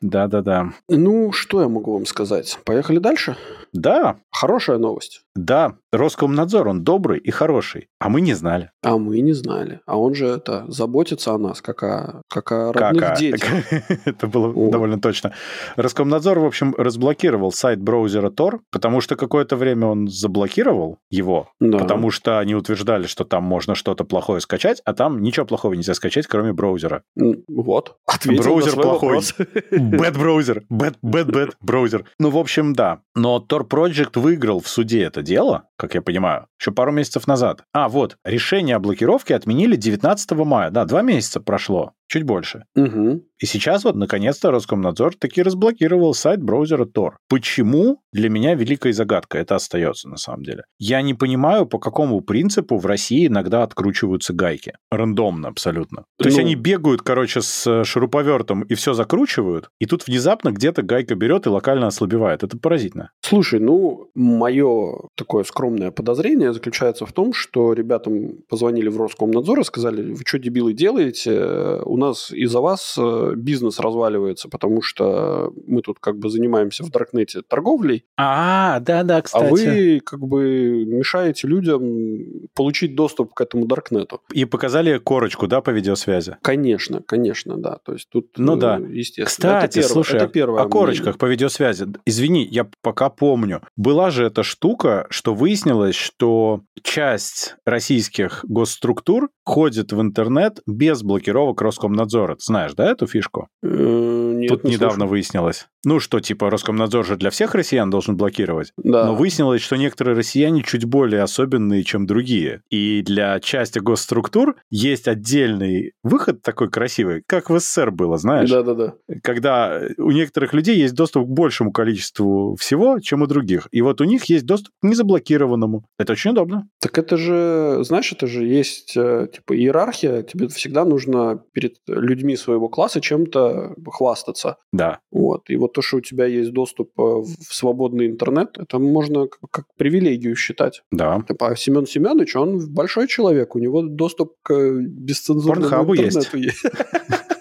да, 0.00 0.26
да, 0.26 0.42
да. 0.42 0.72
Ну, 0.88 1.32
что 1.32 1.60
я 1.60 1.68
могу 1.68 1.92
вам 1.92 2.06
сказать? 2.06 2.58
Поехали 2.64 2.98
дальше? 2.98 3.36
Да. 3.72 4.16
Хорошая 4.30 4.78
новость. 4.78 5.22
Да, 5.36 5.76
Роскомнадзор, 5.92 6.68
он 6.68 6.82
добрый 6.82 7.18
и 7.18 7.30
хороший, 7.30 7.88
а 8.00 8.08
мы 8.08 8.20
не 8.20 8.34
знали. 8.34 8.70
А 8.82 8.96
мы 8.98 9.20
не 9.20 9.32
знали. 9.32 9.80
А 9.86 9.98
он 9.98 10.14
же 10.14 10.26
это 10.26 10.64
заботится 10.68 11.32
о 11.32 11.38
нас, 11.38 11.60
как 11.62 11.82
о, 11.82 12.22
как 12.28 12.52
о 12.52 12.72
родных 12.72 13.02
как 13.02 13.18
детях. 13.18 13.50
это 14.04 14.26
было 14.26 14.48
вот. 14.48 14.70
довольно 14.70 15.00
точно. 15.00 15.32
Роскомнадзор, 15.76 16.38
в 16.38 16.44
общем, 16.44 16.74
разблокировал 16.76 17.52
сайт 17.52 17.80
браузера 17.80 18.30
Tor, 18.30 18.60
потому 18.70 19.00
что 19.00 19.16
какое-то 19.16 19.56
время 19.56 19.86
он 19.86 20.08
заблокировал 20.08 20.98
его, 21.10 21.48
да. 21.60 21.78
потому 21.78 22.10
что 22.10 22.38
они 22.38 22.54
утверждали, 22.54 23.06
что 23.06 23.24
там 23.24 23.44
можно 23.44 23.74
что-то 23.74 24.04
плохое 24.04 24.40
скачать, 24.40 24.80
а 24.84 24.94
там 24.94 25.22
ничего 25.22 25.46
плохого 25.46 25.74
нельзя 25.74 25.94
скачать, 25.94 26.26
кроме 26.26 26.52
браузера. 26.52 27.02
Вот, 27.48 27.96
ответил 28.06 28.42
Браузер 28.42 28.74
плохой. 28.74 29.18
Bad 29.70 30.18
браузер. 30.18 30.64
Bad, 30.70 30.96
bad, 31.02 31.30
bad 31.30 31.52
браузер. 31.60 32.04
Ну, 32.18 32.30
в 32.30 32.38
общем, 32.38 32.74
да. 32.74 33.00
Но 33.14 33.44
Tor 33.46 33.66
Project 33.68 34.18
выиграл 34.20 34.60
в 34.60 34.68
суде 34.68 35.02
это 35.02 35.22
дело, 35.26 35.68
как 35.76 35.94
я 35.94 36.00
понимаю, 36.00 36.46
еще 36.58 36.72
пару 36.72 36.92
месяцев 36.92 37.26
назад. 37.26 37.64
А, 37.74 37.88
вот, 37.88 38.16
решение 38.24 38.76
о 38.76 38.78
блокировке 38.78 39.34
отменили 39.34 39.76
19 39.76 40.30
мая. 40.32 40.70
Да, 40.70 40.84
два 40.86 41.02
месяца 41.02 41.40
прошло 41.40 41.92
чуть 42.08 42.22
больше. 42.24 42.64
Угу. 42.74 43.22
И 43.38 43.46
сейчас 43.46 43.84
вот, 43.84 43.96
наконец-то, 43.96 44.50
Роскомнадзор 44.50 45.16
таки 45.16 45.42
разблокировал 45.42 46.14
сайт 46.14 46.42
браузера 46.42 46.86
Tor. 46.86 47.14
Почему? 47.28 48.00
Для 48.12 48.30
меня 48.30 48.54
великая 48.54 48.92
загадка. 48.92 49.38
Это 49.38 49.56
остается, 49.56 50.08
на 50.08 50.16
самом 50.16 50.42
деле. 50.42 50.64
Я 50.78 51.02
не 51.02 51.12
понимаю, 51.12 51.66
по 51.66 51.78
какому 51.78 52.22
принципу 52.22 52.78
в 52.78 52.86
России 52.86 53.26
иногда 53.26 53.62
откручиваются 53.62 54.32
гайки. 54.32 54.72
Рандомно 54.90 55.48
абсолютно. 55.48 56.04
То 56.18 56.24
ну... 56.24 56.26
есть 56.26 56.38
они 56.38 56.54
бегают, 56.54 57.02
короче, 57.02 57.42
с 57.42 57.84
шуруповертом 57.84 58.62
и 58.62 58.74
все 58.74 58.94
закручивают, 58.94 59.68
и 59.78 59.86
тут 59.86 60.06
внезапно 60.06 60.50
где-то 60.50 60.82
гайка 60.82 61.14
берет 61.14 61.46
и 61.46 61.50
локально 61.50 61.88
ослабевает. 61.88 62.42
Это 62.42 62.56
поразительно. 62.56 63.10
Слушай, 63.20 63.60
ну, 63.60 64.10
мое 64.14 65.08
такое 65.14 65.44
скромное 65.44 65.90
подозрение 65.90 66.52
заключается 66.54 67.04
в 67.04 67.12
том, 67.12 67.32
что 67.34 67.74
ребятам 67.74 68.38
позвонили 68.48 68.88
в 68.88 68.98
Роскомнадзор 69.00 69.60
и 69.60 69.64
сказали, 69.64 70.12
вы 70.12 70.22
что, 70.24 70.38
дебилы, 70.38 70.72
делаете? 70.72 71.80
У 71.96 71.98
нас 71.98 72.30
из-за 72.30 72.60
вас 72.60 72.96
э, 72.98 73.32
бизнес 73.36 73.80
разваливается, 73.80 74.50
потому 74.50 74.82
что 74.82 75.50
мы 75.66 75.80
тут 75.80 75.98
как 75.98 76.18
бы 76.18 76.28
занимаемся 76.28 76.84
в 76.84 76.90
Даркнете 76.90 77.40
торговлей. 77.40 78.04
А, 78.18 78.80
да-да, 78.80 79.22
кстати. 79.22 79.44
А 79.46 79.48
вы 79.48 80.00
как 80.04 80.20
бы 80.20 80.84
мешаете 80.84 81.48
людям 81.48 82.48
получить 82.54 82.94
доступ 82.94 83.32
к 83.32 83.40
этому 83.40 83.64
Даркнету. 83.64 84.20
И 84.30 84.44
показали 84.44 84.98
корочку, 84.98 85.46
да, 85.46 85.62
по 85.62 85.70
видеосвязи? 85.70 86.36
Конечно, 86.42 87.00
конечно, 87.00 87.56
да. 87.56 87.78
То 87.82 87.94
есть 87.94 88.10
тут, 88.10 88.28
ну, 88.36 88.56
да. 88.56 88.78
Э, 88.78 88.82
естественно. 88.82 89.28
Кстати, 89.28 89.78
это 89.78 89.88
слушай, 89.88 90.16
это 90.16 90.28
первое 90.28 90.64
о 90.64 90.68
корочках 90.68 91.06
мнение. 91.06 91.18
по 91.18 91.24
видеосвязи. 91.24 91.86
Извини, 92.04 92.44
я 92.44 92.68
пока 92.82 93.08
помню. 93.08 93.62
Была 93.74 94.10
же 94.10 94.26
эта 94.26 94.42
штука, 94.42 95.06
что 95.08 95.32
выяснилось, 95.32 95.94
что 95.94 96.60
часть 96.82 97.56
российских 97.64 98.44
госструктур 98.46 99.30
ходит 99.46 99.92
в 99.92 100.00
интернет 100.02 100.60
без 100.66 101.02
блокировок 101.02 101.62
Роскомнадзора. 101.62 101.85
Ты 102.34 102.42
знаешь, 102.44 102.74
да, 102.74 102.90
эту 102.90 103.06
фишку? 103.06 103.48
Э, 103.62 103.66
нет, 103.68 104.48
Тут 104.48 104.64
не 104.64 104.72
недавно 104.72 104.94
слышу. 104.96 105.10
выяснилось. 105.10 105.68
Ну 105.86 106.00
что, 106.00 106.18
типа, 106.18 106.50
Роскомнадзор 106.50 107.06
же 107.06 107.16
для 107.16 107.30
всех 107.30 107.54
россиян 107.54 107.88
должен 107.88 108.16
блокировать. 108.16 108.72
Да. 108.76 109.06
Но 109.06 109.14
выяснилось, 109.14 109.62
что 109.62 109.76
некоторые 109.76 110.16
россияне 110.16 110.64
чуть 110.64 110.84
более 110.84 111.22
особенные, 111.22 111.84
чем 111.84 112.06
другие. 112.06 112.62
И 112.70 113.02
для 113.02 113.38
части 113.38 113.78
госструктур 113.78 114.56
есть 114.68 115.06
отдельный 115.06 115.92
выход 116.02 116.42
такой 116.42 116.70
красивый, 116.70 117.22
как 117.28 117.50
в 117.50 117.60
СССР 117.60 117.92
было, 117.92 118.18
знаешь? 118.18 118.50
Да-да-да. 118.50 118.94
Когда 119.22 119.80
у 119.96 120.10
некоторых 120.10 120.54
людей 120.54 120.76
есть 120.76 120.94
доступ 120.94 121.28
к 121.28 121.30
большему 121.30 121.70
количеству 121.70 122.56
всего, 122.56 122.98
чем 122.98 123.22
у 123.22 123.28
других. 123.28 123.68
И 123.70 123.80
вот 123.80 124.00
у 124.00 124.04
них 124.04 124.24
есть 124.24 124.44
доступ 124.44 124.72
к 124.82 124.84
незаблокированному. 124.84 125.84
Это 126.00 126.14
очень 126.14 126.32
удобно. 126.32 126.68
Так 126.80 126.98
это 126.98 127.16
же, 127.16 127.78
знаешь, 127.82 128.10
это 128.10 128.26
же 128.26 128.44
есть 128.44 128.96
э, 128.96 129.28
типа 129.32 129.56
иерархия. 129.56 130.24
Тебе 130.24 130.48
всегда 130.48 130.84
нужно 130.84 131.44
перед 131.52 131.76
людьми 131.86 132.36
своего 132.36 132.68
класса 132.68 133.00
чем-то 133.00 133.76
хвастаться. 133.86 134.56
Да. 134.72 134.98
Вот. 135.12 135.48
И 135.48 135.54
вот 135.54 135.75
то, 135.76 135.82
что 135.82 135.98
у 135.98 136.00
тебя 136.00 136.24
есть 136.24 136.52
доступ 136.52 136.98
э, 136.98 137.02
в 137.02 137.54
свободный 137.54 138.06
интернет, 138.06 138.56
это 138.56 138.78
можно 138.78 139.28
как 139.50 139.66
привилегию 139.76 140.34
считать. 140.34 140.82
Да. 140.90 141.22
А 141.38 141.54
Семен 141.54 141.86
Семенович, 141.86 142.34
он 142.36 142.72
большой 142.72 143.08
человек, 143.08 143.54
у 143.54 143.58
него 143.58 143.82
доступ 143.82 144.32
к 144.42 144.54
бесцензурному 144.80 145.94
интернету 145.94 146.38
есть. 146.38 146.62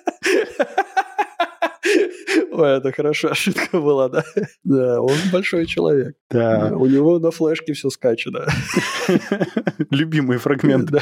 Ой, 2.57 2.77
это 2.77 2.91
хорошая 2.93 3.33
шутка 3.33 3.81
была, 3.81 4.07
да? 4.07 4.23
Да, 4.63 5.01
он 5.01 5.15
большой 5.31 5.65
человек. 5.65 6.15
Да. 6.29 6.71
У 6.73 6.85
него 6.85 7.19
на 7.19 7.31
флешке 7.31 7.73
все 7.73 7.89
скачано. 7.89 8.45
Любимый 9.91 10.37
фрагмент. 10.37 10.89
Да. 10.89 11.01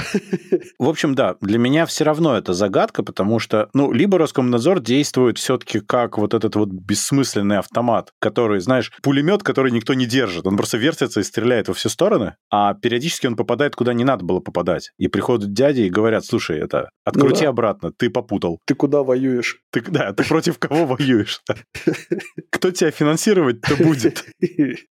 В 0.79 0.89
общем, 0.89 1.13
да, 1.13 1.35
для 1.41 1.59
меня 1.59 1.85
все 1.85 2.05
равно 2.05 2.35
это 2.35 2.53
загадка, 2.53 3.03
потому 3.03 3.37
что, 3.37 3.69
ну, 3.73 3.91
либо 3.91 4.17
Роскомнадзор 4.17 4.79
действует 4.79 5.37
все-таки 5.37 5.79
как 5.79 6.17
вот 6.17 6.33
этот 6.33 6.55
вот 6.55 6.69
бессмысленный 6.69 7.59
автомат, 7.59 8.11
который, 8.19 8.59
знаешь, 8.59 8.91
пулемет, 9.03 9.43
который 9.43 9.71
никто 9.71 9.93
не 9.93 10.07
держит. 10.07 10.47
Он 10.47 10.57
просто 10.57 10.77
вертится 10.77 11.19
и 11.19 11.23
стреляет 11.23 11.67
во 11.67 11.75
все 11.75 11.89
стороны, 11.89 12.35
а 12.49 12.73
периодически 12.73 13.27
он 13.27 13.35
попадает 13.35 13.75
куда 13.75 13.93
не 13.93 14.03
надо 14.03 14.25
было 14.25 14.39
попадать. 14.39 14.91
И 14.97 15.07
приходят 15.07 15.53
дяди 15.53 15.81
и 15.81 15.89
говорят, 15.89 16.25
слушай, 16.25 16.57
это, 16.57 16.89
открути 17.05 17.41
Ну 17.41 17.45
да. 17.45 17.49
обратно, 17.49 17.91
ты 17.95 18.09
попутал. 18.09 18.59
Ты 18.65 18.73
куда 18.73 19.03
воюешь? 19.03 19.59
Ты, 19.71 19.81
да, 19.87 20.13
ты 20.13 20.23
против 20.23 20.57
кого 20.57 20.85
воюешь? 20.85 21.41
Кто 22.49 22.71
тебя 22.71 22.91
финансировать-то 22.91 23.75
будет? 23.83 24.25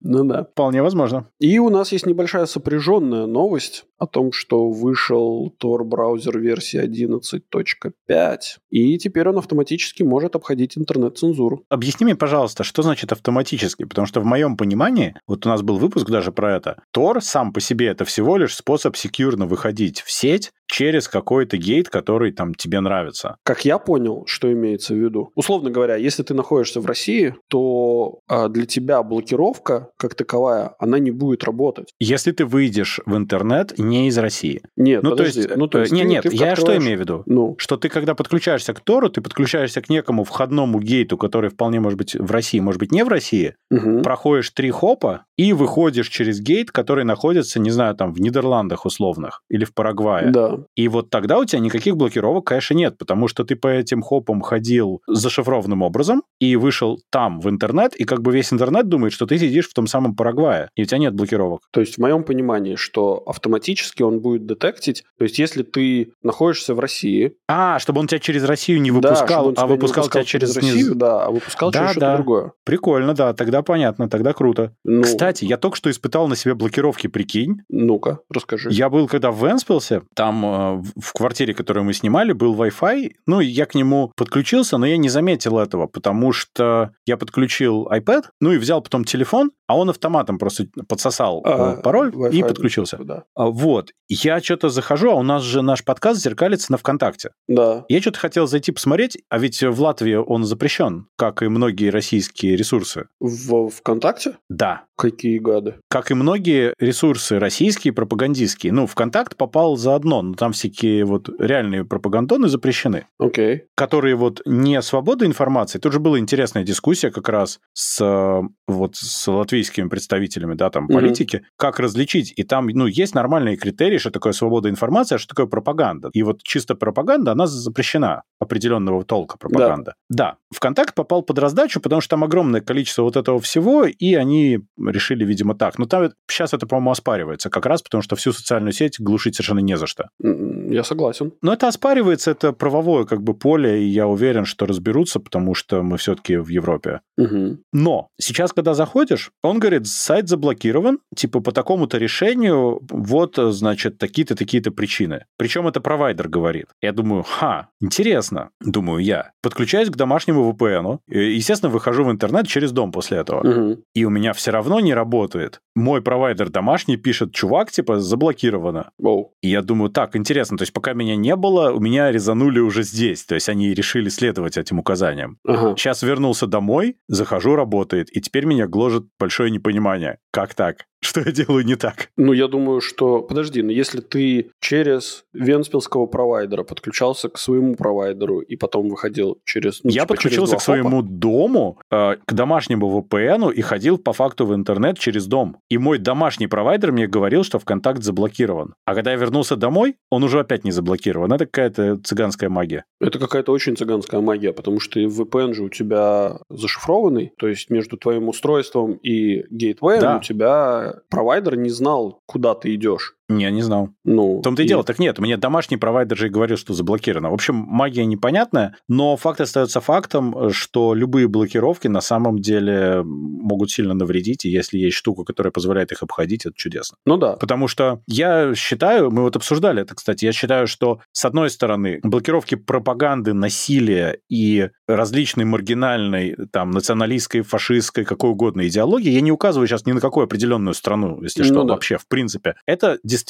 Ну 0.01 0.23
да. 0.25 0.43
Вполне 0.43 0.81
возможно. 0.81 1.29
И 1.39 1.59
у 1.59 1.69
нас 1.69 1.91
есть 1.91 2.05
небольшая 2.05 2.45
сопряженная 2.45 3.25
новость 3.27 3.85
о 3.97 4.07
том, 4.07 4.31
что 4.31 4.69
вышел 4.69 5.55
Tor 5.61 5.83
браузер 5.83 6.39
версии 6.39 6.81
11.5, 6.83 8.37
и 8.71 8.97
теперь 8.97 9.29
он 9.29 9.37
автоматически 9.37 10.03
может 10.03 10.35
обходить 10.35 10.77
интернет-цензуру. 10.77 11.63
Объясни 11.69 12.05
мне, 12.05 12.15
пожалуйста, 12.15 12.63
что 12.63 12.81
значит 12.81 13.11
автоматически? 13.11 13.83
Потому 13.83 14.07
что 14.07 14.21
в 14.21 14.25
моем 14.25 14.57
понимании, 14.57 15.15
вот 15.27 15.45
у 15.45 15.49
нас 15.49 15.61
был 15.61 15.77
выпуск 15.77 16.09
даже 16.09 16.31
про 16.31 16.55
это, 16.55 16.81
Tor 16.95 17.21
сам 17.21 17.53
по 17.53 17.61
себе 17.61 17.87
это 17.87 18.03
всего 18.03 18.37
лишь 18.37 18.55
способ 18.55 18.97
секьюрно 18.97 19.45
выходить 19.45 20.01
в 20.01 20.11
сеть 20.11 20.51
через 20.71 21.07
какой-то 21.09 21.57
гейт, 21.57 21.89
который 21.89 22.31
там 22.31 22.53
тебе 22.55 22.79
нравится. 22.79 23.35
Как 23.43 23.65
я 23.65 23.77
понял, 23.77 24.23
что 24.25 24.51
имеется 24.51 24.93
в 24.93 24.97
виду. 24.97 25.29
Условно 25.35 25.69
говоря, 25.69 25.95
если 25.97 26.23
ты 26.23 26.33
находишься 26.33 26.79
в 26.79 26.85
России, 26.85 27.35
то 27.49 28.19
а, 28.27 28.47
для 28.47 28.65
тебя 28.65 29.03
блокировка, 29.03 29.89
как 29.97 30.15
таковая, 30.15 30.73
она 30.79 30.97
не 30.97 31.11
будет 31.11 31.43
работать. 31.43 31.89
Если 31.99 32.31
ты 32.31 32.45
выйдешь 32.45 33.01
в 33.05 33.15
интернет 33.17 33.77
не 33.77 34.07
из 34.07 34.17
России. 34.17 34.61
Нет, 34.77 35.03
Ну, 35.03 35.11
подожди. 35.11 35.33
то 35.43 35.47
есть, 35.49 35.57
ну, 35.57 35.67
то 35.67 35.77
э, 35.79 35.81
есть 35.81 35.91
не, 35.93 36.03
ты- 36.03 36.07
нет, 36.07 36.23
ты 36.23 36.29
я 36.29 36.55
что 36.55 36.63
открываешь- 36.63 36.83
имею 36.83 36.97
в 36.97 37.01
виду? 37.01 37.23
Ну, 37.25 37.55
Что 37.57 37.75
ты, 37.75 37.89
когда 37.89 38.15
подключаешься 38.15 38.73
к 38.73 38.79
Тору, 38.79 39.09
ты 39.09 39.19
подключаешься 39.21 39.81
к 39.81 39.89
некому 39.89 40.23
входному 40.23 40.79
гейту, 40.79 41.17
который 41.17 41.49
вполне 41.49 41.79
может 41.81 41.97
быть 41.97 42.15
в 42.15 42.31
России, 42.31 42.59
может 42.61 42.79
быть 42.79 42.91
не 42.93 43.03
в 43.03 43.09
России, 43.09 43.55
мгм. 43.69 44.03
проходишь 44.03 44.49
три 44.51 44.71
хопа 44.71 45.25
и 45.37 45.51
выходишь 45.53 46.07
через 46.07 46.39
гейт, 46.39 46.71
который 46.71 47.03
находится, 47.03 47.59
не 47.59 47.71
знаю, 47.71 47.95
там 47.95 48.13
в 48.13 48.21
Нидерландах 48.21 48.85
условных 48.85 49.41
или 49.49 49.65
в 49.65 49.73
Парагвае. 49.73 50.31
да. 50.31 50.59
И 50.75 50.87
вот 50.87 51.09
тогда 51.09 51.39
у 51.39 51.45
тебя 51.45 51.59
никаких 51.59 51.95
блокировок, 51.97 52.45
конечно, 52.45 52.73
нет, 52.73 52.97
потому 52.97 53.27
что 53.27 53.43
ты 53.43 53.55
по 53.55 53.67
этим 53.67 54.01
хопам 54.01 54.41
ходил 54.41 55.01
зашифрованным 55.07 55.81
образом 55.81 56.23
и 56.39 56.55
вышел 56.55 56.99
там 57.11 57.39
в 57.39 57.49
интернет, 57.49 57.95
и 57.95 58.03
как 58.03 58.21
бы 58.21 58.31
весь 58.33 58.51
интернет 58.53 58.87
думает, 58.87 59.13
что 59.13 59.25
ты 59.25 59.37
сидишь 59.37 59.69
в 59.69 59.73
том 59.73 59.87
самом 59.87 60.15
Парагвае, 60.15 60.69
и 60.75 60.83
у 60.83 60.85
тебя 60.85 60.97
нет 60.97 61.13
блокировок. 61.13 61.61
То 61.71 61.79
есть 61.81 61.95
в 61.95 61.97
моем 61.99 62.23
понимании, 62.23 62.75
что 62.75 63.23
автоматически 63.25 64.03
он 64.03 64.19
будет 64.21 64.45
детектить, 64.45 65.03
то 65.17 65.23
есть 65.23 65.39
если 65.39 65.63
ты 65.63 66.13
находишься 66.23 66.73
в 66.75 66.79
России, 66.79 67.33
А, 67.47 67.79
чтобы 67.79 67.99
он 67.99 68.07
тебя 68.07 68.19
через 68.19 68.43
Россию 68.43 68.81
не 68.81 68.91
да, 68.91 69.09
выпускал, 69.09 69.47
он 69.47 69.53
а 69.57 69.63
не 69.63 69.67
выпускал 69.67 70.07
тебя 70.07 70.23
через 70.23 70.55
Россию, 70.55 70.95
да, 70.95 71.25
а 71.25 71.31
выпускал 71.31 71.71
Да, 71.71 71.79
через 71.79 71.91
что-то 71.91 72.05
да. 72.07 72.15
другое. 72.15 72.51
Прикольно, 72.65 73.13
да, 73.13 73.33
тогда 73.33 73.61
понятно, 73.61 74.09
тогда 74.09 74.33
круто. 74.33 74.73
Ну, 74.83 75.03
Кстати, 75.03 75.45
я 75.45 75.57
только 75.57 75.77
что 75.77 75.89
испытал 75.89 76.27
на 76.27 76.35
себе 76.35 76.53
блокировки, 76.53 77.07
прикинь. 77.07 77.61
ну-ка, 77.69 78.19
расскажи. 78.29 78.69
Я 78.71 78.89
был 78.89 79.07
когда 79.07 79.31
в 79.31 79.45
Венспилсе, 79.45 80.01
там 80.15 80.43
э, 80.51 80.81
в- 80.95 81.13
квартире, 81.13 81.53
которую 81.53 81.83
мы 81.85 81.93
снимали, 81.93 82.33
был 82.33 82.55
Wi-Fi, 82.55 83.11
ну, 83.27 83.39
я 83.39 83.65
к 83.65 83.75
нему 83.75 84.11
подключился, 84.15 84.77
но 84.77 84.85
я 84.85 84.97
не 84.97 85.09
заметил 85.09 85.59
этого, 85.59 85.87
потому 85.87 86.31
что 86.33 86.91
я 87.05 87.17
подключил 87.17 87.87
iPad, 87.91 88.23
ну, 88.39 88.51
и 88.51 88.57
взял 88.57 88.81
потом 88.81 89.03
телефон, 89.03 89.51
а 89.71 89.75
он 89.77 89.89
автоматом 89.89 90.37
просто 90.37 90.67
подсосал 90.87 91.41
А, 91.45 91.77
пароль 91.77 92.13
и 92.33 92.41
подключился. 92.43 92.97
Да. 92.97 93.23
А, 93.35 93.47
Вот. 93.47 93.91
Я 94.09 94.41
что-то 94.41 94.67
захожу, 94.69 95.11
а 95.11 95.15
у 95.15 95.23
нас 95.23 95.43
же 95.43 95.61
наш 95.61 95.85
подкаст 95.85 96.21
зеркалится 96.21 96.71
на 96.71 96.77
ВКонтакте. 96.77 97.31
Да. 97.47 97.85
Я 97.87 98.01
что-то 98.01 98.19
хотел 98.19 98.47
зайти 98.47 98.71
посмотреть, 98.73 99.17
а 99.29 99.37
ведь 99.39 99.63
в 99.63 99.81
Латвии 99.81 100.15
он 100.15 100.43
запрещен, 100.43 101.07
как 101.17 101.41
и 101.41 101.47
многие 101.47 101.89
российские 101.89 102.57
ресурсы. 102.57 103.07
В 103.19 103.69
ВКонтакте? 103.69 104.37
Да, 104.49 104.83
Какие 104.97 105.39
гады. 105.39 105.75
как 105.89 106.11
и 106.11 106.13
многие 106.13 106.75
ресурсы 106.79 107.39
российские, 107.39 107.91
пропагандистские. 107.93 108.71
Ну, 108.73 108.85
ВКонтакт 108.85 109.35
попал 109.35 109.75
заодно, 109.77 110.21
но 110.21 110.33
там 110.35 110.51
всякие 110.51 111.05
вот 111.05 111.27
реальные 111.39 111.85
пропагандоны 111.85 112.49
запрещены, 112.49 113.07
Окей. 113.17 113.63
которые 113.75 114.15
вот 114.15 114.41
не 114.45 114.79
свобода 114.81 115.25
информации. 115.25 115.79
Тут 115.79 115.93
же 115.93 115.99
была 115.99 116.19
интересная 116.19 116.63
дискуссия 116.63 117.09
как 117.09 117.29
раз 117.29 117.59
с 117.73 117.99
э, 118.03 118.41
вот 118.67 118.95
с 118.95 119.27
латвийскими 119.61 119.87
представителями, 119.87 120.55
да, 120.55 120.69
там, 120.69 120.87
политики, 120.87 121.43
как 121.57 121.79
различить. 121.79 122.33
И 122.35 122.43
там, 122.43 122.67
ну, 122.67 122.87
есть 122.87 123.15
нормальные 123.15 123.57
критерии, 123.57 123.97
что 123.97 124.11
такое 124.11 124.33
свобода 124.33 124.69
информации, 124.69 125.15
а 125.15 125.17
что 125.17 125.29
такое 125.29 125.45
пропаганда. 125.45 126.09
И 126.13 126.23
вот 126.23 126.41
чисто 126.43 126.75
пропаганда, 126.75 127.31
она 127.31 127.47
запрещена, 127.47 128.23
определенного 128.39 129.03
толка 129.03 129.37
пропаганда. 129.37 129.93
Да. 130.09 130.35
ВКонтакт 130.53 130.95
попал 130.95 131.21
под 131.21 131.39
раздачу, 131.39 131.79
потому 131.79 132.01
что 132.01 132.11
там 132.11 132.23
огромное 132.23 132.61
количество 132.61 133.03
вот 133.03 133.15
этого 133.15 133.39
всего, 133.39 133.85
и 133.85 134.13
они 134.15 134.59
решили, 134.77 135.23
видимо, 135.25 135.55
так. 135.55 135.77
Но 135.77 135.85
там 135.85 136.11
сейчас 136.27 136.53
это, 136.53 136.65
по-моему, 136.65 136.91
оспаривается 136.91 137.49
как 137.49 137.65
раз, 137.65 137.81
потому 137.81 138.01
что 138.01 138.15
всю 138.15 138.33
социальную 138.33 138.73
сеть 138.73 138.99
глушить 138.99 139.35
совершенно 139.35 139.59
не 139.59 139.77
за 139.77 139.87
что. 139.87 140.09
Я 140.19 140.83
согласен. 140.83 141.31
Но 141.41 141.53
это 141.53 141.67
оспаривается, 141.67 142.31
это 142.31 142.51
правовое 142.51 143.05
как 143.05 143.21
бы 143.21 143.33
поле, 143.33 143.83
и 143.83 143.87
я 143.87 144.07
уверен, 144.07 144.45
что 144.45 144.65
разберутся, 144.65 145.19
потому 145.19 145.53
что 145.53 145.83
мы 145.83 145.97
все-таки 145.97 146.37
в 146.37 146.47
Европе. 146.47 147.01
Мгм. 147.17 147.59
Но 147.73 148.07
сейчас, 148.19 148.53
когда 148.53 148.73
заходишь, 148.73 149.31
он 149.43 149.50
говорит, 149.59 149.87
сайт 149.87 150.29
заблокирован, 150.29 150.99
типа 151.15 151.39
по 151.41 151.51
такому-то 151.51 151.97
решению, 151.97 152.79
вот, 152.89 153.35
значит, 153.37 153.97
такие-то, 153.97 154.35
такие-то 154.35 154.71
причины. 154.71 155.25
Причем 155.37 155.67
это 155.67 155.81
провайдер 155.81 156.27
говорит. 156.27 156.67
Я 156.81 156.91
думаю, 156.91 157.23
ха, 157.23 157.69
интересно, 157.79 158.49
думаю 158.59 159.03
я. 159.03 159.31
Подключаюсь 159.41 159.89
к 159.89 159.95
домашнему 159.95 160.51
VPN, 160.51 160.99
естественно, 161.07 161.71
выхожу 161.71 162.03
в 162.03 162.11
интернет 162.11 162.47
через 162.47 162.71
дом 162.71 162.91
после 162.91 163.17
этого. 163.17 163.43
Мгм. 163.43 163.83
И 163.93 164.05
у 164.05 164.09
меня 164.09 164.33
все 164.33 164.51
равно 164.51 164.79
не 164.79 164.93
работает. 164.93 165.61
Мой 165.75 166.01
провайдер 166.01 166.49
домашний 166.49 166.97
пишет, 166.97 167.33
чувак, 167.33 167.71
типа, 167.71 167.99
заблокировано. 167.99 168.91
Воу. 168.97 169.33
И 169.41 169.49
я 169.49 169.61
думаю, 169.61 169.89
так, 169.89 170.15
интересно, 170.15 170.57
то 170.57 170.63
есть 170.63 170.73
пока 170.73 170.93
меня 170.93 171.15
не 171.15 171.35
было, 171.35 171.71
у 171.71 171.79
меня 171.79 172.11
резанули 172.11 172.59
уже 172.59 172.83
здесь. 172.83 173.23
То 173.23 173.35
есть 173.35 173.49
они 173.49 173.73
решили 173.73 174.09
следовать 174.09 174.57
этим 174.57 174.79
указаниям. 174.79 175.37
Ага. 175.45 175.75
Сейчас 175.77 176.03
вернулся 176.03 176.47
домой, 176.47 176.97
захожу, 177.07 177.55
работает, 177.55 178.15
и 178.15 178.21
теперь 178.21 178.45
меня 178.45 178.67
гложет 178.67 179.05
большое 179.31 179.49
непонимание. 179.49 180.17
Как 180.31 180.53
так? 180.55 180.85
Что 181.03 181.21
я 181.21 181.31
делаю 181.31 181.65
не 181.65 181.75
так? 181.75 182.09
Ну, 182.15 182.31
я 182.31 182.47
думаю, 182.47 182.79
что... 182.79 183.21
Подожди, 183.21 183.63
но 183.63 183.71
если 183.71 184.01
ты 184.01 184.51
через 184.59 185.23
венспилского 185.33 186.05
провайдера 186.05 186.63
подключался 186.63 187.27
к 187.29 187.39
своему 187.39 187.75
провайдеру 187.75 188.39
и 188.39 188.55
потом 188.55 188.87
выходил 188.87 189.39
через... 189.43 189.83
ну, 189.83 189.89
я 189.89 190.01
типа, 190.01 190.15
через 190.15 190.23
подключился 190.23 190.51
два 190.51 190.59
к 190.59 190.61
своему 190.61 191.01
дому, 191.01 191.79
э, 191.89 192.17
к 192.23 192.33
домашнему 192.33 193.01
VPN 193.01 193.51
и 193.51 193.61
ходил 193.61 193.97
по 193.97 194.13
факту 194.13 194.45
в 194.45 194.53
интернет 194.53 194.99
через 194.99 195.25
дом. 195.25 195.57
И 195.69 195.79
мой 195.79 195.97
домашний 195.97 196.45
провайдер 196.47 196.91
мне 196.91 197.07
говорил, 197.07 197.43
что 197.43 197.57
ВКонтакт 197.57 198.03
заблокирован. 198.03 198.75
А 198.85 198.93
когда 198.93 199.11
я 199.11 199.17
вернулся 199.17 199.55
домой, 199.55 199.95
он 200.11 200.23
уже 200.23 200.39
опять 200.39 200.63
не 200.63 200.71
заблокирован. 200.71 201.33
Это 201.33 201.45
какая-то 201.45 201.97
цыганская 202.03 202.49
магия. 202.49 202.85
Это 202.99 203.17
какая-то 203.17 203.51
очень 203.51 203.75
цыганская 203.75 204.21
магия, 204.21 204.53
потому 204.53 204.79
что 204.79 204.99
VPN 204.99 205.55
же 205.55 205.63
у 205.63 205.69
тебя 205.69 206.37
зашифрованный, 206.49 207.33
то 207.39 207.47
есть 207.47 207.71
между 207.71 207.97
твоим 207.97 208.29
устройством 208.29 208.93
и 208.93 209.43
гейтвеем 209.49 210.01
Да. 210.01 210.17
у 210.17 210.21
тебя 210.21 210.90
провайдер 211.09 211.55
не 211.55 211.69
знал, 211.69 212.21
куда 212.25 212.55
ты 212.55 212.73
идешь. 212.75 213.15
Не, 213.37 213.51
не 213.51 213.61
знал. 213.61 213.89
Ну, 214.03 214.39
В 214.39 214.41
том-то 214.41 214.63
и 214.63 214.67
дело, 214.67 214.83
так 214.83 214.99
нет, 214.99 215.19
мне 215.19 215.37
домашний 215.37 215.77
провайдер 215.77 216.17
же 216.17 216.27
и 216.27 216.29
говорил, 216.29 216.57
что 216.57 216.73
заблокировано. 216.73 217.29
В 217.31 217.33
общем, 217.33 217.55
магия 217.55 218.05
непонятная, 218.05 218.75
но 218.87 219.15
факт 219.17 219.41
остается 219.41 219.81
фактом, 219.81 220.51
что 220.51 220.93
любые 220.93 221.27
блокировки 221.27 221.87
на 221.87 222.01
самом 222.01 222.39
деле 222.39 223.01
могут 223.03 223.71
сильно 223.71 223.93
навредить, 223.93 224.45
и 224.45 224.49
если 224.49 224.77
есть 224.77 224.97
штука, 224.97 225.23
которая 225.23 225.51
позволяет 225.51 225.91
их 225.91 226.03
обходить, 226.03 226.45
это 226.45 226.55
чудесно. 226.55 226.97
Ну 227.05 227.17
да. 227.17 227.33
Потому 227.33 227.67
что 227.67 228.01
я 228.07 228.53
считаю, 228.55 229.11
мы 229.11 229.23
вот 229.23 229.35
обсуждали 229.35 229.81
это, 229.81 229.95
кстати, 229.95 230.25
я 230.25 230.31
считаю, 230.31 230.67
что 230.67 230.99
с 231.11 231.25
одной 231.25 231.49
стороны 231.49 231.99
блокировки 232.03 232.55
пропаганды, 232.55 233.33
насилия 233.33 234.19
и 234.29 234.69
различной 234.87 235.45
маргинальной, 235.45 236.35
там, 236.51 236.71
националистской, 236.71 237.41
фашистской, 237.41 238.05
какой 238.05 238.31
угодно 238.31 238.67
идеологии, 238.67 239.09
я 239.09 239.21
не 239.21 239.31
указываю 239.31 239.67
сейчас 239.67 239.85
ни 239.85 239.91
на 239.91 240.01
какую 240.01 240.25
определенную 240.25 240.73
страну, 240.73 241.21
если 241.21 241.41
Ну 241.41 241.47
что, 241.47 241.63
да. 241.63 241.73
вообще, 241.73 241.97
в 241.97 242.07
принципе. 242.07 242.55
Это 242.65 242.99
действительно 243.03 243.20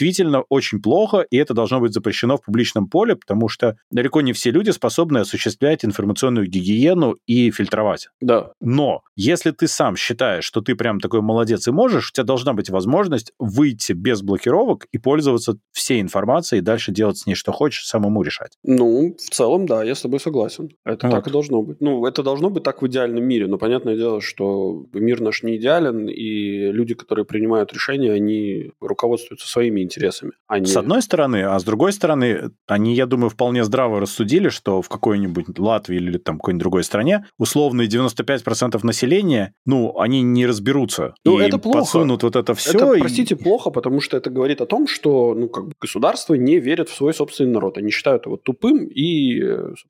очень 0.49 0.81
плохо, 0.81 1.25
и 1.29 1.37
это 1.37 1.53
должно 1.53 1.79
быть 1.79 1.93
запрещено 1.93 2.37
в 2.37 2.41
публичном 2.41 2.87
поле, 2.87 3.15
потому 3.15 3.47
что 3.47 3.77
далеко 3.91 4.21
не 4.21 4.33
все 4.33 4.51
люди 4.51 4.69
способны 4.71 5.19
осуществлять 5.19 5.85
информационную 5.85 6.47
гигиену 6.47 7.15
и 7.27 7.51
фильтровать. 7.51 8.09
Да. 8.19 8.51
Но 8.59 9.01
если 9.15 9.51
ты 9.51 9.67
сам 9.67 9.95
считаешь, 9.95 10.43
что 10.43 10.61
ты 10.61 10.75
прям 10.75 10.99
такой 10.99 11.21
молодец 11.21 11.67
и 11.67 11.71
можешь, 11.71 12.09
у 12.09 12.13
тебя 12.13 12.23
должна 12.23 12.53
быть 12.53 12.69
возможность 12.69 13.33
выйти 13.39 13.93
без 13.93 14.21
блокировок 14.21 14.87
и 14.91 14.97
пользоваться 14.97 15.57
всей 15.71 16.01
информацией, 16.01 16.59
и 16.59 16.63
дальше 16.63 16.91
делать 16.91 17.17
с 17.17 17.25
ней 17.25 17.35
что 17.35 17.51
хочешь, 17.51 17.85
самому 17.85 18.21
решать. 18.21 18.57
Ну, 18.63 19.15
в 19.17 19.29
целом, 19.33 19.65
да, 19.65 19.83
я 19.83 19.95
с 19.95 20.01
тобой 20.01 20.19
согласен. 20.19 20.69
Это 20.85 21.07
вот. 21.07 21.15
так 21.15 21.27
и 21.27 21.31
должно 21.31 21.61
быть. 21.61 21.81
Ну, 21.81 22.05
это 22.05 22.23
должно 22.23 22.49
быть 22.49 22.63
так 22.63 22.81
в 22.81 22.87
идеальном 22.87 23.23
мире, 23.23 23.47
но 23.47 23.57
понятное 23.57 23.95
дело, 23.95 24.21
что 24.21 24.85
мир 24.93 25.21
наш 25.21 25.43
не 25.43 25.57
идеален, 25.57 26.07
и 26.09 26.71
люди, 26.71 26.93
которые 26.93 27.25
принимают 27.25 27.73
решения, 27.73 28.11
они 28.11 28.71
руководствуются 28.79 29.47
своими 29.47 29.70
интересами. 29.79 30.31
Они... 30.47 30.65
С 30.65 30.77
одной 30.77 31.01
стороны, 31.01 31.43
а 31.43 31.59
с 31.59 31.63
другой 31.63 31.93
стороны, 31.93 32.51
они, 32.67 32.93
я 32.95 33.05
думаю, 33.05 33.29
вполне 33.29 33.63
здраво 33.63 33.99
рассудили, 33.99 34.49
что 34.49 34.81
в 34.81 34.89
какой-нибудь 34.89 35.57
Латвии 35.57 35.97
или 35.97 36.17
там 36.17 36.37
какой-нибудь 36.37 36.61
другой 36.61 36.83
стране 36.83 37.25
условные 37.37 37.87
95% 37.87 38.79
населения, 38.83 39.53
ну, 39.65 39.97
они 39.99 40.21
не 40.21 40.45
разберутся. 40.45 41.13
Ну, 41.25 41.39
и 41.39 41.43
это 41.43 41.57
плохо. 41.57 41.79
подсунут 41.79 42.23
вот 42.23 42.35
это 42.35 42.53
все. 42.53 42.77
Это, 42.77 42.93
и... 42.93 42.99
простите, 42.99 43.35
плохо, 43.35 43.69
потому 43.69 44.01
что 44.01 44.17
это 44.17 44.29
говорит 44.29 44.61
о 44.61 44.65
том, 44.65 44.87
что, 44.87 45.33
ну, 45.33 45.47
как 45.47 45.67
бы 45.67 45.73
государство 45.79 46.33
не 46.33 46.59
верит 46.59 46.89
в 46.89 46.95
свой 46.95 47.13
собственный 47.13 47.51
народ. 47.51 47.77
Они 47.77 47.91
считают 47.91 48.25
его 48.25 48.37
тупым 48.37 48.87
и... 48.87 49.41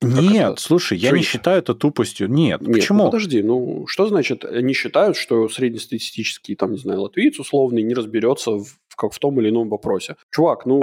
Нет, 0.02 0.60
слушай, 0.60 0.98
я 0.98 1.12
не 1.12 1.22
считаю 1.22 1.60
это 1.60 1.74
тупостью. 1.74 2.30
Нет, 2.30 2.62
Нет 2.62 2.74
почему? 2.74 3.00
Ну, 3.00 3.06
подожди, 3.06 3.42
ну, 3.42 3.86
что 3.88 4.08
значит, 4.08 4.46
они 4.46 4.74
считают, 4.74 5.18
что 5.18 5.50
среднестатистический, 5.50 6.56
там, 6.56 6.72
не 6.72 6.78
знаю, 6.78 7.02
латвиец 7.02 7.40
условный 7.40 7.84
не 7.84 7.94
разберется 7.94 8.52
в, 8.52 8.66
как 9.02 9.14
в 9.14 9.20
том 9.20 9.40
или 9.40 9.50
ином 9.50 9.68
вопросе. 9.70 10.16
Чувак, 10.30 10.68
ну, 10.68 10.82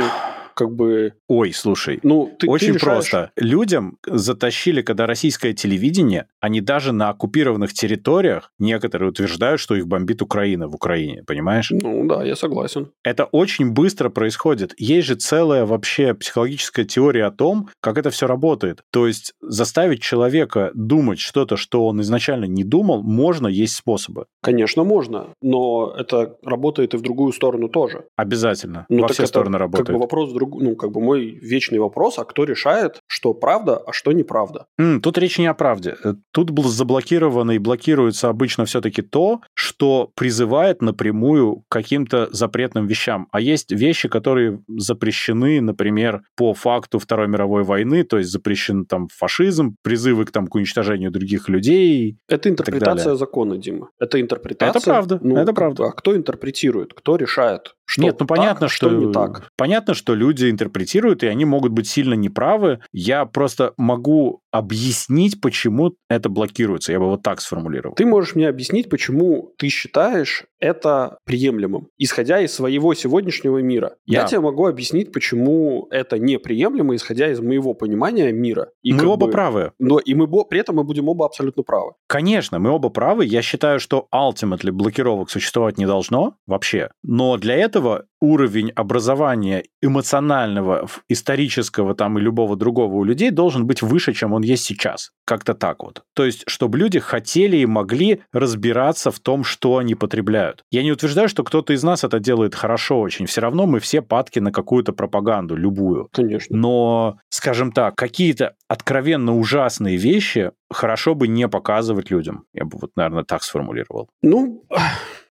как 0.55 0.75
бы... 0.75 1.15
Ой, 1.29 1.53
слушай, 1.53 2.01
ну, 2.03 2.35
ты, 2.39 2.49
очень 2.49 2.75
ты 2.75 2.79
просто. 2.79 3.31
Людям 3.37 3.99
затащили, 4.07 4.83
когда 4.83 5.07
российское 5.07 5.53
телевидение, 5.53 6.27
они 6.41 6.61
даже 6.61 6.93
на 6.93 7.11
оккупированных 7.11 7.73
территориях, 7.73 8.53
некоторые 8.59 9.11
утверждают, 9.11 9.61
что 9.61 9.75
их 9.75 9.87
бомбит 9.87 10.23
Украина 10.23 10.69
в 10.69 10.75
Украине, 10.75 11.23
понимаешь? 11.27 11.71
Ну 11.71 12.07
да, 12.07 12.25
я 12.25 12.37
согласен. 12.37 12.91
Это 13.03 13.25
очень 13.25 13.71
быстро 13.73 14.09
происходит. 14.09 14.75
Есть 14.79 15.09
же 15.09 15.15
целая 15.15 15.65
вообще 15.65 16.15
психологическая 16.15 16.85
теория 16.85 17.27
о 17.27 17.31
том, 17.31 17.69
как 17.81 17.99
это 17.99 18.11
все 18.11 18.27
работает. 18.27 18.83
То 18.91 19.07
есть 19.07 19.35
заставить 19.41 20.03
человека 20.03 20.71
думать 20.75 21.21
что-то, 21.21 21.57
что 21.57 21.87
он 21.87 22.01
изначально 22.01 22.45
не 22.45 22.65
думал, 22.65 23.03
можно, 23.03 23.47
есть 23.47 23.75
способы. 23.75 24.27
Конечно, 24.43 24.85
можно, 24.85 25.29
но 25.43 25.95
это 25.97 26.37
работает 26.43 26.95
и 26.95 26.97
в 26.97 27.03
другую 27.03 27.33
сторону 27.33 27.69
тоже. 27.69 28.05
Обязательно. 28.17 28.87
Ну, 28.89 29.03
Во 29.03 29.09
все 29.09 29.23
это, 29.23 29.29
стороны 29.29 29.59
работает. 29.59 29.87
Как 29.87 29.97
бы 29.97 30.01
вопрос 30.01 30.33
друг 30.49 30.63
ну, 30.63 30.77
как 30.77 30.91
бы 30.93 31.01
мой 31.01 31.39
вечный 31.43 31.79
вопрос, 31.79 32.19
а 32.19 32.25
кто 32.25 32.45
решает, 32.45 33.01
что 33.07 33.35
правда, 33.35 33.77
а 33.77 33.93
что 33.93 34.13
неправда? 34.13 34.67
Mm, 34.81 35.01
тут 35.01 35.19
речь 35.19 35.39
не 35.39 35.47
о 35.47 35.55
правде. 35.55 35.97
Э, 36.05 36.15
тут 36.33 36.51
был 36.51 36.65
заблокировано 36.65 37.53
и 37.53 37.59
блокируется 37.59 38.29
обычно 38.29 38.65
все-таки 38.65 39.03
то, 39.03 39.41
что 39.55 40.11
призывает 40.15 40.83
напрямую 40.83 41.57
к 41.57 41.63
каким-то 41.69 42.29
запретным 42.31 42.87
вещам. 42.87 43.29
А 43.33 43.41
есть 43.41 43.73
вещи, 43.73 44.09
которые 44.09 44.61
запрещены, 44.69 45.61
например, 45.61 46.23
по 46.37 46.55
факту 46.55 46.99
Второй 46.99 47.29
мировой 47.29 47.65
войны, 47.65 48.05
то 48.05 48.19
есть 48.19 48.31
запрещен 48.31 48.85
там 48.85 49.09
фашизм, 49.09 49.77
призывы 49.83 50.25
к, 50.25 50.31
там, 50.31 50.47
к 50.47 50.55
уничтожению 50.55 51.11
других 51.11 51.49
людей. 51.49 52.19
Это 52.29 52.49
интерпретация 52.49 53.15
закона, 53.15 53.57
Дима. 53.57 53.91
Это 53.99 54.21
интерпретация. 54.21 54.81
Это 54.81 54.85
правда. 54.85 55.19
Ну, 55.23 55.37
это 55.37 55.53
правда. 55.53 55.87
А 55.87 55.93
кто 55.93 56.17
интерпретирует? 56.17 56.95
Кто 56.95 57.17
решает? 57.17 57.75
Что 57.99 58.07
Нет, 58.07 58.21
ну 58.21 58.27
понятно, 58.27 58.61
так, 58.67 58.71
что, 58.71 58.89
что 58.89 58.97
не 58.97 59.13
так. 59.13 59.51
Понятно, 59.57 59.95
что 59.95 60.15
люди 60.15 60.49
интерпретируют, 60.49 61.25
и 61.25 61.27
они 61.27 61.45
могут 61.45 61.73
быть 61.73 61.89
сильно 61.89 62.15
неправы. 62.15 62.79
Я 62.93 63.27
просто 63.27 63.75
могу 63.77 64.41
объяснить, 64.51 65.41
почему 65.41 65.95
это 66.09 66.29
блокируется. 66.29 66.93
Я 66.93 67.01
бы 67.01 67.07
вот 67.07 67.23
так 67.23 67.41
сформулировал. 67.41 67.95
Ты 67.95 68.07
можешь 68.07 68.35
мне 68.35 68.49
объяснить, 68.49 68.89
почему 68.89 69.55
ты 69.59 69.69
считаешь 69.69 70.45
это 70.61 71.19
приемлемым, 71.25 71.89
исходя 71.99 72.41
из 72.41 72.53
своего 72.53 72.95
сегодняшнего 72.95 73.59
мира. 73.59 73.97
Да. 74.07 74.23
Я 74.23 74.25
тебе 74.25 74.41
могу 74.41 74.67
объяснить, 74.67 75.13
почему 75.13 75.87
это 75.91 76.19
неприемлемо, 76.19 76.97
исходя 76.97 77.31
из 77.31 77.41
моего 77.41 77.75
понимания 77.75 78.33
мира. 78.33 78.71
И 78.83 78.93
мы 78.93 79.07
оба 79.07 79.27
бы, 79.27 79.33
правы. 79.33 79.73
Но 79.79 79.99
и 79.99 80.15
мы 80.15 80.27
при 80.45 80.61
этом 80.61 80.77
мы 80.77 80.85
будем 80.85 81.09
оба 81.09 81.27
абсолютно 81.27 81.63
правы. 81.63 81.93
Конечно, 82.07 82.59
мы 82.59 82.71
оба 82.71 82.89
правы. 82.89 83.25
Я 83.25 83.43
считаю, 83.43 83.81
что 83.81 84.09
ultimately 84.15 84.73
блокировок 84.73 85.31
существовать 85.31 85.79
не 85.79 85.87
должно 85.87 86.35
вообще. 86.47 86.91
Но 87.03 87.37
для 87.37 87.55
этого 87.55 88.07
уровень 88.21 88.71
образования 88.71 89.65
эмоционального, 89.83 90.89
исторического 91.09 91.95
там 91.95 92.19
и 92.19 92.21
любого 92.21 92.57
другого 92.57 92.95
у 92.95 93.05
людей 93.05 93.31
должен 93.31 93.67
быть 93.67 93.83
выше, 93.83 94.13
чем 94.13 94.33
он 94.33 94.43
есть 94.43 94.65
сейчас. 94.65 95.11
Как-то 95.25 95.55
так 95.55 95.83
вот. 95.83 96.03
То 96.15 96.25
есть, 96.25 96.45
чтобы 96.47 96.79
люди 96.79 96.99
хотели 96.99 97.59
и 97.59 97.67
могли 97.67 98.23
разбираться 98.33 99.11
в 99.11 99.21
том, 99.21 99.45
что 99.45 99.79
они 99.79 99.95
потребляют. 99.95 100.65
Я 100.71 100.83
не 100.83 100.93
утверждаю, 100.93 101.29
что 101.29 101.45
кто-то 101.45 101.73
из 101.73 101.83
нас 101.83 102.05
это 102.05 102.19
делает 102.19 102.55
хорошо 102.55 103.01
очень. 103.01 103.27
Все 103.27 103.41
равно 103.41 103.67
мы 103.67 103.81
все 103.81 104.03
падки 104.03 104.39
на 104.39 104.53
какую-то 104.53 104.93
пропаганду, 104.93 105.57
любую. 105.57 106.09
Конечно. 106.13 106.57
Но, 106.57 107.19
скажем 107.29 107.73
так, 107.73 107.95
какие-то 107.95 108.55
откровенно 108.69 109.37
ужасные 109.37 109.97
вещи 109.97 110.53
хорошо 110.71 111.15
бы 111.15 111.29
не 111.29 111.49
показывать 111.49 112.11
людям. 112.11 112.45
Я 112.53 112.65
бы 112.65 112.79
вот, 112.79 112.93
наверное, 112.97 113.25
так 113.25 113.43
сформулировал. 113.43 114.09
Ну, 114.23 114.65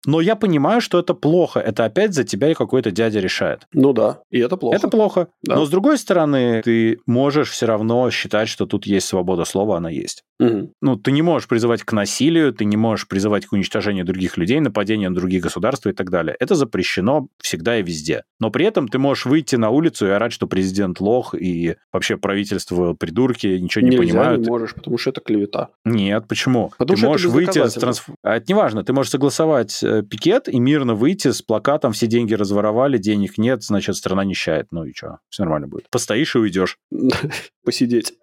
но 0.06 0.20
я 0.20 0.36
понимаю, 0.36 0.80
что 0.80 0.98
это 0.98 1.14
плохо. 1.14 1.60
Это 1.60 1.84
опять 1.84 2.14
за 2.14 2.24
тебя 2.24 2.54
какой-то 2.54 2.90
дядя 2.90 3.20
решает. 3.20 3.66
Ну 3.72 3.92
да, 3.92 4.20
и 4.30 4.38
это 4.38 4.56
плохо. 4.56 4.76
Это 4.76 4.88
плохо. 4.88 5.28
Да. 5.42 5.56
Но 5.56 5.64
с 5.64 5.70
другой 5.70 5.98
стороны, 5.98 6.62
ты 6.62 6.98
можешь 7.06 7.50
все 7.50 7.66
равно 7.66 8.10
считать, 8.10 8.48
что 8.48 8.66
тут 8.66 8.86
есть 8.86 9.06
свобода 9.06 9.44
слова, 9.44 9.76
она 9.76 9.90
есть. 9.90 10.24
Угу. 10.40 10.72
Ну, 10.80 10.96
ты 10.96 11.12
не 11.12 11.22
можешь 11.22 11.48
призывать 11.48 11.84
к 11.84 11.92
насилию, 11.92 12.52
ты 12.52 12.64
не 12.64 12.76
можешь 12.76 13.06
призывать 13.06 13.46
к 13.46 13.52
уничтожению 13.52 14.04
других 14.04 14.36
людей, 14.36 14.58
нападению 14.60 15.10
на 15.10 15.16
другие 15.16 15.40
государства 15.40 15.90
и 15.90 15.92
так 15.92 16.10
далее. 16.10 16.36
Это 16.40 16.54
запрещено 16.54 17.28
всегда 17.40 17.78
и 17.78 17.82
везде. 17.82 18.24
Но 18.40 18.50
при 18.50 18.66
этом 18.66 18.88
ты 18.88 18.98
можешь 18.98 19.26
выйти 19.26 19.56
на 19.56 19.70
улицу 19.70 20.06
и 20.06 20.10
орать, 20.10 20.32
что 20.32 20.46
президент 20.46 21.00
лох 21.00 21.34
и 21.34 21.76
вообще 21.92 22.16
правительство 22.16 22.94
придурки, 22.94 23.46
ничего 23.46 23.84
Нельзя, 23.84 23.98
не 23.98 24.06
понимают. 24.06 24.40
не 24.40 24.48
можешь, 24.48 24.74
потому 24.74 24.98
что 24.98 25.10
это 25.10 25.20
клевета. 25.20 25.68
Нет, 25.84 26.26
почему? 26.26 26.72
Потому 26.76 26.96
ты 26.96 27.00
что 27.00 27.06
можешь 27.06 27.26
выйти 27.26 27.78
трансф... 27.78 28.08
А 28.22 28.36
это 28.36 28.46
неважно, 28.48 28.82
ты 28.82 28.92
можешь 28.92 29.12
согласовать 29.12 29.82
э, 29.82 29.91
пикет 30.00 30.48
и 30.48 30.58
мирно 30.58 30.94
выйти 30.94 31.30
с 31.30 31.42
плакатом 31.42 31.92
«Все 31.92 32.06
деньги 32.06 32.32
разворовали, 32.32 32.96
денег 32.96 33.36
нет, 33.36 33.62
значит, 33.62 33.96
страна 33.96 34.24
нищает». 34.24 34.68
Ну 34.70 34.84
и 34.84 34.94
что? 34.94 35.18
Все 35.28 35.42
нормально 35.42 35.68
будет. 35.68 35.90
Постоишь 35.90 36.34
и 36.34 36.38
уйдешь. 36.38 36.78
Посидеть. 37.64 38.14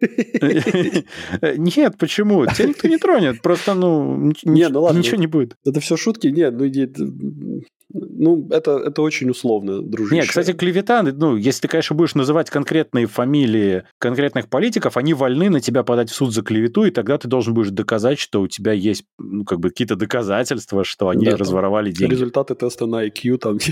Нет, 0.00 1.98
почему? 1.98 2.46
Тебя 2.46 2.68
никто 2.68 2.88
не 2.88 2.98
тронет. 2.98 3.42
Просто, 3.42 3.74
ну, 3.74 4.32
не, 4.44 4.68
ну 4.68 4.82
ладно, 4.82 4.98
ничего 4.98 5.16
не 5.16 5.26
будет. 5.26 5.56
Это 5.64 5.80
все 5.80 5.96
шутки? 5.96 6.28
Нет, 6.28 6.54
ну, 6.56 7.62
ну, 7.90 8.46
это, 8.50 8.78
это 8.78 9.00
очень 9.00 9.30
условно, 9.30 9.80
дружище. 9.80 10.16
Нет, 10.16 10.28
кстати, 10.28 10.52
клевета, 10.52 11.02
ну, 11.02 11.36
если 11.36 11.62
ты, 11.62 11.68
конечно, 11.68 11.96
будешь 11.96 12.14
называть 12.14 12.50
конкретные 12.50 13.06
фамилии 13.06 13.84
конкретных 13.98 14.48
политиков, 14.48 14.98
они 14.98 15.14
вольны 15.14 15.48
на 15.48 15.60
тебя 15.60 15.82
подать 15.82 16.10
в 16.10 16.14
суд 16.14 16.34
за 16.34 16.42
клевету, 16.42 16.84
и 16.84 16.90
тогда 16.90 17.16
ты 17.16 17.28
должен 17.28 17.54
будешь 17.54 17.70
доказать, 17.70 18.18
что 18.18 18.42
у 18.42 18.48
тебя 18.48 18.72
есть, 18.72 19.04
ну, 19.18 19.44
как 19.44 19.60
бы, 19.60 19.70
какие-то 19.70 19.96
доказательства, 19.96 20.84
что 20.84 21.08
они 21.08 21.24
да, 21.24 21.36
разворовали 21.36 21.90
деньги. 21.90 22.12
Результаты 22.12 22.54
теста 22.54 22.86
на 22.86 23.06
IQ 23.06 23.38
там. 23.38 23.58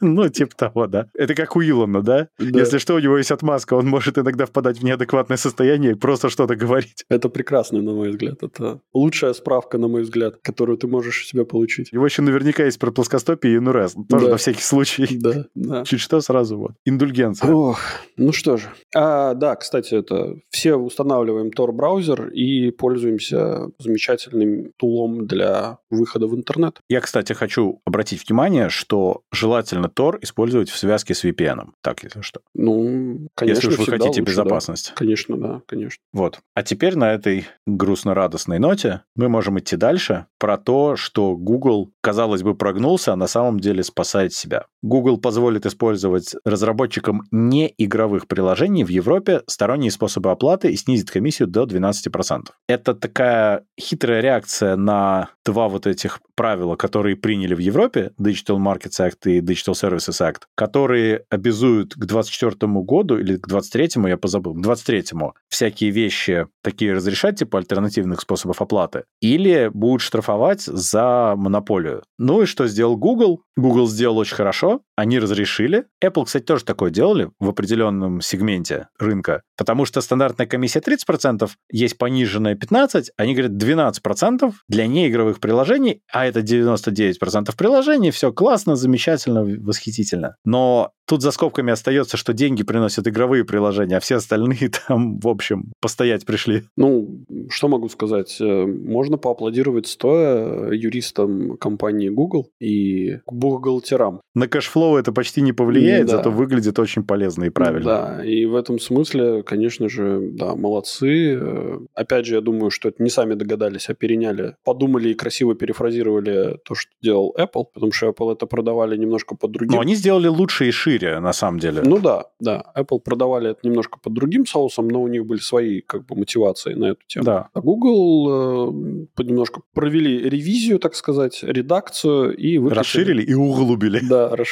Ну, 0.00 0.28
типа 0.28 0.54
того, 0.56 0.86
да. 0.88 1.06
Это 1.14 1.34
как 1.34 1.56
у 1.56 1.62
Илона, 1.62 2.02
да? 2.02 2.28
Если 2.38 2.78
что, 2.78 2.94
у 2.94 2.98
него 2.98 3.18
есть 3.18 3.30
отмазка, 3.30 3.74
он 3.74 3.86
может 3.86 4.18
иногда 4.18 4.46
впадать 4.46 4.78
в 4.78 4.84
неадекватное 4.84 5.36
состояние 5.36 5.92
и 5.92 5.94
просто 5.94 6.28
что-то 6.28 6.56
говорить. 6.56 7.04
Это 7.08 7.28
прекрасно, 7.28 7.80
на 7.80 7.92
мой 7.92 8.10
взгляд. 8.10 8.42
Это 8.42 8.80
лучшая 8.92 9.32
справка, 9.32 9.78
на 9.78 9.88
мой 9.88 10.02
взгляд, 10.02 10.36
которую 10.42 10.76
ты 10.76 10.88
можешь 10.88 11.26
себя 11.26 11.44
получить. 11.44 11.92
Его 11.92 12.04
еще 12.04 12.22
наверняка 12.22 12.41
наверняка 12.42 12.64
есть 12.64 12.78
про 12.78 12.90
плоскостопие 12.90 13.56
и 13.56 13.58
НРС. 13.58 13.94
Тоже 14.08 14.26
да. 14.26 14.32
на 14.32 14.36
всякий 14.36 14.62
случай. 14.62 15.08
Да, 15.18 15.46
да. 15.54 15.84
Чуть 15.86 16.00
что 16.00 16.20
сразу 16.20 16.58
вот. 16.58 16.72
Индульгенция. 16.84 17.50
Ох, 17.52 17.78
ну 18.16 18.32
что 18.32 18.56
же. 18.56 18.68
А, 18.94 19.34
да, 19.34 19.56
кстати, 19.56 19.94
это 19.94 20.36
все 20.50 20.74
устанавливаем 20.74 21.48
Tor-браузер 21.48 22.28
и 22.28 22.70
пользуемся 22.70 23.68
замечательным 23.78 24.72
тулом 24.76 25.26
для 25.26 25.78
выхода 25.90 26.26
в 26.26 26.34
интернет. 26.34 26.78
Я, 26.88 27.00
кстати, 27.00 27.32
хочу 27.32 27.80
обратить 27.86 28.28
внимание, 28.28 28.68
что 28.68 29.22
желательно 29.32 29.86
Tor 29.86 30.18
использовать 30.22 30.70
в 30.70 30.76
связке 30.76 31.14
с 31.14 31.24
VPN. 31.24 31.70
Так, 31.82 32.02
если 32.02 32.22
что. 32.22 32.40
Ну, 32.54 33.28
конечно, 33.34 33.66
Если 33.66 33.68
уж 33.68 33.78
вы 33.78 33.84
хотите 33.92 34.20
лучше, 34.20 34.22
безопасность. 34.22 34.90
Да. 34.90 34.96
Конечно, 34.96 35.36
да, 35.36 35.62
конечно. 35.66 36.02
Вот. 36.12 36.40
А 36.54 36.62
теперь 36.62 36.96
на 36.96 37.12
этой 37.12 37.46
грустно-радостной 37.66 38.58
ноте 38.58 39.02
мы 39.14 39.28
можем 39.28 39.58
идти 39.58 39.76
дальше 39.76 40.26
про 40.38 40.58
то, 40.58 40.96
что 40.96 41.36
Google, 41.36 41.92
казалось 42.00 42.31
бы, 42.40 42.54
прогнулся, 42.54 43.12
а 43.12 43.16
на 43.16 43.26
самом 43.26 43.60
деле 43.60 43.82
спасает 43.82 44.32
себя. 44.32 44.64
Google 44.82 45.18
позволит 45.18 45.66
использовать 45.66 46.34
разработчикам 46.44 47.22
неигровых 47.30 48.26
приложений 48.26 48.84
в 48.84 48.88
Европе 48.88 49.42
сторонние 49.46 49.90
способы 49.90 50.30
оплаты 50.30 50.72
и 50.72 50.76
снизит 50.76 51.10
комиссию 51.10 51.48
до 51.48 51.64
12%. 51.64 52.48
Это 52.68 52.94
такая 52.94 53.64
хитрая 53.80 54.20
реакция 54.20 54.76
на 54.76 55.30
два 55.44 55.68
вот 55.68 55.86
этих 55.86 56.20
правила, 56.34 56.76
которые 56.76 57.16
приняли 57.16 57.54
в 57.54 57.58
Европе, 57.58 58.12
Digital 58.20 58.58
Markets 58.58 59.00
Act 59.00 59.30
и 59.30 59.40
Digital 59.40 59.74
Services 59.74 60.20
Act, 60.20 60.42
которые 60.54 61.24
обязуют 61.30 61.94
к 61.94 62.04
2024 62.04 62.72
году 62.82 63.18
или 63.18 63.36
к 63.36 63.46
2023, 63.46 64.08
я 64.08 64.16
позабыл, 64.16 64.54
к 64.54 64.62
2023 64.62 65.20
всякие 65.48 65.90
вещи 65.90 66.46
такие 66.62 66.94
разрешать, 66.94 67.38
типа 67.38 67.58
альтернативных 67.58 68.20
способов 68.20 68.60
оплаты, 68.62 69.04
или 69.20 69.70
будут 69.72 70.00
штрафовать 70.00 70.62
за 70.62 71.34
монополию. 71.36 72.02
Ну 72.18 72.42
и 72.42 72.46
что 72.46 72.66
сделал 72.66 72.96
Google? 72.96 73.42
Google 73.56 73.86
сделал 73.86 74.18
очень 74.18 74.36
хорошо, 74.36 74.71
они 74.96 75.18
разрешили. 75.18 75.86
Apple, 76.02 76.24
кстати, 76.24 76.44
тоже 76.44 76.64
такое 76.64 76.90
делали 76.90 77.30
в 77.38 77.48
определенном 77.48 78.20
сегменте 78.20 78.88
рынка, 78.98 79.42
потому 79.56 79.84
что 79.84 80.00
стандартная 80.00 80.46
комиссия 80.46 80.80
30%, 80.80 81.48
есть 81.70 81.98
пониженная 81.98 82.54
15%, 82.54 83.06
они 83.16 83.34
говорят 83.34 83.52
12% 83.52 84.52
для 84.68 84.86
неигровых 84.86 85.40
приложений, 85.40 86.02
а 86.12 86.26
это 86.26 86.40
99% 86.40 87.56
приложений, 87.56 88.10
все 88.10 88.32
классно, 88.32 88.76
замечательно, 88.76 89.44
восхитительно. 89.44 90.36
Но 90.44 90.92
тут 91.06 91.22
за 91.22 91.30
скобками 91.30 91.72
остается, 91.72 92.16
что 92.16 92.32
деньги 92.32 92.62
приносят 92.62 93.06
игровые 93.06 93.44
приложения, 93.44 93.96
а 93.96 94.00
все 94.00 94.16
остальные 94.16 94.70
там, 94.88 95.18
в 95.18 95.28
общем, 95.28 95.72
постоять 95.80 96.24
пришли. 96.24 96.64
Ну, 96.76 97.24
что 97.48 97.68
могу 97.68 97.88
сказать? 97.88 98.36
Э, 98.40 98.66
можно 98.66 99.18
поаплодировать 99.18 99.86
стоя 99.86 100.70
юристам 100.70 101.56
компании 101.58 102.08
Google 102.08 102.48
и 102.60 103.18
бухгалтерам. 103.26 104.20
На 104.34 104.48
cash 104.62 104.79
flow 104.79 104.96
это 104.96 105.12
почти 105.12 105.40
не 105.40 105.52
повлияет, 105.52 106.06
да. 106.06 106.16
зато 106.16 106.30
выглядит 106.30 106.78
очень 106.78 107.02
полезно 107.04 107.44
и 107.44 107.50
правильно. 107.50 107.84
Да, 107.84 108.24
и 108.24 108.46
в 108.46 108.54
этом 108.54 108.78
смысле, 108.78 109.42
конечно 109.42 109.88
же, 109.88 110.30
да, 110.32 110.54
молодцы. 110.54 111.38
Э, 111.40 111.78
опять 111.94 112.26
же, 112.26 112.36
я 112.36 112.40
думаю, 112.40 112.70
что 112.70 112.88
это 112.88 113.02
не 113.02 113.10
сами 113.10 113.34
догадались, 113.34 113.88
а 113.88 113.94
переняли, 113.94 114.56
подумали 114.64 115.10
и 115.10 115.14
красиво 115.14 115.54
перефразировали 115.54 116.58
то, 116.64 116.74
что 116.74 116.90
делал 117.02 117.34
Apple, 117.38 117.64
потому 117.74 117.92
что 117.92 118.08
Apple 118.08 118.32
это 118.32 118.46
продавали 118.46 118.96
немножко 118.96 119.36
под 119.36 119.50
другим. 119.52 119.76
Но 119.76 119.80
они 119.80 119.94
сделали 119.94 120.28
лучше 120.28 120.68
и 120.68 120.70
шире, 120.70 121.20
на 121.20 121.32
самом 121.32 121.58
деле. 121.58 121.82
Ну 121.84 121.98
да, 121.98 122.26
да. 122.40 122.64
Apple 122.76 123.00
продавали 123.00 123.50
это 123.50 123.60
немножко 123.64 123.98
под 124.02 124.12
другим 124.12 124.46
соусом, 124.46 124.88
но 124.88 125.02
у 125.02 125.08
них 125.08 125.26
были 125.26 125.40
свои 125.40 125.80
как 125.80 126.06
бы 126.06 126.16
мотивации 126.16 126.74
на 126.74 126.86
эту 126.86 127.00
тему. 127.06 127.24
Да. 127.24 127.48
А 127.52 127.60
Google 127.60 129.08
э, 129.18 129.22
немножко 129.22 129.62
провели 129.74 130.28
ревизию, 130.28 130.78
так 130.78 130.94
сказать, 130.94 131.40
редакцию 131.42 132.36
и 132.36 132.58
выкатили... 132.58 132.78
Расширили 132.78 133.22
и 133.22 133.34
углубили. 133.34 134.00
Да, 134.08 134.28
расширили, 134.30 134.51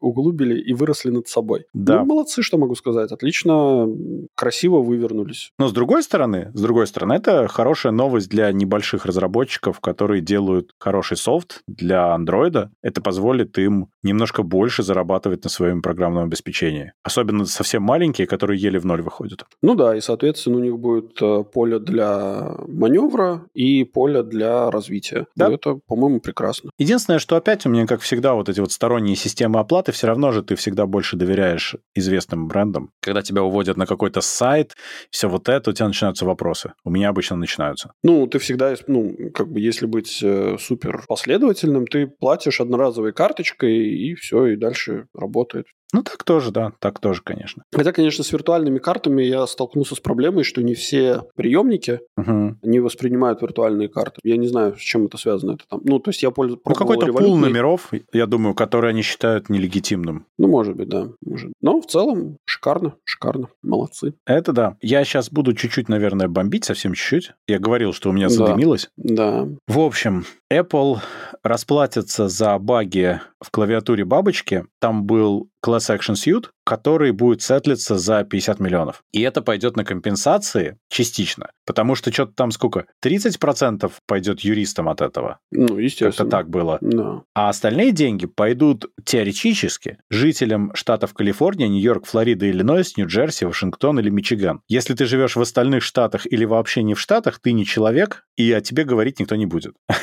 углубили 0.00 0.60
и 0.60 0.72
выросли 0.72 1.10
над 1.10 1.28
собой. 1.28 1.66
Да. 1.72 2.00
Ну, 2.00 2.06
молодцы, 2.06 2.42
что 2.42 2.58
могу 2.58 2.74
сказать. 2.74 3.12
Отлично, 3.12 3.88
красиво 4.34 4.80
вывернулись. 4.80 5.52
Но 5.58 5.68
с 5.68 5.72
другой 5.72 6.02
стороны, 6.02 6.50
с 6.54 6.60
другой 6.60 6.86
стороны, 6.86 7.14
это 7.14 7.48
хорошая 7.48 7.92
новость 7.92 8.28
для 8.28 8.52
небольших 8.52 9.06
разработчиков, 9.06 9.80
которые 9.80 10.20
делают 10.20 10.72
хороший 10.78 11.16
софт 11.16 11.62
для 11.66 12.12
андроида. 12.14 12.70
Это 12.82 13.00
позволит 13.00 13.58
им 13.58 13.88
немножко 14.02 14.42
больше 14.42 14.82
зарабатывать 14.82 15.44
на 15.44 15.50
своем 15.50 15.82
программном 15.82 16.24
обеспечении. 16.24 16.92
Особенно 17.02 17.44
совсем 17.46 17.82
маленькие, 17.82 18.26
которые 18.26 18.60
еле 18.60 18.78
в 18.78 18.84
ноль 18.84 19.02
выходят. 19.02 19.44
Ну 19.62 19.74
да, 19.74 19.96
и, 19.96 20.00
соответственно, 20.00 20.56
у 20.56 20.60
них 20.60 20.78
будет 20.78 21.20
э, 21.22 21.44
поле 21.52 21.78
для 21.78 22.56
маневра 22.68 23.46
и 23.54 23.84
поле 23.84 24.22
для 24.22 24.70
развития. 24.70 25.26
Да. 25.36 25.48
И 25.48 25.54
это, 25.54 25.78
по-моему, 25.86 26.20
прекрасно. 26.20 26.70
Единственное, 26.78 27.18
что 27.18 27.36
опять 27.36 27.66
у 27.66 27.68
меня, 27.68 27.86
как 27.86 28.00
всегда, 28.00 28.34
вот 28.34 28.48
эти 28.48 28.60
вот 28.60 28.72
сторонние 28.72 29.16
системы 29.16 29.35
оплаты, 29.44 29.92
все 29.92 30.06
равно 30.06 30.32
же 30.32 30.42
ты 30.42 30.54
всегда 30.54 30.86
больше 30.86 31.16
доверяешь 31.16 31.76
известным 31.94 32.48
брендам. 32.48 32.90
Когда 33.00 33.22
тебя 33.22 33.42
уводят 33.42 33.76
на 33.76 33.86
какой-то 33.86 34.20
сайт, 34.20 34.74
все 35.10 35.28
вот 35.28 35.48
это, 35.48 35.70
у 35.70 35.72
тебя 35.72 35.88
начинаются 35.88 36.24
вопросы. 36.24 36.72
У 36.84 36.90
меня 36.90 37.08
обычно 37.08 37.36
начинаются. 37.36 37.92
Ну, 38.02 38.26
ты 38.26 38.38
всегда, 38.38 38.74
ну, 38.86 39.16
как 39.34 39.48
бы, 39.48 39.60
если 39.60 39.86
быть 39.86 40.20
э, 40.22 40.56
супер 40.58 41.04
последовательным, 41.08 41.86
ты 41.86 42.06
платишь 42.06 42.60
одноразовой 42.60 43.12
карточкой, 43.12 43.76
и 43.76 44.14
все, 44.14 44.46
и 44.46 44.56
дальше 44.56 45.06
работает. 45.14 45.66
Ну, 45.92 46.02
так 46.02 46.24
тоже, 46.24 46.50
да, 46.50 46.72
так 46.80 46.98
тоже, 46.98 47.22
конечно. 47.22 47.62
Хотя, 47.72 47.92
конечно, 47.92 48.24
с 48.24 48.32
виртуальными 48.32 48.78
картами 48.78 49.22
я 49.22 49.46
столкнулся 49.46 49.94
с 49.94 50.00
проблемой, 50.00 50.44
что 50.44 50.62
не 50.62 50.74
все 50.74 51.22
приемники 51.36 52.00
угу. 52.16 52.56
не 52.62 52.80
воспринимают 52.80 53.40
виртуальные 53.42 53.88
карты. 53.88 54.20
Я 54.24 54.36
не 54.36 54.48
знаю, 54.48 54.76
с 54.76 54.80
чем 54.80 55.06
это 55.06 55.16
связано. 55.16 55.52
Это 55.52 55.64
там, 55.68 55.80
ну, 55.84 55.98
то 55.98 56.10
есть 56.10 56.22
я 56.22 56.30
пользуюсь... 56.30 56.60
Ну, 56.64 56.74
какой-то 56.74 57.12
пул 57.12 57.36
номеров, 57.36 57.92
я 58.12 58.26
думаю, 58.26 58.54
который 58.54 58.90
они 58.90 59.02
считают 59.02 59.48
нелегитимным. 59.48 60.26
Ну, 60.38 60.48
может 60.48 60.76
быть, 60.76 60.88
да. 60.88 61.08
Может. 61.24 61.52
Но 61.60 61.80
в 61.80 61.86
целом 61.86 62.38
шикарно, 62.44 62.94
шикарно. 63.04 63.48
Молодцы. 63.62 64.14
Это 64.26 64.52
да. 64.52 64.76
Я 64.80 65.04
сейчас 65.04 65.30
буду 65.30 65.54
чуть-чуть, 65.54 65.88
наверное, 65.88 66.28
бомбить, 66.28 66.64
совсем 66.64 66.94
чуть-чуть. 66.94 67.32
Я 67.46 67.58
говорил, 67.58 67.92
что 67.92 68.10
у 68.10 68.12
меня 68.12 68.28
задымилось. 68.28 68.90
Да. 68.96 69.44
да. 69.44 69.48
В 69.68 69.78
общем, 69.78 70.24
Apple 70.52 70.98
расплатится 71.42 72.28
за 72.28 72.58
баги 72.58 73.20
в 73.40 73.50
клавиатуре 73.50 74.04
бабочки. 74.04 74.64
Там 74.80 75.04
был 75.04 75.50
Class 75.64 75.96
Action 75.96 76.14
Suite, 76.14 76.50
который 76.66 77.12
будет 77.12 77.42
сетлиться 77.42 77.96
за 77.96 78.24
50 78.24 78.58
миллионов. 78.58 79.04
И 79.12 79.22
это 79.22 79.40
пойдет 79.40 79.76
на 79.76 79.84
компенсации 79.84 80.78
частично, 80.88 81.50
потому 81.64 81.94
что 81.94 82.12
что-то 82.12 82.32
там 82.32 82.50
сколько? 82.50 82.86
30% 83.04 83.90
пойдет 84.06 84.40
юристам 84.40 84.88
от 84.88 85.00
этого. 85.00 85.38
Ну, 85.52 85.78
естественно. 85.78 86.10
Как-то 86.10 86.26
так 86.26 86.50
было. 86.50 86.78
Да. 86.80 87.22
А 87.34 87.50
остальные 87.50 87.92
деньги 87.92 88.26
пойдут 88.26 88.86
теоретически 89.04 89.98
жителям 90.10 90.74
штатов 90.74 91.14
Калифорния, 91.14 91.68
Нью-Йорк, 91.68 92.04
Флорида, 92.06 92.50
Иллинойс, 92.50 92.96
Нью-Джерси, 92.96 93.44
Вашингтон 93.44 94.00
или 94.00 94.10
Мичиган. 94.10 94.60
Если 94.66 94.94
ты 94.94 95.06
живешь 95.06 95.36
в 95.36 95.40
остальных 95.40 95.84
штатах 95.84 96.26
или 96.26 96.44
вообще 96.44 96.82
не 96.82 96.94
в 96.94 97.00
штатах, 97.00 97.38
ты 97.38 97.52
не 97.52 97.64
человек, 97.64 98.24
и 98.36 98.50
о 98.52 98.60
тебе 98.60 98.82
говорить 98.82 99.20
никто 99.20 99.36
не 99.36 99.46
будет. 99.46 99.74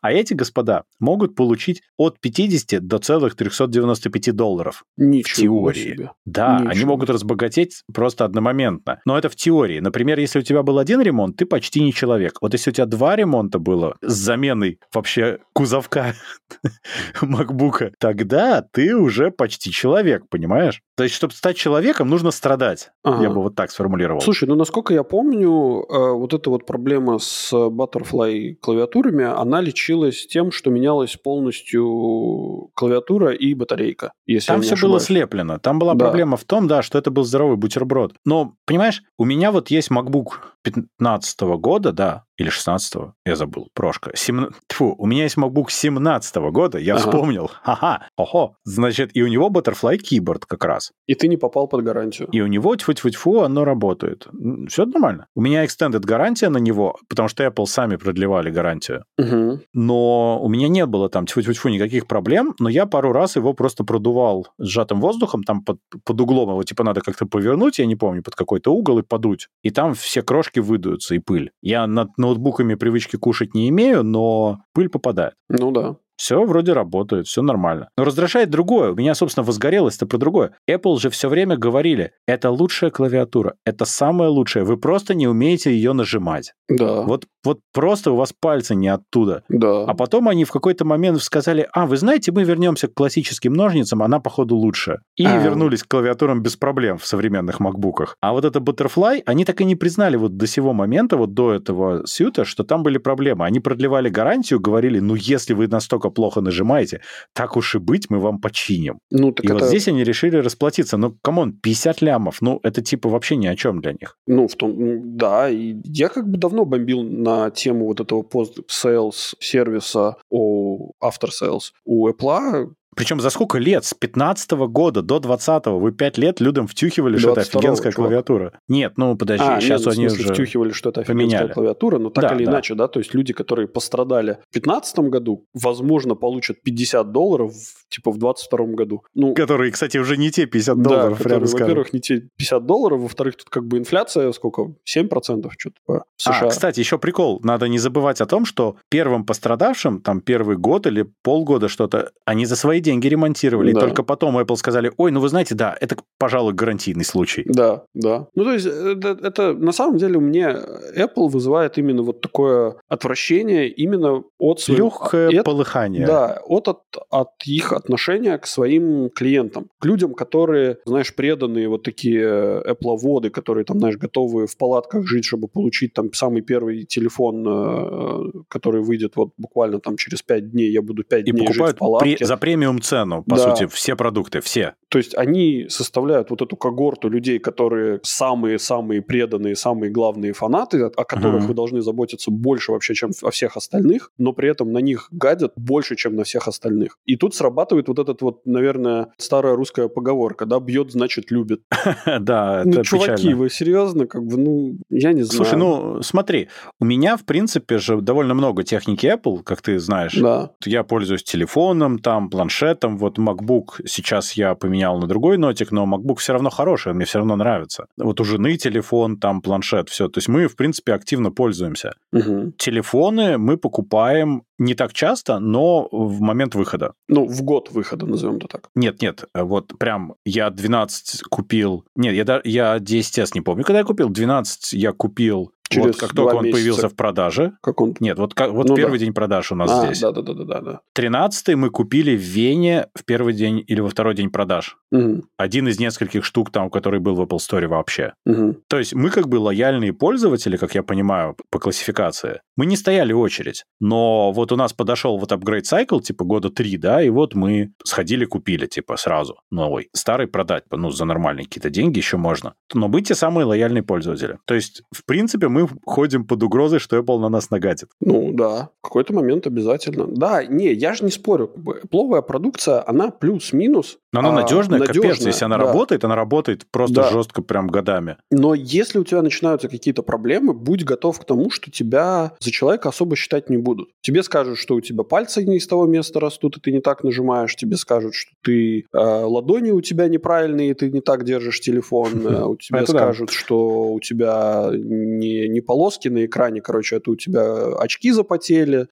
А 0.00 0.12
эти 0.12 0.32
господа 0.32 0.84
могут 1.00 1.34
получить 1.34 1.82
от 1.96 2.18
50 2.20 2.86
до 2.86 2.98
целых 2.98 3.34
395 3.34 4.34
долларов. 4.34 4.84
Ничего 4.96 5.66
в 5.68 5.74
теории. 5.74 5.94
Себе. 5.94 6.10
Да, 6.24 6.58
Ничего. 6.58 6.70
они 6.70 6.84
могут 6.84 7.10
разбогатеть 7.10 7.82
просто 7.92 8.24
одномоментно. 8.24 9.00
Но 9.04 9.18
это 9.18 9.28
в 9.28 9.36
теории. 9.36 9.80
Например, 9.80 10.18
если 10.18 10.38
у 10.38 10.42
тебя 10.42 10.62
был 10.62 10.78
один 10.78 11.00
ремонт, 11.00 11.36
ты 11.36 11.46
почти 11.46 11.82
не 11.82 11.92
человек. 11.92 12.38
Вот 12.40 12.52
если 12.52 12.70
у 12.70 12.72
тебя 12.72 12.86
два 12.86 13.16
ремонта 13.16 13.58
было 13.58 13.96
с 14.02 14.12
заменой 14.12 14.78
вообще 14.92 15.38
кузовка 15.52 16.14
макбука, 17.22 17.92
тогда 17.98 18.62
ты 18.62 18.94
уже 18.96 19.30
почти 19.30 19.70
человек, 19.70 20.28
понимаешь? 20.28 20.80
То 20.96 21.04
есть, 21.04 21.14
чтобы 21.14 21.32
стать 21.32 21.56
человеком, 21.56 22.08
нужно 22.08 22.30
страдать. 22.30 22.90
Ага. 23.02 23.22
Я 23.22 23.30
бы 23.30 23.42
вот 23.42 23.54
так 23.54 23.70
сформулировал. 23.70 24.20
Слушай, 24.20 24.48
ну, 24.48 24.54
насколько 24.54 24.92
я 24.94 25.02
помню, 25.02 25.84
э, 25.88 26.12
вот 26.12 26.34
эта 26.34 26.50
вот 26.50 26.66
проблема 26.66 27.18
с 27.18 27.52
Butterfly 27.52 28.54
клавиатурами, 28.60 29.24
она 29.24 29.60
лечилась 29.60 30.26
тем, 30.26 30.50
что 30.52 30.70
менялась 30.70 31.16
полностью 31.16 32.70
клавиатура 32.74 33.32
и 33.32 33.54
батарейка. 33.54 34.12
Если 34.26 34.48
Там 34.48 34.60
все 34.62 34.74
ошибаюсь. 34.74 34.92
было 34.92 35.00
слеплено. 35.00 35.58
Там 35.58 35.78
была 35.78 35.94
проблема 36.02 36.36
в 36.36 36.44
том, 36.44 36.68
да, 36.68 36.82
что 36.82 36.98
это 36.98 37.10
был 37.10 37.24
здоровый 37.24 37.56
бутерброд. 37.56 38.14
Но, 38.24 38.54
понимаешь, 38.66 39.02
у 39.18 39.24
меня 39.24 39.52
вот 39.52 39.70
есть 39.70 39.90
MacBook 39.90 40.32
15 40.62 41.40
года, 41.40 41.92
да, 41.92 42.24
или 42.42 42.50
16-го, 42.50 43.14
я 43.24 43.36
забыл, 43.36 43.68
прошка. 43.74 44.10
7... 44.14 44.48
Тьфу, 44.68 44.94
у 44.98 45.06
меня 45.06 45.24
есть 45.24 45.36
MacBook 45.36 45.70
17 45.70 46.36
-го 46.36 46.50
года, 46.50 46.78
я 46.78 46.94
ага. 46.94 47.02
вспомнил. 47.02 47.50
Ага, 47.64 48.08
ого. 48.16 48.56
Значит, 48.64 49.10
и 49.14 49.22
у 49.22 49.28
него 49.28 49.48
Butterfly 49.48 49.98
Keyboard 49.98 50.42
как 50.46 50.64
раз. 50.64 50.92
И 51.06 51.14
ты 51.14 51.28
не 51.28 51.36
попал 51.36 51.68
под 51.68 51.84
гарантию. 51.84 52.28
И 52.32 52.40
у 52.40 52.46
него, 52.46 52.74
тьфу-тьфу-тьфу, 52.74 53.44
оно 53.44 53.64
работает. 53.64 54.28
Все 54.68 54.86
нормально. 54.86 55.26
У 55.34 55.40
меня 55.40 55.64
extended 55.64 56.00
гарантия 56.00 56.48
на 56.48 56.58
него, 56.58 56.96
потому 57.08 57.28
что 57.28 57.44
Apple 57.44 57.66
сами 57.66 57.96
продлевали 57.96 58.50
гарантию. 58.50 59.04
Угу. 59.18 59.60
Но 59.74 60.40
у 60.42 60.48
меня 60.48 60.68
не 60.68 60.86
было 60.86 61.08
там, 61.08 61.24
тьфу-тьфу-тьфу, 61.24 61.70
никаких 61.70 62.06
проблем, 62.06 62.54
но 62.58 62.68
я 62.68 62.86
пару 62.86 63.12
раз 63.12 63.36
его 63.36 63.54
просто 63.54 63.84
продувал 63.84 64.48
сжатым 64.58 65.00
воздухом, 65.00 65.42
там 65.42 65.62
под, 65.62 65.78
под 66.04 66.20
углом 66.20 66.50
его, 66.50 66.62
типа, 66.62 66.84
надо 66.84 67.00
как-то 67.00 67.26
повернуть, 67.26 67.78
я 67.78 67.86
не 67.86 67.96
помню, 67.96 68.22
под 68.22 68.34
какой-то 68.34 68.72
угол 68.72 68.98
и 68.98 69.02
подуть. 69.02 69.48
И 69.62 69.70
там 69.70 69.94
все 69.94 70.22
крошки 70.22 70.60
выдуются 70.60 71.14
и 71.14 71.18
пыль. 71.18 71.50
Я 71.62 71.86
над 71.86 72.08
ноутбуками 72.32 72.74
привычки 72.74 73.16
кушать 73.16 73.54
не 73.54 73.68
имею, 73.68 74.02
но 74.02 74.64
пыль 74.72 74.88
попадает. 74.88 75.34
Ну 75.48 75.70
да 75.70 75.96
все 76.16 76.44
вроде 76.44 76.72
работает, 76.72 77.26
все 77.26 77.42
нормально. 77.42 77.88
Но 77.96 78.04
раздражает 78.04 78.50
другое. 78.50 78.92
У 78.92 78.94
меня, 78.94 79.14
собственно, 79.14 79.44
возгорелось-то 79.44 80.06
про 80.06 80.18
другое. 80.18 80.52
Apple 80.70 80.98
же 81.00 81.10
все 81.10 81.28
время 81.28 81.56
говорили, 81.56 82.12
это 82.26 82.50
лучшая 82.50 82.90
клавиатура, 82.90 83.54
это 83.64 83.84
самая 83.84 84.28
лучшая, 84.28 84.64
вы 84.64 84.76
просто 84.76 85.14
не 85.14 85.26
умеете 85.26 85.72
ее 85.72 85.92
нажимать. 85.92 86.52
Да. 86.68 87.02
Вот 87.02 87.24
Вот 87.44 87.58
просто 87.72 88.12
у 88.12 88.16
вас 88.16 88.32
пальцы 88.40 88.76
не 88.76 88.86
оттуда. 88.86 89.42
Да. 89.48 89.82
А 89.84 89.94
потом 89.94 90.28
они 90.28 90.44
в 90.44 90.52
какой-то 90.52 90.84
момент 90.84 91.20
сказали, 91.20 91.66
а, 91.72 91.86
вы 91.86 91.96
знаете, 91.96 92.30
мы 92.30 92.44
вернемся 92.44 92.86
к 92.86 92.94
классическим 92.94 93.52
ножницам, 93.52 94.00
она, 94.02 94.20
походу, 94.20 94.54
лучше. 94.54 94.98
И 95.16 95.26
А. 95.26 95.38
вернулись 95.42 95.82
к 95.82 95.88
клавиатурам 95.88 96.40
без 96.40 96.56
проблем 96.56 96.98
в 96.98 97.06
современных 97.06 97.58
макбуках. 97.58 98.16
А 98.20 98.32
вот 98.32 98.44
это 98.44 98.60
Butterfly, 98.60 99.22
они 99.26 99.44
так 99.44 99.60
и 99.60 99.64
не 99.64 99.74
признали 99.74 100.16
вот 100.16 100.36
до 100.36 100.46
сего 100.46 100.72
момента, 100.72 101.16
вот 101.16 101.34
до 101.34 101.52
этого 101.52 102.06
suit 102.06 102.31
а, 102.31 102.44
что 102.44 102.62
там 102.62 102.84
были 102.84 102.98
проблемы. 102.98 103.44
Они 103.44 103.58
продлевали 103.58 104.08
гарантию, 104.08 104.60
говорили, 104.60 105.00
ну, 105.00 105.16
если 105.16 105.54
вы 105.54 105.66
настолько 105.66 106.01
плохо 106.10 106.40
нажимаете, 106.40 107.00
так 107.32 107.56
уж 107.56 107.74
и 107.74 107.78
быть, 107.78 108.10
мы 108.10 108.18
вам 108.18 108.40
починим. 108.40 108.98
Ну, 109.10 109.32
так 109.32 109.44
И 109.44 109.48
это, 109.48 109.58
вот 109.58 109.68
здесь 109.68 109.88
они 109.88 110.04
решили 110.04 110.36
расплатиться. 110.36 110.96
Ну, 110.96 111.16
come 111.22 111.39
on, 111.39 111.52
50 111.52 112.02
лямов. 112.02 112.42
Ну, 112.42 112.60
это 112.62 112.82
типа 112.82 113.08
вообще 113.08 113.36
ни 113.36 113.46
о 113.46 113.56
чем 113.56 113.80
для 113.80 113.92
них. 113.92 114.16
ну, 114.26 114.48
в 114.48 114.54
том, 114.56 115.16
да, 115.16 115.48
и 115.48 115.76
я 115.84 116.08
как 116.08 116.28
бы 116.28 116.38
давно 116.38 116.64
бомбил 116.64 117.02
на 117.02 117.50
тему 117.50 117.86
вот 117.86 118.00
этого 118.00 118.22
post-sales 118.22 119.34
сервиса 119.40 120.16
у 120.30 120.92
After 121.02 121.28
Sales 121.30 121.72
у 121.84 122.08
Apple, 122.08 122.72
Причем 122.94 123.20
за 123.20 123.30
сколько 123.30 123.58
лет? 123.58 123.84
С 123.84 123.94
15 123.94 124.50
года 124.52 125.02
до 125.02 125.18
20 125.18 125.66
вы 125.66 125.92
5 125.92 126.18
лет 126.18 126.40
людям 126.40 126.66
втюхивали, 126.66 127.16
что 127.16 127.32
это 127.32 127.40
22-го, 127.42 127.58
офигенская 127.58 127.92
чувак. 127.92 128.08
клавиатура. 128.08 128.52
Нет, 128.68 128.94
ну 128.96 129.16
подожди, 129.16 129.44
а, 129.46 129.60
сейчас 129.60 129.80
нет, 129.80 129.86
в 129.86 129.98
они 129.98 130.08
смысле, 130.08 130.24
уже... 130.24 130.34
втюхивали, 130.34 130.70
что 130.72 130.90
это 130.90 131.00
офигенская 131.00 131.26
поменяли. 131.38 131.52
клавиатура, 131.52 131.98
но 131.98 132.10
так 132.10 132.28
Да, 132.28 132.34
или 132.36 132.44
да. 132.44 132.52
иначе, 132.52 132.74
да, 132.74 132.88
то 132.88 132.98
есть 133.00 133.14
люди, 133.14 133.32
которые 133.32 133.66
пострадали 133.68 134.32
в 134.50 134.52
2015 134.52 134.98
году, 134.98 135.46
возможно, 135.54 136.14
получат 136.14 136.62
50 136.62 137.12
долларов, 137.12 137.52
типа, 137.88 138.10
в 138.10 138.18
2022 138.18 138.66
году. 138.74 139.02
Ну, 139.14 139.34
Которые, 139.34 139.72
кстати, 139.72 139.96
уже 139.98 140.16
не 140.16 140.30
те 140.30 140.46
50 140.46 140.76
да, 140.76 140.82
долларов, 140.82 141.18
которые, 141.18 141.38
прямо 141.38 141.46
скажем. 141.46 141.66
во-первых, 141.66 141.92
не 141.92 142.00
те 142.00 142.28
50 142.36 142.66
долларов, 142.66 143.00
во-вторых, 143.00 143.36
тут 143.36 143.48
как 143.48 143.66
бы 143.66 143.78
инфляция, 143.78 144.30
сколько, 144.32 144.74
7% 144.86 145.48
что-то 145.58 145.76
в 145.86 146.04
США. 146.18 146.40
А, 146.42 146.48
кстати, 146.48 146.80
еще 146.80 146.98
прикол. 146.98 147.40
Надо 147.42 147.68
не 147.68 147.78
забывать 147.78 148.20
о 148.20 148.26
том, 148.26 148.44
что 148.44 148.76
первым 148.90 149.24
пострадавшим, 149.24 150.00
там, 150.00 150.20
первый 150.20 150.56
год 150.56 150.86
или 150.86 151.10
полгода 151.22 151.68
что-то, 151.68 152.10
они 152.26 152.44
за 152.44 152.56
свои 152.56 152.81
деньги 152.82 153.06
ремонтировали. 153.08 153.72
Да. 153.72 153.78
И 153.78 153.82
только 153.82 154.02
потом 154.02 154.38
Apple 154.38 154.56
сказали, 154.56 154.92
ой, 154.96 155.10
ну 155.10 155.20
вы 155.20 155.28
знаете, 155.28 155.54
да, 155.54 155.76
это, 155.80 155.96
пожалуй, 156.18 156.52
гарантийный 156.52 157.04
случай. 157.04 157.44
Да, 157.46 157.84
да. 157.94 158.26
Ну, 158.34 158.44
то 158.44 158.52
есть, 158.52 158.66
это, 158.66 159.18
это 159.22 159.54
на 159.54 159.72
самом 159.72 159.98
деле 159.98 160.18
у 160.18 160.20
меня 160.20 160.58
Apple 160.96 161.28
вызывает 161.28 161.78
именно 161.78 162.02
вот 162.02 162.20
такое 162.20 162.74
отвращение 162.88 163.68
именно 163.68 164.22
от 164.38 164.60
своих... 164.60 164.78
Легкое 164.80 165.30
это- 165.30 165.44
полыхание. 165.44 166.06
Да, 166.06 166.40
от, 166.46 166.68
от, 166.68 166.80
от 167.10 167.28
их 167.46 167.72
отношения 167.72 168.36
к 168.38 168.46
своим 168.46 169.10
клиентам. 169.10 169.68
К 169.80 169.86
людям, 169.86 170.14
которые, 170.14 170.78
знаешь, 170.84 171.14
преданные 171.14 171.68
вот 171.68 171.82
такие 171.82 172.22
Apple-воды, 172.66 173.30
которые 173.30 173.64
там, 173.64 173.78
знаешь, 173.78 173.96
готовы 173.96 174.46
в 174.46 174.56
палатках 174.56 175.06
жить, 175.06 175.24
чтобы 175.24 175.48
получить 175.48 175.92
там 175.94 176.12
самый 176.12 176.42
первый 176.42 176.84
телефон, 176.84 177.44
э, 177.46 178.42
который 178.48 178.82
выйдет 178.82 179.16
вот 179.16 179.30
буквально 179.36 179.78
там 179.80 179.96
через 179.96 180.22
5 180.22 180.50
дней. 180.52 180.70
Я 180.70 180.82
буду 180.82 181.04
5 181.04 181.28
И 181.28 181.32
дней 181.32 181.46
жить 181.52 181.56
в 181.62 181.74
палатке. 181.76 182.16
при- 182.16 182.24
за 182.24 182.36
премиум 182.36 182.71
цену, 182.80 183.22
по 183.22 183.36
Да. 183.36 183.42
сути, 183.42 183.66
все 183.66 183.94
продукты, 183.96 184.40
все. 184.40 184.74
То 184.92 184.98
есть 184.98 185.16
они 185.16 185.64
составляют 185.70 186.28
вот 186.28 186.42
эту 186.42 186.54
когорту 186.54 187.08
людей, 187.08 187.38
которые 187.38 188.00
самые-самые 188.02 189.00
преданные, 189.00 189.56
самые 189.56 189.90
главные 189.90 190.34
фанаты, 190.34 190.82
о 190.82 191.04
которых 191.04 191.38
Мгм. 191.40 191.46
вы 191.46 191.54
должны 191.54 191.80
заботиться 191.80 192.30
больше 192.30 192.72
вообще, 192.72 192.92
чем 192.94 193.10
о 193.22 193.30
всех 193.30 193.56
остальных, 193.56 194.10
но 194.18 194.34
при 194.34 194.50
этом 194.50 194.70
на 194.70 194.78
них 194.78 195.08
гадят 195.10 195.52
больше, 195.56 195.96
чем 195.96 196.14
на 196.14 196.24
всех 196.24 196.46
остальных. 196.46 196.98
И 197.06 197.16
тут 197.16 197.34
срабатывает 197.34 197.88
вот 197.88 197.98
этот 197.98 198.20
вот, 198.20 198.44
наверное, 198.44 199.06
старая 199.16 199.56
русская 199.56 199.88
поговорка, 199.88 200.44
да, 200.44 200.60
бьет, 200.60 200.92
значит, 200.92 201.30
любит. 201.30 201.62
Да, 202.20 202.62
ну, 202.66 202.72
это 202.72 202.84
чуваки, 202.84 203.12
печально. 203.16 203.36
вы 203.36 203.48
серьезно? 203.50 204.06
Как 204.06 204.22
бы, 204.22 204.36
ну, 204.36 204.76
я 204.90 205.14
не 205.14 205.22
знаю. 205.22 205.36
Слушай, 205.36 205.58
ну 205.58 206.02
смотри, 206.02 206.48
у 206.80 206.84
меня, 206.84 207.16
в 207.16 207.24
принципе, 207.24 207.78
же 207.78 207.98
довольно 208.02 208.34
много 208.34 208.62
техники 208.62 209.06
Apple, 209.06 209.42
как 209.42 209.62
ты 209.62 209.78
знаешь. 209.78 210.14
Да. 210.14 210.50
Я 210.66 210.84
пользуюсь 210.84 211.22
телефоном, 211.22 211.98
там, 211.98 212.28
планшетом. 212.28 212.98
Вот 212.98 213.18
MacBook 213.18 213.86
сейчас 213.86 214.32
я 214.34 214.54
поменял 214.54 214.81
на 214.90 215.06
другой 215.06 215.38
нотик, 215.38 215.72
но 215.72 215.84
MacBook 215.84 216.16
все 216.16 216.32
равно 216.32 216.50
хороший, 216.50 216.90
он 216.90 216.96
мне 216.96 217.04
все 217.04 217.18
равно 217.18 217.36
нравится. 217.36 217.86
Вот 217.96 218.20
у 218.20 218.24
жены 218.24 218.56
телефон, 218.56 219.18
там, 219.18 219.40
планшет, 219.42 219.88
все. 219.88 220.08
То 220.08 220.18
есть 220.18 220.28
мы, 220.28 220.48
в 220.48 220.56
принципе, 220.56 220.94
активно 220.94 221.30
пользуемся. 221.30 221.94
Мгм. 222.12 222.52
Телефоны 222.52 223.38
мы 223.38 223.56
покупаем 223.56 224.42
не 224.58 224.74
так 224.74 224.92
часто, 224.92 225.38
но 225.40 225.88
в 225.90 226.20
момент 226.20 226.54
выхода. 226.54 226.92
Ну, 227.08 227.26
в 227.26 227.42
год 227.42 227.70
выхода, 227.70 228.06
назовем 228.06 228.36
это 228.36 228.48
так. 228.48 228.68
Нет, 228.74 229.02
нет, 229.02 229.24
вот 229.34 229.78
прям 229.78 230.14
я 230.24 230.50
12 230.50 231.22
купил... 231.22 231.84
Нет, 231.96 232.14
я, 232.14 232.40
я 232.44 232.76
10S 232.76 233.30
не 233.34 233.40
помню, 233.40 233.64
когда 233.64 233.78
я 233.78 233.84
купил. 233.84 234.08
12 234.08 234.72
я 234.74 234.92
купил 234.92 235.52
Через 235.72 235.86
вот 235.86 235.96
как 235.96 236.14
только 236.14 236.34
он 236.36 236.44
месяца. 236.44 236.56
появился 236.60 236.88
в 236.88 236.94
продаже. 236.96 237.52
Как 237.62 237.80
он... 237.80 237.94
Нет, 238.00 238.18
вот, 238.18 238.34
как, 238.34 238.50
вот 238.52 238.68
Ну 238.68 238.76
первый 238.76 238.98
да. 238.98 239.04
день 239.04 239.14
продаж 239.14 239.52
у 239.52 239.54
нас 239.54 239.70
А, 239.70 239.84
здесь. 239.86 240.00
да-да-да-да-да. 240.00 240.80
13 240.94 241.54
мы 241.56 241.70
купили 241.70 242.16
в 242.16 242.20
Вене 242.20 242.86
в 242.94 243.04
первый 243.04 243.34
день 243.34 243.62
или 243.66 243.80
во 243.80 243.88
второй 243.88 244.14
день 244.14 244.30
продаж. 244.30 244.76
Мгм. 244.90 245.24
Один 245.36 245.68
из 245.68 245.78
нескольких 245.80 246.24
штук 246.24 246.50
там, 246.50 246.70
который 246.70 247.00
был 247.00 247.14
в 247.14 247.20
Apple 247.20 247.38
Store 247.38 247.66
вообще. 247.66 248.12
Мгм. 248.24 248.56
То 248.68 248.78
есть 248.78 248.94
мы 248.94 249.10
как 249.10 249.28
бы 249.28 249.36
лояльные 249.36 249.92
пользователи, 249.92 250.56
как 250.56 250.74
я 250.74 250.82
понимаю, 250.82 251.36
по 251.50 251.58
классификации. 251.58 252.40
Мы 252.56 252.66
не 252.66 252.76
стояли 252.76 253.12
очередь, 253.12 253.64
но 253.80 254.30
вот 254.32 254.52
у 254.52 254.56
нас 254.56 254.72
подошел 254.74 255.16
вот 255.18 255.32
upgrade 255.32 255.62
cycle, 255.62 256.00
типа 256.02 256.24
года 256.24 256.50
три, 256.50 256.76
да, 256.76 257.02
и 257.02 257.08
вот 257.08 257.34
мы 257.34 257.72
сходили, 257.84 258.24
купили, 258.26 258.66
типа, 258.66 258.96
сразу 258.96 259.36
новый. 259.50 259.88
Старый 259.94 260.26
продать, 260.26 260.64
ну, 260.70 260.90
за 260.90 261.04
нормальные 261.06 261.44
какие-то 261.46 261.70
деньги 261.70 261.98
еще 261.98 262.18
можно. 262.18 262.54
Но 262.74 262.88
быть 262.88 263.08
те 263.08 263.14
самые 263.14 263.46
лояльные 263.46 263.82
пользователи. 263.82 264.38
То 264.46 264.54
есть, 264.54 264.82
в 264.94 265.04
принципе, 265.06 265.48
мы 265.48 265.61
ходим 265.84 266.24
под 266.24 266.42
угрозой, 266.42 266.78
что 266.78 266.96
Apple 266.98 267.18
на 267.18 267.28
нас 267.28 267.50
нагадит. 267.50 267.88
Ну 268.00 268.32
да, 268.32 268.70
в 268.80 268.82
какой-то 268.82 269.12
момент 269.14 269.46
обязательно. 269.46 270.06
Да, 270.06 270.44
не, 270.44 270.72
я 270.72 270.94
же 270.94 271.04
не 271.04 271.10
спорю. 271.10 271.48
Пловая 271.90 272.22
продукция, 272.22 272.82
она 272.86 273.10
плюс-минус. 273.10 273.98
Но 274.12 274.20
она 274.20 274.30
а, 274.30 274.32
надежная, 274.42 274.78
капец. 274.80 274.96
надежная, 274.96 275.26
Если 275.28 275.44
она 275.44 275.58
да. 275.58 275.64
работает, 275.64 276.04
она 276.04 276.14
работает 276.16 276.66
просто 276.70 276.94
Да. 276.94 277.10
жестко 277.10 277.42
прям 277.42 277.68
годами. 277.68 278.16
Но 278.30 278.54
если 278.54 278.98
у 278.98 279.04
тебя 279.04 279.22
начинаются 279.22 279.68
какие-то 279.68 280.02
проблемы, 280.02 280.52
будь 280.52 280.84
готов 280.84 281.18
к 281.20 281.24
тому, 281.24 281.50
что 281.50 281.70
тебя 281.70 282.32
за 282.38 282.50
человека 282.50 282.90
особо 282.90 283.16
считать 283.16 283.48
не 283.50 283.56
будут. 283.56 283.88
Тебе 284.02 284.22
скажут, 284.22 284.58
что 284.58 284.74
у 284.74 284.80
тебя 284.80 285.02
пальцы 285.02 285.44
не 285.44 285.56
из 285.56 285.66
того 285.66 285.86
места 285.86 286.20
растут, 286.20 286.58
и 286.58 286.60
ты 286.60 286.72
не 286.72 286.80
так 286.80 287.04
нажимаешь. 287.04 287.54
Тебе 287.56 287.76
скажут, 287.76 288.14
что 288.14 288.32
ты 288.42 288.80
э, 288.80 288.98
ладони 288.98 289.70
у 289.70 289.80
тебя 289.80 290.08
неправильные, 290.08 290.70
и 290.70 290.74
ты 290.74 290.90
не 290.90 291.00
так 291.00 291.24
держишь 291.24 291.60
телефон. 291.60 292.10
Э, 292.32 292.44
У 292.44 292.56
да. 292.70 292.86
скажут, 292.86 293.30
что 293.30 293.92
у 293.92 294.00
тебя 294.00 294.70
не, 294.72 295.48
не 295.52 295.60
полоски 295.60 296.08
на 296.08 296.24
экране, 296.24 296.60
короче, 296.60 296.96
это 296.96 297.10
у 297.10 297.16
тебя 297.16 297.74
очки 297.76 298.10
запотели. 298.10 298.88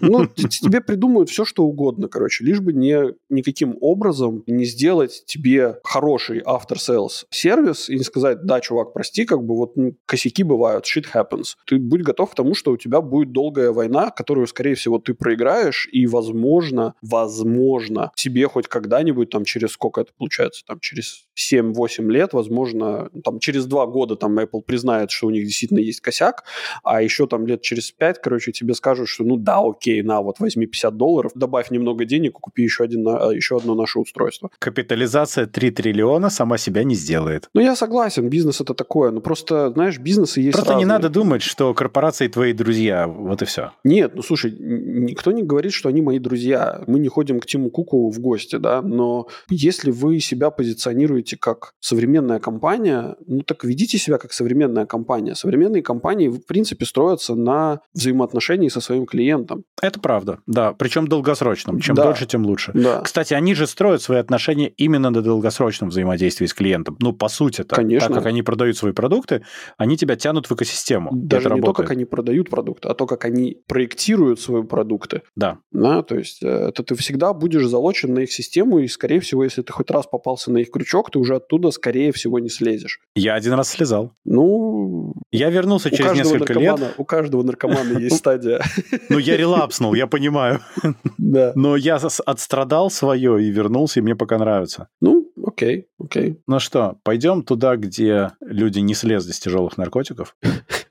Ну, 0.00 0.26
тебе 0.26 0.80
придумают 0.80 1.30
все, 1.30 1.44
что 1.44 1.64
угодно, 1.64 2.08
короче, 2.08 2.44
лишь 2.44 2.60
бы 2.60 2.72
не 2.72 3.14
никаким 3.28 3.76
образом 3.80 4.42
не 4.46 4.64
сделать 4.64 5.24
тебе 5.26 5.78
хороший 5.82 6.40
after 6.40 6.76
sales 6.76 7.24
сервис 7.30 7.90
и 7.90 7.96
не 7.96 8.04
сказать, 8.04 8.44
да, 8.44 8.60
чувак, 8.60 8.92
прости, 8.92 9.24
как 9.24 9.42
бы 9.42 9.56
вот 9.56 9.76
ну, 9.76 9.96
косяки 10.06 10.42
бывают, 10.42 10.84
shit 10.84 11.06
happens. 11.12 11.56
Ты 11.66 11.78
будь 11.78 12.02
готов 12.02 12.30
к 12.30 12.34
тому, 12.34 12.54
что 12.54 12.72
у 12.72 12.76
тебя 12.76 13.00
будет 13.00 13.32
долгая 13.32 13.72
война, 13.72 14.10
которую, 14.10 14.46
скорее 14.46 14.74
всего, 14.74 14.98
ты 14.98 15.14
проиграешь, 15.14 15.88
и, 15.92 16.06
возможно, 16.06 16.94
возможно, 17.02 18.10
тебе 18.16 18.48
хоть 18.48 18.68
когда-нибудь, 18.68 19.30
там, 19.30 19.44
через 19.44 19.72
сколько 19.72 20.00
это 20.00 20.12
получается, 20.16 20.62
там, 20.66 20.78
через 20.80 21.26
7-8 21.36 22.10
лет, 22.10 22.32
возможно, 22.32 23.10
там, 23.24 23.38
через 23.38 23.66
2 23.66 23.86
года, 23.86 24.16
там, 24.16 24.38
Apple 24.38 24.62
признает, 24.62 25.10
что 25.10 25.26
у 25.26 25.30
них 25.30 25.44
действительно 25.44 25.78
есть 25.80 26.00
косяк, 26.00 26.44
а 26.82 27.02
еще 27.02 27.26
там 27.26 27.46
лет 27.46 27.62
через 27.62 27.90
5, 27.90 28.20
короче, 28.22 28.52
тебе 28.52 28.74
скажут, 28.74 29.08
что 29.08 29.24
ну 29.24 29.36
да, 29.36 29.58
окей, 29.60 30.02
на, 30.02 30.20
вот 30.22 30.40
возьми 30.40 30.66
50 30.66 30.96
долларов, 30.96 31.32
добавь 31.34 31.70
немного 31.70 32.04
денег, 32.04 32.34
купи 32.34 32.62
еще, 32.62 32.84
один, 32.84 33.02
на- 33.02 33.32
еще 33.32 33.56
одно 33.56 33.74
наше 33.74 33.98
устройство. 33.98 34.50
Капитализация 34.58 35.46
3 35.46 35.70
триллиона 35.70 36.30
сама 36.30 36.58
себя 36.58 36.84
не 36.84 36.94
сделает. 36.94 37.48
Ну, 37.54 37.60
я 37.60 37.74
согласен, 37.76 38.28
бизнес 38.28 38.60
это 38.60 38.74
такое, 38.74 39.10
но 39.10 39.20
просто, 39.20 39.70
знаешь, 39.70 39.98
бизнесы 39.98 40.40
есть 40.40 40.52
Просто 40.52 40.72
не 40.74 40.84
разные. 40.84 40.88
надо 40.88 41.08
думать, 41.08 41.42
что 41.42 41.72
корпорации 41.74 42.28
твои 42.28 42.52
друзья. 42.52 43.06
Вот 43.08 43.42
и 43.42 43.44
все. 43.44 43.72
Нет, 43.84 44.12
ну 44.14 44.22
слушай, 44.22 44.52
никто 44.58 45.32
не 45.32 45.42
говорит, 45.42 45.72
что 45.72 45.88
они 45.88 46.02
мои 46.02 46.18
друзья. 46.18 46.82
Мы 46.86 46.98
не 46.98 47.08
ходим 47.08 47.40
к 47.40 47.46
Тиму 47.46 47.70
Куку 47.70 48.10
в 48.10 48.18
гости, 48.20 48.56
да, 48.56 48.82
но 48.82 49.26
если 49.48 49.90
вы 49.90 50.20
себя 50.20 50.50
позиционируете 50.50 51.23
как 51.32 51.72
современная 51.80 52.38
компания, 52.38 53.16
ну 53.26 53.40
так 53.40 53.64
ведите 53.64 53.98
себя 53.98 54.18
как 54.18 54.32
современная 54.32 54.86
компания. 54.86 55.34
Современные 55.34 55.82
компании, 55.82 56.28
в 56.28 56.46
принципе, 56.46 56.84
строятся 56.84 57.34
на 57.34 57.80
взаимоотношении 57.94 58.68
со 58.68 58.80
своим 58.80 59.06
клиентом. 59.06 59.64
Это 59.82 60.00
правда, 60.00 60.38
да. 60.46 60.72
Причем 60.72 61.08
долгосрочном. 61.08 61.80
Чем 61.80 61.96
Да. 61.96 62.04
дольше, 62.04 62.26
тем 62.26 62.44
лучше. 62.44 62.72
Да. 62.74 63.00
Кстати, 63.00 63.34
они 63.34 63.54
же 63.54 63.66
строят 63.66 64.02
свои 64.02 64.18
отношения 64.18 64.68
именно 64.68 65.10
на 65.10 65.22
долгосрочном 65.22 65.90
взаимодействии 65.90 66.46
с 66.46 66.54
клиентом. 66.54 66.96
Ну, 67.00 67.12
по 67.12 67.28
сути 67.28 67.64
то 67.64 67.76
Конечно. 67.76 68.08
Так 68.08 68.18
как 68.18 68.26
они 68.26 68.42
продают 68.42 68.76
свои 68.76 68.92
продукты, 68.92 69.42
они 69.78 69.96
тебя 69.96 70.16
тянут 70.16 70.48
в 70.48 70.52
экосистему. 70.52 71.10
Даже 71.12 71.44
не 71.44 71.60
то, 71.60 71.66
работает. 71.66 71.76
как 71.88 71.90
они 71.96 72.04
продают 72.04 72.50
продукты, 72.50 72.88
а 72.88 72.94
то, 72.94 73.06
как 73.06 73.24
они 73.24 73.56
проектируют 73.66 74.40
свои 74.40 74.62
продукты. 74.62 75.22
Да. 75.36 75.58
Да, 75.72 76.02
то 76.02 76.16
есть 76.16 76.42
э, 76.42 76.48
это 76.48 76.82
ты 76.82 76.94
всегда 76.94 77.32
будешь 77.32 77.66
залочен 77.66 78.14
на 78.14 78.20
их 78.20 78.32
систему, 78.32 78.78
и, 78.78 78.88
скорее 78.88 79.20
всего, 79.20 79.44
если 79.44 79.62
ты 79.62 79.72
хоть 79.72 79.90
раз 79.90 80.06
попался 80.06 80.50
на 80.52 80.58
их 80.58 80.70
крючок, 80.70 81.10
ты 81.14 81.20
уже 81.20 81.36
оттуда, 81.36 81.70
скорее 81.70 82.10
всего, 82.10 82.40
не 82.40 82.48
слезешь. 82.48 82.98
Я 83.14 83.34
один 83.34 83.52
раз 83.52 83.68
слезал. 83.68 84.10
Ну... 84.24 85.14
Я 85.30 85.48
вернулся 85.50 85.90
через 85.90 86.12
несколько 86.12 86.54
лет. 86.54 86.80
У 86.98 87.04
каждого 87.04 87.44
наркомана 87.44 87.98
есть 88.00 88.16
стадия. 88.16 88.60
Ну, 89.08 89.18
я 89.18 89.36
релапснул, 89.36 89.94
я 89.94 90.06
понимаю. 90.06 90.60
Да. 91.16 91.52
Но 91.54 91.74
я 91.74 91.96
отстрадал 92.26 92.90
свое 92.90 93.42
и 93.42 93.50
вернулся, 93.50 93.98
и 93.98 94.02
мне 94.02 94.14
пока 94.14 94.36
нравится. 94.38 94.88
Ну, 95.00 95.32
окей, 95.42 95.86
окей. 95.98 96.38
Ну 96.46 96.60
что, 96.60 96.98
пойдем 97.02 97.42
туда, 97.42 97.76
где 97.76 98.32
люди 98.40 98.80
не 98.80 98.94
слезли 98.94 99.32
с 99.32 99.40
тяжелых 99.40 99.78
наркотиков. 99.78 100.36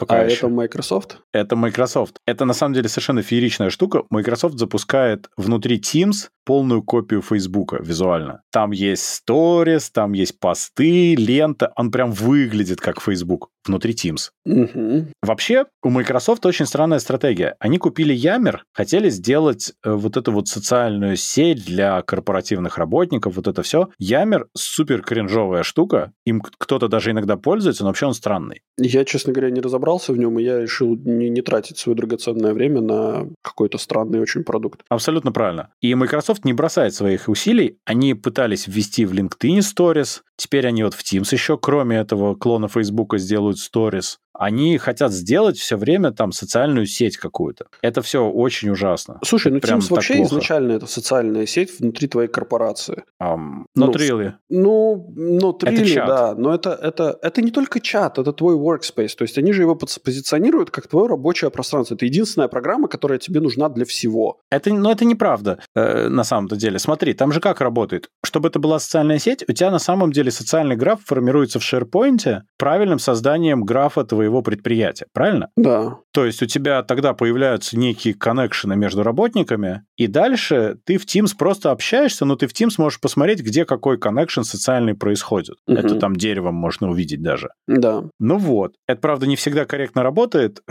Пока 0.00 0.20
а 0.20 0.24
еще. 0.24 0.36
это 0.36 0.48
Microsoft? 0.48 1.18
Это 1.32 1.56
Microsoft. 1.56 2.16
Это 2.26 2.46
на 2.46 2.54
самом 2.54 2.72
деле 2.72 2.88
совершенно 2.88 3.20
фееричная 3.20 3.68
штука. 3.68 4.04
Microsoft 4.08 4.58
запускает 4.58 5.28
внутри 5.36 5.78
Teams 5.78 6.28
полную 6.46 6.82
копию 6.82 7.20
Facebook 7.20 7.74
визуально. 7.80 8.40
Там 8.50 8.70
есть 8.70 9.22
stories, 9.22 9.90
там 9.92 10.12
есть 10.12 10.40
посты, 10.40 11.14
лента. 11.16 11.70
Он 11.76 11.90
прям 11.90 12.12
выглядит 12.12 12.80
как 12.80 13.00
Facebook 13.02 13.50
внутри 13.64 13.94
Teams. 13.94 14.30
Угу. 14.44 15.06
Вообще, 15.22 15.66
у 15.82 15.90
Microsoft 15.90 16.44
очень 16.46 16.66
странная 16.66 16.98
стратегия. 16.98 17.56
Они 17.58 17.78
купили 17.78 18.14
Yammer, 18.14 18.58
хотели 18.72 19.10
сделать 19.10 19.72
э, 19.84 19.92
вот 19.92 20.16
эту 20.16 20.32
вот 20.32 20.48
социальную 20.48 21.16
сеть 21.16 21.64
для 21.64 22.02
корпоративных 22.02 22.78
работников, 22.78 23.36
вот 23.36 23.46
это 23.46 23.62
все. 23.62 23.88
Yammer 24.00 24.46
супер 24.56 25.02
кринжовая 25.02 25.62
штука. 25.62 26.12
Им 26.24 26.40
кто-то 26.40 26.88
даже 26.88 27.10
иногда 27.10 27.36
пользуется, 27.36 27.82
но 27.82 27.90
вообще 27.90 28.06
он 28.06 28.14
странный. 28.14 28.62
Я, 28.78 29.04
честно 29.04 29.32
говоря, 29.32 29.50
не 29.50 29.60
разобрался 29.60 30.12
в 30.12 30.18
нем, 30.18 30.38
и 30.38 30.42
я 30.42 30.60
решил 30.60 30.96
не, 30.96 31.28
не 31.28 31.42
тратить 31.42 31.78
свое 31.78 31.96
драгоценное 31.96 32.54
время 32.54 32.80
на 32.80 33.28
какой-то 33.42 33.78
странный 33.78 34.20
очень 34.20 34.44
продукт. 34.44 34.82
Абсолютно 34.88 35.32
правильно. 35.32 35.70
И 35.80 35.94
Microsoft 35.94 36.44
не 36.44 36.52
бросает 36.52 36.94
своих 36.94 37.28
усилий. 37.28 37.78
Они 37.84 38.14
пытались 38.14 38.66
ввести 38.66 39.04
в 39.04 39.12
LinkedIn 39.12 39.58
Stories, 39.58 40.20
теперь 40.36 40.66
они 40.66 40.82
вот 40.82 40.94
в 40.94 41.02
Teams 41.02 41.28
еще, 41.32 41.58
кроме 41.58 41.98
этого 41.98 42.34
клона 42.34 42.68
Facebook, 42.68 43.16
сделают 43.18 43.49
делают 43.50 43.58
сторис 43.58 44.20
они 44.40 44.78
хотят 44.78 45.12
сделать 45.12 45.58
все 45.58 45.76
время 45.76 46.12
там 46.12 46.32
социальную 46.32 46.86
сеть 46.86 47.18
какую-то. 47.18 47.66
Это 47.82 48.00
все 48.00 48.24
очень 48.24 48.70
ужасно. 48.70 49.18
Слушай, 49.22 49.52
ну 49.52 49.58
Teams 49.58 49.90
вообще 49.90 50.14
плохо. 50.14 50.28
изначально 50.30 50.72
это 50.72 50.86
социальная 50.86 51.44
сеть 51.44 51.78
внутри 51.78 52.08
твоей 52.08 52.28
корпорации. 52.28 53.04
Um, 53.22 53.64
ну, 53.74 53.92
really. 53.92 54.32
Ну, 54.48 55.54
это 55.62 55.84
чат. 55.84 56.06
да. 56.06 56.34
Но 56.34 56.54
это, 56.54 56.70
это, 56.70 57.18
это 57.20 57.42
не 57.42 57.50
только 57.50 57.80
чат, 57.80 58.18
это 58.18 58.32
твой 58.32 58.54
workspace. 58.56 59.14
То 59.14 59.24
есть 59.24 59.36
они 59.36 59.52
же 59.52 59.60
его 59.60 59.76
позиционируют 59.76 60.70
как 60.70 60.88
твое 60.88 61.06
рабочее 61.06 61.50
пространство. 61.50 61.94
Это 61.94 62.06
единственная 62.06 62.48
программа, 62.48 62.88
которая 62.88 63.18
тебе 63.18 63.40
нужна 63.40 63.68
для 63.68 63.84
всего. 63.84 64.40
Это, 64.50 64.72
но 64.72 64.90
это 64.90 65.04
неправда 65.04 65.58
э, 65.74 66.08
на 66.08 66.24
самом-то 66.24 66.56
деле. 66.56 66.78
Смотри, 66.78 67.12
там 67.12 67.32
же 67.32 67.40
как 67.40 67.60
работает. 67.60 68.08
Чтобы 68.24 68.48
это 68.48 68.58
была 68.58 68.78
социальная 68.78 69.18
сеть, 69.18 69.44
у 69.46 69.52
тебя 69.52 69.70
на 69.70 69.78
самом 69.78 70.12
деле 70.12 70.30
социальный 70.30 70.76
граф 70.76 71.00
формируется 71.04 71.60
в 71.60 71.62
SharePoint 71.62 72.40
правильным 72.56 72.98
созданием 72.98 73.64
графа 73.64 74.04
твоего 74.04 74.29
твоего 74.30 74.42
предприятия, 74.42 75.06
правильно? 75.12 75.50
Да. 75.56 75.98
То 76.12 76.24
есть 76.24 76.42
у 76.42 76.46
тебя 76.46 76.82
тогда 76.82 77.14
появляются 77.14 77.76
некие 77.76 78.14
коннекшены 78.14 78.76
между 78.76 79.02
работниками, 79.02 79.82
и 80.00 80.06
дальше 80.06 80.78
ты 80.86 80.96
в 80.96 81.04
Teams 81.04 81.36
просто 81.36 81.70
общаешься, 81.70 82.24
но 82.24 82.34
ты 82.34 82.46
в 82.46 82.52
Teams 82.52 82.76
можешь 82.78 82.98
посмотреть, 82.98 83.42
где 83.42 83.66
какой 83.66 83.98
коннекшн 83.98 84.40
социальный 84.44 84.94
происходит. 84.94 85.56
Угу. 85.66 85.76
Это 85.76 85.94
там 85.96 86.16
деревом 86.16 86.54
можно 86.54 86.88
увидеть 86.88 87.20
даже. 87.20 87.50
Да. 87.66 88.04
Ну 88.18 88.38
вот. 88.38 88.76
Это, 88.88 88.98
правда, 88.98 89.26
не 89.26 89.36
всегда 89.36 89.66
корректно 89.66 90.02
работает, 90.02 90.62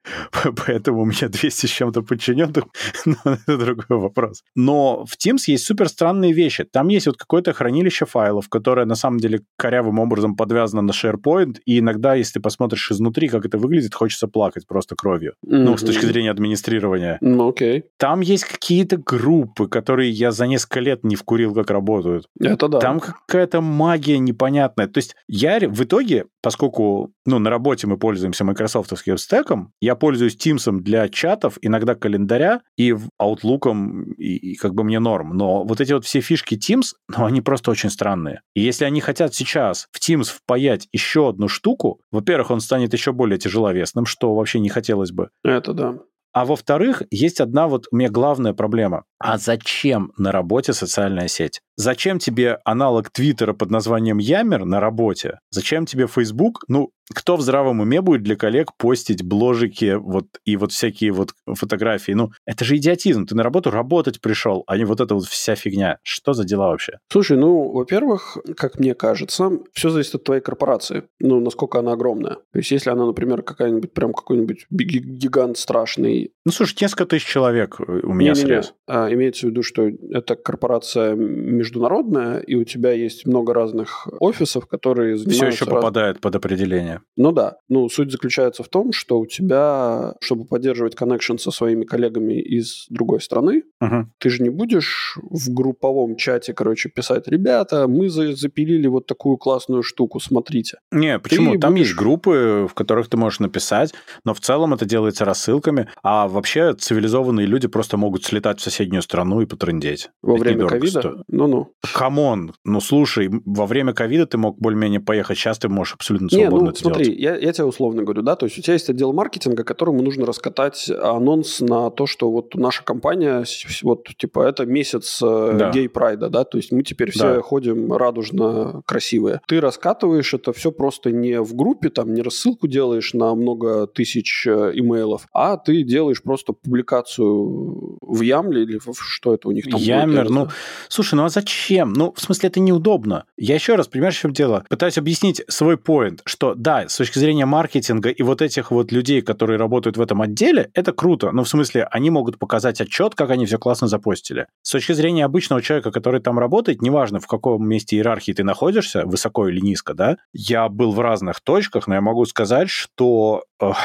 поэтому 0.66 1.02
у 1.02 1.04
меня 1.04 1.28
200 1.28 1.66
с 1.66 1.70
чем-то 1.70 2.02
подчиненных, 2.02 2.64
но 3.06 3.14
это 3.46 3.56
другой 3.56 3.98
вопрос. 4.00 4.42
Но 4.56 5.04
в 5.04 5.12
Teams 5.16 5.42
есть 5.46 5.64
супер 5.64 5.88
странные 5.88 6.32
вещи. 6.32 6.64
Там 6.64 6.88
есть 6.88 7.06
вот 7.06 7.16
какое-то 7.16 7.52
хранилище 7.52 8.04
файлов, 8.04 8.48
которое 8.48 8.84
на 8.84 8.96
самом 8.96 9.18
деле 9.18 9.42
корявым 9.56 10.00
образом 10.00 10.34
подвязано 10.34 10.82
на 10.82 10.90
SharePoint, 10.90 11.58
и 11.66 11.78
иногда, 11.78 12.16
если 12.16 12.34
ты 12.34 12.40
посмотришь 12.40 12.90
изнутри, 12.90 13.28
как 13.28 13.46
это 13.46 13.58
выглядит, 13.58 13.94
хочется 13.94 14.26
плакать 14.26 14.66
просто 14.66 14.96
кровью. 14.96 15.34
Mm-hmm. 15.46 15.58
Ну, 15.58 15.76
с 15.76 15.82
точки 15.82 16.04
зрения 16.04 16.32
администрирования. 16.32 17.18
Ну, 17.20 17.48
окей. 17.48 17.84
Там 17.96 18.22
есть 18.22 18.42
какие-то 18.72 18.96
группы, 18.96 19.68
которые 19.68 20.10
я 20.10 20.32
за 20.32 20.46
несколько 20.46 20.80
лет 20.80 21.04
не 21.04 21.14
вкурил, 21.14 21.54
как 21.54 21.70
работают. 21.70 22.26
Это 22.40 22.68
да. 22.68 22.78
Там 22.78 23.00
какая-то 23.00 23.60
магия 23.60 24.18
непонятная. 24.18 24.86
То 24.86 24.98
есть 24.98 25.14
я 25.28 25.60
в 25.60 25.84
итоге, 25.84 26.24
поскольку 26.40 27.12
ну, 27.26 27.38
на 27.38 27.50
работе 27.50 27.86
мы 27.86 27.98
пользуемся 27.98 28.44
майкрософтовским 28.44 29.18
стеком, 29.18 29.72
я 29.80 29.94
пользуюсь 29.94 30.36
Teams 30.36 30.70
для 30.80 31.08
чатов, 31.10 31.58
иногда 31.60 31.94
календаря 31.94 32.62
и 32.78 32.94
Outlook, 33.20 34.14
и, 34.16 34.52
и 34.52 34.54
как 34.56 34.74
бы 34.74 34.84
мне 34.84 35.00
норм. 35.00 35.36
Но 35.36 35.64
вот 35.64 35.82
эти 35.82 35.92
вот 35.92 36.06
все 36.06 36.20
фишки 36.20 36.54
Teams, 36.54 36.94
ну, 37.14 37.26
они 37.26 37.42
просто 37.42 37.70
очень 37.70 37.90
странные. 37.90 38.40
И 38.54 38.62
если 38.62 38.86
они 38.86 39.02
хотят 39.02 39.34
сейчас 39.34 39.86
в 39.92 40.00
Teams 40.00 40.30
впаять 40.32 40.88
еще 40.92 41.28
одну 41.28 41.48
штуку, 41.48 42.00
во-первых, 42.10 42.50
он 42.50 42.60
станет 42.60 42.94
еще 42.94 43.12
более 43.12 43.38
тяжеловесным, 43.38 44.06
что 44.06 44.34
вообще 44.34 44.60
не 44.60 44.70
хотелось 44.70 45.12
бы. 45.12 45.28
Это 45.44 45.74
да. 45.74 45.98
А 46.32 46.46
во-вторых, 46.46 47.02
есть 47.10 47.40
одна 47.40 47.68
вот 47.68 47.86
у 47.90 47.96
меня 47.96 48.08
главная 48.08 48.54
проблема. 48.54 49.04
А 49.18 49.36
зачем 49.36 50.12
на 50.16 50.32
работе 50.32 50.72
социальная 50.72 51.28
сеть? 51.28 51.60
Зачем 51.76 52.18
тебе 52.18 52.58
аналог 52.64 53.10
Твиттера 53.10 53.52
под 53.52 53.70
названием 53.70 54.18
Ямер 54.18 54.64
на 54.64 54.80
работе? 54.80 55.40
Зачем 55.50 55.84
тебе 55.84 56.06
Facebook? 56.06 56.64
Ну, 56.68 56.90
кто 57.12 57.36
в 57.36 57.42
здравом 57.42 57.80
уме 57.80 58.00
будет 58.00 58.22
для 58.22 58.36
коллег 58.36 58.76
постить 58.76 59.22
бложики 59.22 59.96
вот 59.96 60.26
и 60.44 60.56
вот 60.56 60.72
всякие 60.72 61.12
вот 61.12 61.34
фотографии? 61.46 62.12
Ну, 62.12 62.30
это 62.46 62.64
же 62.64 62.76
идиотизм. 62.76 63.26
Ты 63.26 63.34
на 63.34 63.42
работу 63.42 63.70
работать 63.70 64.20
пришел, 64.20 64.64
а 64.66 64.76
не 64.76 64.84
вот 64.84 65.00
эта 65.00 65.14
вот 65.14 65.24
вся 65.24 65.54
фигня. 65.54 65.98
Что 66.02 66.32
за 66.32 66.44
дела 66.44 66.68
вообще? 66.68 66.98
Слушай, 67.10 67.36
ну, 67.36 67.70
во-первых, 67.72 68.38
как 68.56 68.78
мне 68.78 68.94
кажется, 68.94 69.50
все 69.72 69.90
зависит 69.90 70.14
от 70.16 70.24
твоей 70.24 70.42
корпорации. 70.42 71.04
Ну, 71.20 71.40
насколько 71.40 71.78
она 71.78 71.92
огромная. 71.92 72.36
То 72.52 72.58
есть, 72.58 72.70
если 72.70 72.90
она, 72.90 73.06
например, 73.06 73.42
какая-нибудь 73.42 73.92
прям 73.92 74.12
какой-нибудь 74.12 74.66
гигант 74.70 75.58
страшный. 75.58 76.32
Ну, 76.44 76.52
слушай, 76.52 76.76
несколько 76.80 77.06
тысяч 77.06 77.26
человек 77.26 77.80
у 77.80 78.12
меня 78.12 78.30
не, 78.30 78.36
срез. 78.36 78.74
Не, 78.88 78.94
не. 78.94 79.00
А, 79.00 79.12
имеется 79.12 79.46
в 79.46 79.50
виду, 79.50 79.62
что 79.62 79.88
это 80.10 80.36
корпорация 80.36 81.14
международная, 81.14 82.38
и 82.40 82.54
у 82.54 82.64
тебя 82.64 82.92
есть 82.92 83.26
много 83.26 83.54
разных 83.54 84.08
офисов, 84.20 84.66
которые 84.66 85.16
занимаются... 85.16 85.46
Все 85.46 85.64
еще 85.64 85.64
раз... 85.64 85.74
попадает 85.74 86.20
под 86.20 86.36
определение. 86.36 86.91
Ну 87.16 87.32
да. 87.32 87.56
Ну, 87.68 87.88
суть 87.88 88.10
заключается 88.10 88.62
в 88.62 88.68
том, 88.68 88.92
что 88.92 89.18
у 89.18 89.26
тебя, 89.26 90.14
чтобы 90.20 90.44
поддерживать 90.44 90.94
коннекшн 90.94 91.36
со 91.36 91.50
своими 91.50 91.84
коллегами 91.84 92.40
из 92.40 92.86
другой 92.88 93.20
страны, 93.20 93.64
угу. 93.80 94.06
ты 94.18 94.30
же 94.30 94.42
не 94.42 94.50
будешь 94.50 95.18
в 95.22 95.52
групповом 95.52 96.16
чате, 96.16 96.54
короче, 96.54 96.88
писать, 96.88 97.28
ребята, 97.28 97.86
мы 97.88 98.08
запилили 98.08 98.86
вот 98.86 99.06
такую 99.06 99.36
классную 99.36 99.82
штуку, 99.82 100.20
смотрите. 100.20 100.78
Не, 100.90 101.18
почему? 101.18 101.52
Ты 101.52 101.58
Там 101.58 101.72
будешь... 101.72 101.88
есть 101.88 101.98
группы, 101.98 102.66
в 102.70 102.74
которых 102.74 103.08
ты 103.08 103.16
можешь 103.16 103.40
написать, 103.40 103.92
но 104.24 104.34
в 104.34 104.40
целом 104.40 104.74
это 104.74 104.84
делается 104.84 105.24
рассылками, 105.24 105.88
а 106.02 106.28
вообще 106.28 106.74
цивилизованные 106.74 107.46
люди 107.46 107.68
просто 107.68 107.96
могут 107.96 108.24
слетать 108.24 108.60
в 108.60 108.62
соседнюю 108.62 109.02
страну 109.02 109.40
и 109.40 109.46
потрындеть. 109.46 110.10
Во 110.22 110.36
время 110.36 110.66
ковида? 110.66 111.24
Ну-ну. 111.28 111.72
Come 111.94 112.28
on, 112.28 112.54
ну 112.64 112.80
слушай, 112.80 113.28
во 113.44 113.66
время 113.66 113.92
ковида 113.92 114.26
ты 114.26 114.38
мог 114.38 114.58
более-менее 114.58 115.00
поехать, 115.00 115.38
сейчас 115.38 115.58
ты 115.58 115.68
можешь 115.68 115.94
абсолютно 115.94 116.28
свободно 116.28 116.56
Не, 116.56 116.64
ну, 116.64 116.70
это 116.70 116.81
смотри. 116.82 117.14
Я, 117.14 117.36
я 117.36 117.52
тебе 117.52 117.64
условно 117.64 118.02
говорю, 118.02 118.22
да, 118.22 118.36
то 118.36 118.46
есть 118.46 118.58
у 118.58 118.62
тебя 118.62 118.74
есть 118.74 118.88
отдел 118.88 119.12
маркетинга, 119.12 119.64
которому 119.64 120.02
нужно 120.02 120.26
раскатать 120.26 120.90
анонс 120.90 121.60
на 121.60 121.90
то, 121.90 122.06
что 122.06 122.30
вот 122.30 122.54
наша 122.54 122.84
компания, 122.84 123.44
вот 123.82 124.08
типа 124.16 124.46
это 124.46 124.66
месяц 124.66 125.20
э, 125.22 125.56
да. 125.58 125.70
гей-прайда, 125.70 126.28
да, 126.28 126.44
то 126.44 126.58
есть 126.58 126.72
мы 126.72 126.82
теперь 126.82 127.10
все 127.10 127.34
да. 127.34 127.40
ходим 127.40 127.92
радужно 127.92 128.82
красивые. 128.86 129.40
Ты 129.46 129.60
раскатываешь 129.60 130.34
это 130.34 130.52
все 130.52 130.72
просто 130.72 131.10
не 131.10 131.40
в 131.40 131.54
группе, 131.54 131.88
там, 131.88 132.12
не 132.14 132.22
рассылку 132.22 132.68
делаешь 132.68 133.14
на 133.14 133.34
много 133.34 133.86
тысяч 133.86 134.46
э, 134.46 134.72
имейлов, 134.74 135.26
а 135.32 135.56
ты 135.56 135.82
делаешь 135.82 136.22
просто 136.22 136.52
публикацию 136.52 137.98
в 138.00 138.20
Yammer 138.20 138.56
е 138.56 138.62
или 138.62 138.78
в, 138.78 138.94
что 138.94 139.34
это 139.34 139.48
у 139.48 139.52
них 139.52 139.68
там 139.68 139.80
Ямер, 139.80 140.30
ну, 140.30 140.48
слушай, 140.88 141.14
ну 141.14 141.24
а 141.24 141.28
зачем? 141.28 141.92
Ну, 141.92 142.12
в 142.12 142.20
смысле, 142.20 142.48
это 142.48 142.60
неудобно. 142.60 143.24
Я 143.36 143.54
еще 143.54 143.74
раз, 143.74 143.88
понимаешь, 143.88 144.16
в 144.16 144.20
чем 144.20 144.32
дело? 144.32 144.64
Пытаюсь 144.68 144.98
объяснить 144.98 145.42
свой 145.48 145.76
поинт, 145.76 146.22
что 146.24 146.54
да, 146.54 146.71
с 146.86 146.96
точки 146.96 147.18
зрения 147.18 147.46
маркетинга 147.46 148.10
и 148.10 148.22
вот 148.22 148.42
этих 148.42 148.70
вот 148.70 148.92
людей, 148.92 149.22
которые 149.22 149.58
работают 149.58 149.96
в 149.96 150.00
этом 150.00 150.22
отделе, 150.22 150.70
это 150.74 150.92
круто. 150.92 151.30
Ну, 151.32 151.44
в 151.44 151.48
смысле, 151.48 151.84
они 151.90 152.10
могут 152.10 152.38
показать 152.38 152.80
отчет, 152.80 153.14
как 153.14 153.30
они 153.30 153.46
все 153.46 153.58
классно 153.58 153.88
запостили. 153.88 154.46
С 154.62 154.70
точки 154.70 154.92
зрения 154.92 155.24
обычного 155.24 155.62
человека, 155.62 155.90
который 155.90 156.20
там 156.20 156.38
работает, 156.38 156.82
неважно, 156.82 157.20
в 157.20 157.26
каком 157.26 157.66
месте 157.68 157.96
иерархии 157.96 158.32
ты 158.32 158.44
находишься, 158.44 159.04
высоко 159.06 159.48
или 159.48 159.60
низко, 159.60 159.94
да, 159.94 160.16
я 160.32 160.68
был 160.68 160.92
в 160.92 161.00
разных 161.00 161.40
точках, 161.40 161.86
но 161.86 161.94
я 161.94 162.00
могу 162.00 162.24
сказать, 162.24 162.70
что... 162.70 163.44
Эх, 163.60 163.76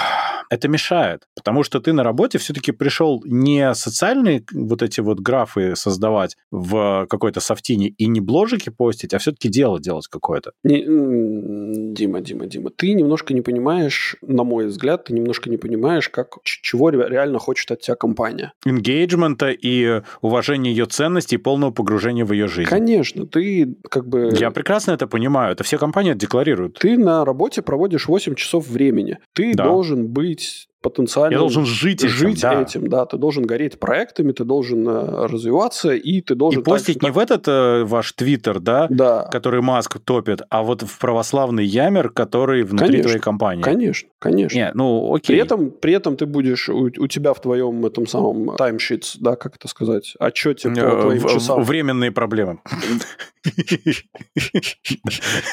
Это 0.49 0.69
мешает, 0.69 1.23
потому 1.35 1.63
что 1.63 1.79
ты 1.79 1.91
на 1.93 2.03
работе 2.03 2.37
все-таки 2.37 2.71
пришел 2.71 3.21
не 3.25 3.73
социальные 3.73 4.45
вот 4.53 4.81
эти 4.81 5.01
вот 5.01 5.19
графы 5.19 5.75
создавать 5.75 6.37
в 6.51 7.05
какой-то 7.09 7.41
софтине 7.41 7.89
и 7.89 8.07
не 8.07 8.21
бложики 8.21 8.69
постить, 8.69 9.13
а 9.13 9.17
все-таки 9.17 9.49
дело 9.49 9.79
делать 9.79 10.07
какое-то. 10.07 10.51
Дима, 10.63 12.21
Дима, 12.21 12.45
Дима, 12.45 12.69
ты 12.77 12.93
немножко 12.93 13.33
не 13.33 13.41
понимаешь, 13.41 14.15
на 14.21 14.43
мой 14.43 14.67
взгляд, 14.67 15.05
ты 15.05 15.13
немножко 15.13 15.49
не 15.49 15.57
понимаешь, 15.57 16.09
как, 16.09 16.37
чего 16.43 16.89
реально 16.89 17.39
хочет 17.39 17.71
от 17.71 17.81
тебя 17.81 17.95
компания. 17.95 18.53
Ингейджмента 18.65 19.49
и 19.49 20.01
уважения 20.21 20.69
ее 20.69 20.85
ценностей 20.85 21.35
и 21.35 21.39
полного 21.39 21.71
погружения 21.71 22.23
в 22.23 22.31
ее 22.31 22.47
жизнь. 22.47 22.69
Конечно, 22.69 23.25
ты 23.25 23.75
как 23.89 24.07
бы... 24.07 24.31
Я 24.37 24.51
прекрасно 24.51 24.91
это 24.91 25.07
понимаю, 25.07 25.53
это 25.53 25.63
все 25.63 25.77
компании 25.77 26.13
декларируют. 26.13 26.79
Ты 26.79 26.97
на 26.97 27.25
работе 27.25 27.61
проводишь 27.61 28.07
8 28.07 28.35
часов 28.35 28.67
времени. 28.67 29.17
Ты 29.33 29.53
да. 29.55 29.63
должен 29.63 30.07
быть 30.07 30.67
потенциально... 30.81 31.33
Я 31.33 31.39
должен 31.39 31.65
жить 31.65 32.03
этим, 32.03 32.09
жить 32.09 32.41
да. 32.41 32.61
этим, 32.61 32.87
да. 32.87 33.05
Ты 33.05 33.17
должен 33.17 33.45
гореть 33.45 33.79
проектами, 33.79 34.31
ты 34.31 34.43
должен 34.43 34.87
э, 34.87 35.27
развиваться, 35.27 35.93
и 35.93 36.21
ты 36.21 36.35
должен... 36.35 36.61
И 36.61 36.63
постить 36.63 37.01
не 37.01 37.11
в 37.11 37.17
этот 37.17 37.47
э, 37.47 37.83
ваш 37.83 38.13
твиттер, 38.13 38.59
да, 38.59 38.87
да, 38.89 39.23
который 39.23 39.61
Маск 39.61 39.99
топит, 39.99 40.41
а 40.49 40.63
вот 40.63 40.83
в 40.83 40.99
православный 40.99 41.65
Ямер, 41.65 42.09
который 42.09 42.63
внутри 42.63 42.87
конечно, 42.87 43.03
твоей 43.03 43.19
компании. 43.19 43.61
Конечно, 43.61 44.09
конечно. 44.19 44.57
Не, 44.57 44.71
ну 44.73 45.13
окей. 45.13 45.35
При 45.35 45.43
этом, 45.43 45.71
при 45.71 45.93
этом 45.93 46.17
ты 46.17 46.25
будешь, 46.25 46.69
у, 46.69 46.85
у 46.85 47.07
тебя 47.07 47.33
в 47.33 47.41
твоем 47.41 47.85
этом 47.85 48.07
самом 48.07 48.51
timesheets, 48.51 49.17
да, 49.19 49.35
как 49.35 49.55
это 49.55 49.67
сказать, 49.67 50.15
отчете 50.19 50.69
по 50.69 50.79
э, 50.79 51.01
твоим 51.01 51.27
часам. 51.27 51.63
Временные 51.63 52.11
проблемы. 52.11 52.59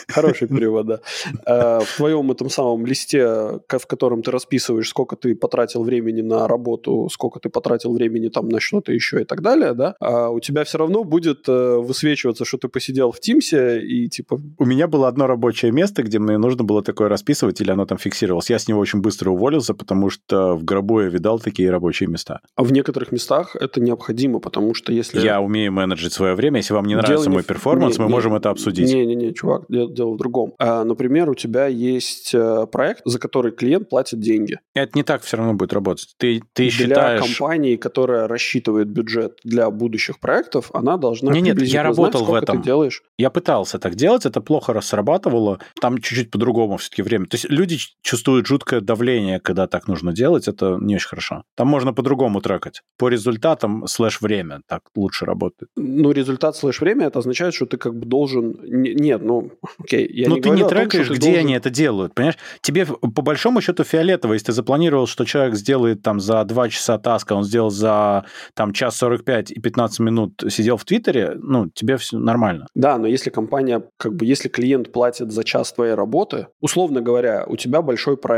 Хороший 0.08 0.48
перевод, 0.48 0.86
да. 0.86 1.00
Э, 1.46 1.80
в 1.84 1.96
твоем 1.96 2.30
этом 2.30 2.48
самом 2.50 2.86
листе, 2.86 3.24
в 3.24 3.86
котором 3.86 4.22
ты 4.22 4.30
расписываешь, 4.30 4.88
сколько 4.88 5.16
ты 5.16 5.34
потратил 5.34 5.84
времени 5.84 6.22
на 6.22 6.48
работу, 6.48 7.08
сколько 7.10 7.40
ты 7.40 7.48
потратил 7.48 7.94
времени 7.94 8.28
там 8.28 8.48
на 8.48 8.60
что-то 8.60 8.92
еще 8.92 9.22
и 9.22 9.24
так 9.24 9.42
далее, 9.42 9.74
да, 9.74 9.94
а 10.00 10.30
у 10.30 10.40
тебя 10.40 10.64
все 10.64 10.78
равно 10.78 11.04
будет 11.04 11.48
э, 11.48 11.76
высвечиваться, 11.76 12.44
что 12.44 12.58
ты 12.58 12.68
посидел 12.68 13.12
в 13.12 13.20
Тимсе 13.20 13.80
и 13.80 14.08
типа... 14.08 14.40
У 14.58 14.64
меня 14.64 14.88
было 14.88 15.08
одно 15.08 15.26
рабочее 15.26 15.72
место, 15.72 16.02
где 16.02 16.18
мне 16.18 16.38
нужно 16.38 16.64
было 16.64 16.82
такое 16.82 17.08
расписывать, 17.08 17.60
или 17.60 17.70
оно 17.70 17.86
там 17.86 17.98
фиксировалось. 17.98 18.50
Я 18.54 18.60
с 18.60 18.68
него 18.68 18.78
очень 18.78 19.00
быстро 19.00 19.30
уволился, 19.30 19.74
потому 19.74 20.10
что 20.10 20.54
в 20.54 20.62
гробу 20.62 21.00
я 21.00 21.08
видал 21.08 21.40
такие 21.40 21.70
рабочие 21.72 22.08
места. 22.08 22.40
А 22.54 22.62
в 22.62 22.70
некоторых 22.70 23.10
местах 23.10 23.56
это 23.56 23.80
необходимо, 23.80 24.38
потому 24.38 24.74
что 24.74 24.92
если... 24.92 25.18
Я 25.18 25.40
умею 25.40 25.72
менеджить 25.72 26.12
свое 26.12 26.36
время. 26.36 26.58
Если 26.58 26.72
вам 26.72 26.84
не 26.84 26.94
нравится 26.94 27.24
Дело 27.24 27.32
мой 27.32 27.42
не... 27.42 27.46
перформанс, 27.48 27.98
не, 27.98 28.04
мы 28.04 28.08
не, 28.08 28.14
можем 28.14 28.34
это 28.36 28.50
обсудить. 28.50 28.88
Не-не-не, 28.88 29.34
чувак, 29.34 29.64
дело, 29.68 29.90
дело 29.90 30.14
в 30.14 30.18
другом. 30.18 30.54
А, 30.60 30.84
например, 30.84 31.30
у 31.30 31.34
тебя 31.34 31.66
есть 31.66 32.32
э, 32.32 32.68
проект, 32.70 33.02
за 33.04 33.18
который 33.18 33.50
клиент 33.50 33.88
платит 33.88 34.20
деньги. 34.20 34.60
Это 34.72 34.92
не 34.94 35.02
так 35.02 35.22
все 35.22 35.36
равно 35.36 35.54
будет 35.54 35.72
работать. 35.72 36.14
Ты, 36.16 36.40
ты 36.52 36.68
для 36.68 36.70
считаешь... 36.70 37.20
компании, 37.20 37.74
которая 37.74 38.28
рассчитывает 38.28 38.86
бюджет 38.86 39.40
для 39.42 39.68
будущих 39.68 40.20
проектов, 40.20 40.70
она 40.72 40.96
должна 40.96 41.32
не, 41.32 41.40
нет, 41.40 41.60
я 41.60 41.82
работал 41.82 42.24
знать, 42.24 42.30
в 42.30 42.34
этом. 42.34 42.58
ты 42.58 42.64
делаешь. 42.64 43.02
Я 43.18 43.30
пытался 43.30 43.80
так 43.80 43.96
делать, 43.96 44.26
это 44.26 44.40
плохо 44.40 44.80
срабатывало. 44.80 45.58
Там 45.80 45.98
чуть-чуть 45.98 46.30
по-другому 46.30 46.76
все-таки 46.76 47.02
время. 47.02 47.26
То 47.26 47.34
есть 47.34 47.50
люди 47.50 47.78
чувствуют 48.02 48.43
жуткое 48.46 48.80
давление, 48.80 49.40
когда 49.40 49.66
так 49.66 49.88
нужно 49.88 50.12
делать, 50.12 50.48
это 50.48 50.78
не 50.80 50.96
очень 50.96 51.08
хорошо. 51.08 51.44
Там 51.56 51.68
можно 51.68 51.92
по-другому 51.92 52.40
трекать. 52.40 52.82
По 52.98 53.08
результатам 53.08 53.86
слэш 53.86 54.20
время 54.20 54.60
так 54.66 54.82
лучше 54.96 55.24
работает. 55.24 55.70
Ну, 55.76 56.12
результат 56.12 56.56
слэш 56.56 56.80
время, 56.80 57.06
это 57.06 57.18
означает, 57.18 57.54
что 57.54 57.66
ты 57.66 57.76
как 57.76 57.94
бы 57.94 58.06
должен... 58.06 58.56
Нет, 58.62 59.22
ну, 59.22 59.50
окей. 59.78 60.08
Я 60.12 60.28
Но 60.28 60.36
не 60.36 60.42
ты 60.42 60.50
не 60.50 60.68
трекаешь, 60.68 61.08
том, 61.08 61.16
где 61.16 61.26
должен... 61.26 61.46
они 61.46 61.54
это 61.54 61.70
делают, 61.70 62.14
понимаешь? 62.14 62.38
Тебе 62.60 62.86
по 62.86 63.22
большому 63.22 63.60
счету 63.60 63.84
фиолетово, 63.84 64.34
если 64.34 64.46
ты 64.46 64.52
запланировал, 64.52 65.06
что 65.06 65.24
человек 65.24 65.54
сделает 65.54 66.02
там 66.02 66.20
за 66.20 66.44
2 66.44 66.68
часа 66.68 66.98
таска, 66.98 67.34
он 67.34 67.44
сделал 67.44 67.70
за 67.70 68.24
там 68.54 68.72
час 68.72 68.96
45 68.96 69.50
и 69.50 69.60
15 69.60 70.00
минут 70.00 70.42
сидел 70.48 70.76
в 70.76 70.84
Твиттере, 70.84 71.34
ну, 71.36 71.68
тебе 71.68 71.96
все 71.96 72.18
нормально. 72.18 72.66
Да, 72.74 72.98
но 72.98 73.06
если 73.06 73.30
компания, 73.30 73.82
как 73.96 74.14
бы, 74.14 74.26
если 74.26 74.48
клиент 74.48 74.92
платит 74.92 75.32
за 75.32 75.44
час 75.44 75.72
твоей 75.72 75.94
работы, 75.94 76.48
условно 76.60 77.00
говоря, 77.00 77.44
у 77.46 77.56
тебя 77.56 77.82
большой 77.82 78.16
проект. 78.16 78.33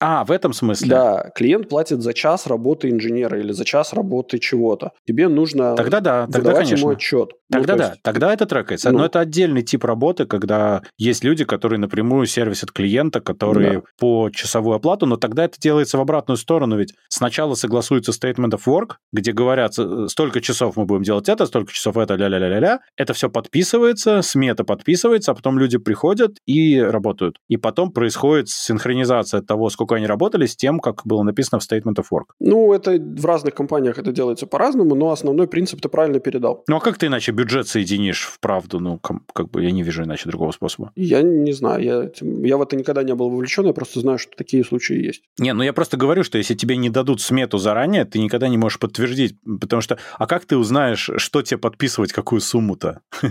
А, 0.00 0.24
в 0.24 0.30
этом 0.30 0.52
смысле? 0.54 0.88
Да, 0.88 1.30
клиент 1.34 1.68
платит 1.68 2.00
за 2.00 2.14
час 2.14 2.46
работы 2.46 2.88
инженера 2.88 3.38
или 3.38 3.52
за 3.52 3.64
час 3.66 3.92
работы 3.92 4.38
чего-то. 4.38 4.92
Тебе 5.06 5.28
нужно 5.28 5.76
тогда 5.76 6.00
да, 6.00 6.26
тогда, 6.26 6.54
конечно. 6.54 6.76
ему 6.76 6.88
отчет. 6.90 7.32
Тогда 7.50 7.74
ну, 7.74 7.78
да, 7.78 7.88
есть... 7.88 8.02
тогда 8.02 8.32
это 8.32 8.46
трекается. 8.46 8.90
Ну. 8.90 8.98
Но 8.98 9.04
это 9.04 9.20
отдельный 9.20 9.62
тип 9.62 9.84
работы, 9.84 10.24
когда 10.24 10.82
есть 10.96 11.22
люди, 11.22 11.44
которые 11.44 11.78
напрямую 11.78 12.26
сервисят 12.26 12.72
клиента, 12.72 13.20
которые 13.20 13.72
Да. 13.72 13.82
по 13.98 14.30
часовую 14.30 14.76
оплату, 14.76 15.04
но 15.04 15.16
тогда 15.16 15.44
это 15.44 15.60
делается 15.60 15.98
в 15.98 16.00
обратную 16.00 16.38
сторону, 16.38 16.78
ведь 16.78 16.94
сначала 17.08 17.54
согласуется 17.54 18.12
statement 18.12 18.52
of 18.52 18.62
work, 18.66 18.94
где 19.12 19.32
говорят, 19.32 19.78
э, 19.78 20.06
столько 20.08 20.40
часов 20.40 20.76
мы 20.76 20.86
будем 20.86 21.02
делать 21.02 21.28
это, 21.28 21.44
столько 21.44 21.72
часов 21.72 21.98
это, 21.98 22.14
ля-ля-ля-ля-ля. 22.14 22.80
Это 22.96 23.12
все 23.12 23.28
подписывается, 23.28 24.22
смета 24.22 24.64
подписывается, 24.64 25.32
а 25.32 25.34
потом 25.34 25.58
люди 25.58 25.76
приходят 25.76 26.38
и 26.46 26.80
работают. 26.80 27.36
И 27.48 27.56
потом 27.56 27.92
происходит 27.92 28.48
синхронизация 28.48 29.39
того, 29.42 29.70
сколько 29.70 29.94
они 29.94 30.06
работали, 30.06 30.46
с 30.46 30.56
тем, 30.56 30.80
как 30.80 31.02
было 31.04 31.22
написано 31.22 31.60
в 31.60 31.62
statement 31.62 31.96
of 31.96 32.06
work. 32.12 32.34
Ну, 32.40 32.72
это 32.72 32.92
в 32.92 33.24
разных 33.24 33.54
компаниях 33.54 33.98
это 33.98 34.12
делается 34.12 34.46
по-разному, 34.46 34.94
но 34.94 35.10
основной 35.10 35.46
принцип 35.46 35.80
ты 35.80 35.88
правильно 35.88 36.20
передал. 36.20 36.64
Ну, 36.68 36.76
а 36.76 36.80
как 36.80 36.98
ты 36.98 37.06
иначе 37.06 37.32
бюджет 37.32 37.68
соединишь 37.68 38.24
в 38.24 38.40
правду? 38.40 38.80
Ну, 38.80 38.98
как 38.98 39.50
бы 39.50 39.62
я 39.62 39.70
не 39.70 39.82
вижу 39.82 40.04
иначе 40.04 40.28
другого 40.28 40.52
способа. 40.52 40.92
Я 40.96 41.22
не 41.22 41.52
знаю, 41.52 41.82
я, 41.82 42.10
я 42.20 42.56
в 42.56 42.62
это 42.62 42.76
никогда 42.76 43.02
не 43.02 43.14
был 43.14 43.30
вовлечен, 43.30 43.66
я 43.66 43.72
просто 43.72 44.00
знаю, 44.00 44.18
что 44.18 44.32
такие 44.36 44.64
случаи 44.64 44.96
есть. 44.96 45.22
Не, 45.38 45.52
ну 45.52 45.62
я 45.62 45.72
просто 45.72 45.96
говорю, 45.96 46.24
что 46.24 46.38
если 46.38 46.54
тебе 46.54 46.76
не 46.76 46.90
дадут 46.90 47.20
смету 47.20 47.58
заранее, 47.58 48.04
ты 48.04 48.18
никогда 48.18 48.48
не 48.48 48.58
можешь 48.58 48.78
подтвердить, 48.78 49.36
потому 49.60 49.82
что, 49.82 49.98
а 50.18 50.26
как 50.26 50.44
ты 50.44 50.56
узнаешь, 50.56 51.10
что 51.16 51.42
тебе 51.42 51.58
подписывать, 51.58 52.12
какую 52.12 52.40
сумму-то? 52.40 53.00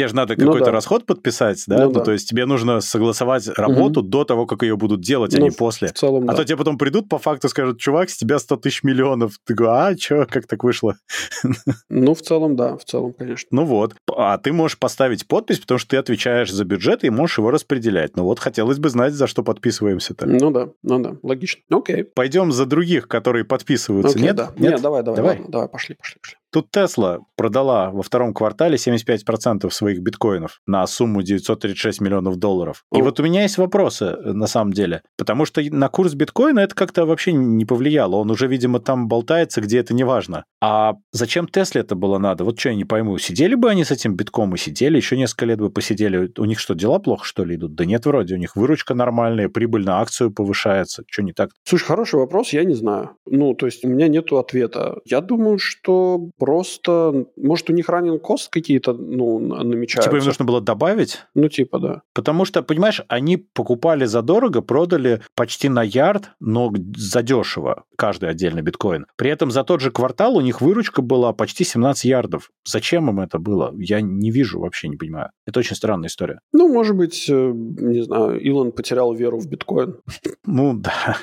Тебе 0.00 0.08
же 0.08 0.14
надо 0.16 0.34
Ну 0.38 0.44
какой-то 0.46 0.66
да. 0.66 0.70
расход 0.72 1.06
подписать, 1.06 1.62
да? 1.66 1.78
Ну 1.78 1.84
Ну, 1.86 1.92
да. 1.92 2.00
то 2.00 2.12
есть 2.12 2.28
тебе 2.28 2.46
нужно 2.46 2.80
согласовать 2.80 3.48
работу 3.48 4.02
до 4.02 4.24
того, 4.24 4.46
как 4.46 4.62
ее 4.62 4.76
будут 4.76 5.00
делать, 5.00 5.34
а 5.34 5.38
Ну, 5.38 5.44
не 5.44 5.50
после. 5.50 5.88
В 5.88 5.92
целом, 5.92 6.24
А 6.24 6.32
да. 6.32 6.36
то 6.38 6.44
тебе 6.44 6.56
потом 6.56 6.78
придут 6.78 7.08
по 7.08 7.18
факту 7.18 7.48
скажут, 7.48 7.78
чувак, 7.78 8.08
с 8.10 8.16
тебя 8.16 8.38
100 8.38 8.56
тысяч 8.56 8.82
миллионов. 8.82 9.34
Ты 9.44 9.54
говоришь, 9.54 9.96
а, 9.96 9.98
что, 9.98 10.26
как 10.26 10.46
так 10.46 10.64
вышло? 10.64 10.96
Ну, 11.88 12.14
в 12.14 12.22
целом, 12.22 12.56
да, 12.56 12.76
в 12.76 12.84
целом, 12.84 13.12
конечно. 13.12 13.48
Ну 13.50 13.64
вот. 13.64 13.94
А 14.16 14.38
ты 14.38 14.52
можешь 14.52 14.78
поставить 14.78 15.26
подпись, 15.26 15.58
потому 15.60 15.78
что 15.78 15.90
ты 15.90 15.96
отвечаешь 15.96 16.50
за 16.52 16.64
бюджет 16.64 17.04
и 17.04 17.10
можешь 17.10 17.38
его 17.38 17.50
распределять. 17.50 18.16
Ну 18.16 18.24
вот, 18.24 18.38
хотелось 18.38 18.78
бы 18.78 18.88
знать, 18.88 19.12
за 19.12 19.26
что 19.26 19.42
подписываемся-то. 19.42 20.26
Ну 20.26 20.50
да, 20.50 20.68
ну 20.82 20.98
да, 20.98 21.16
логично. 21.22 21.62
Окей. 21.70 22.04
Пойдем 22.04 22.52
за 22.52 22.66
других, 22.66 23.08
которые 23.08 23.44
подписываются. 23.44 24.12
Окей, 24.16 24.22
Нет? 24.28 24.36
да. 24.36 24.50
Нет? 24.56 24.72
Нет, 24.72 24.80
давай, 24.82 25.02
давай, 25.02 25.16
Давай. 25.16 25.36
ладно, 25.36 25.50
давай, 25.50 25.68
пошли, 25.68 25.94
пошли, 25.94 26.18
пошли. 26.20 26.36
Тут 26.52 26.70
Тесла 26.72 27.20
продала 27.36 27.90
во 27.90 28.02
втором 28.02 28.34
квартале 28.34 28.76
75% 28.76 29.70
своих 29.70 30.00
биткоинов 30.00 30.60
на 30.66 30.86
сумму 30.86 31.22
936 31.22 32.00
миллионов 32.00 32.36
долларов. 32.36 32.84
И 32.92 33.00
вот 33.00 33.20
у 33.20 33.22
меня 33.22 33.42
есть 33.42 33.56
вопросы, 33.56 34.04
э, 34.04 34.32
на 34.32 34.46
самом 34.46 34.72
деле. 34.72 35.02
Потому 35.16 35.44
что 35.44 35.62
на 35.62 35.88
курс 35.88 36.14
биткоина 36.14 36.60
это 36.60 36.74
как-то 36.74 37.06
вообще 37.06 37.32
не 37.32 37.64
повлияло. 37.64 38.16
Он 38.16 38.30
уже, 38.30 38.48
видимо, 38.48 38.80
там 38.80 39.06
болтается, 39.06 39.60
где 39.60 39.78
это 39.78 39.94
не 39.94 40.02
важно. 40.02 40.44
А 40.60 40.94
зачем 41.12 41.46
Тесле 41.46 41.82
это 41.82 41.94
было 41.94 42.18
надо? 42.18 42.44
Вот 42.44 42.58
что 42.58 42.70
я 42.70 42.74
не 42.74 42.84
пойму. 42.84 43.16
Сидели 43.18 43.54
бы 43.54 43.70
они 43.70 43.84
с 43.84 43.92
этим 43.92 44.16
битком 44.16 44.54
и 44.54 44.58
сидели, 44.58 44.96
еще 44.96 45.16
несколько 45.16 45.46
лет 45.46 45.58
бы 45.58 45.70
посидели. 45.70 46.32
У 46.36 46.44
них 46.44 46.58
что, 46.58 46.74
дела 46.74 46.98
плохо, 46.98 47.24
что 47.24 47.44
ли, 47.44 47.54
идут? 47.54 47.74
Да 47.76 47.84
нет, 47.84 48.06
вроде. 48.06 48.34
У 48.34 48.38
них 48.38 48.56
выручка 48.56 48.94
нормальная, 48.94 49.48
прибыль 49.48 49.84
на 49.84 50.00
акцию 50.00 50.32
повышается. 50.32 51.04
Что 51.08 51.22
не 51.22 51.32
так? 51.32 51.50
Слушай, 51.64 51.84
хороший 51.84 52.16
вопрос, 52.16 52.52
я 52.52 52.64
не 52.64 52.74
знаю. 52.74 53.10
Ну, 53.26 53.54
то 53.54 53.66
есть 53.66 53.84
у 53.84 53.88
меня 53.88 54.08
нету 54.08 54.38
ответа. 54.38 54.98
Я 55.04 55.20
думаю, 55.20 55.58
что 55.58 56.30
просто, 56.40 57.26
может, 57.36 57.70
у 57.70 57.72
них 57.74 57.88
ранен 57.88 58.18
кост 58.18 58.50
какие-то, 58.50 58.94
ну, 58.94 59.38
намечаются. 59.38 60.10
Типа 60.10 60.18
им 60.18 60.24
нужно 60.24 60.44
было 60.46 60.60
добавить? 60.60 61.18
Ну, 61.34 61.48
типа, 61.48 61.78
да. 61.78 62.02
Потому 62.14 62.46
что, 62.46 62.62
понимаешь, 62.62 63.02
они 63.08 63.36
покупали 63.36 64.06
задорого, 64.06 64.62
продали 64.62 65.20
почти 65.34 65.68
на 65.68 65.82
ярд, 65.82 66.30
но 66.40 66.72
задешево 66.96 67.84
каждый 67.96 68.30
отдельный 68.30 68.62
биткоин. 68.62 69.06
При 69.16 69.30
этом 69.30 69.50
за 69.50 69.62
тот 69.62 69.82
же 69.82 69.90
квартал 69.90 70.36
у 70.36 70.40
них 70.40 70.62
выручка 70.62 71.02
была 71.02 71.34
почти 71.34 71.64
17 71.64 72.06
ярдов. 72.06 72.50
Зачем 72.64 73.10
им 73.10 73.20
это 73.20 73.38
было? 73.38 73.74
Я 73.76 74.00
не 74.00 74.30
вижу, 74.30 74.60
вообще 74.60 74.88
не 74.88 74.96
понимаю. 74.96 75.30
Это 75.46 75.60
очень 75.60 75.76
странная 75.76 76.08
история. 76.08 76.40
Ну, 76.52 76.72
может 76.72 76.96
быть, 76.96 77.26
э, 77.28 77.52
не 77.54 78.02
знаю, 78.02 78.40
Илон 78.40 78.72
потерял 78.72 79.12
веру 79.12 79.38
в 79.38 79.46
биткоин. 79.46 79.96
Ну 80.46 80.74
да. 80.74 81.18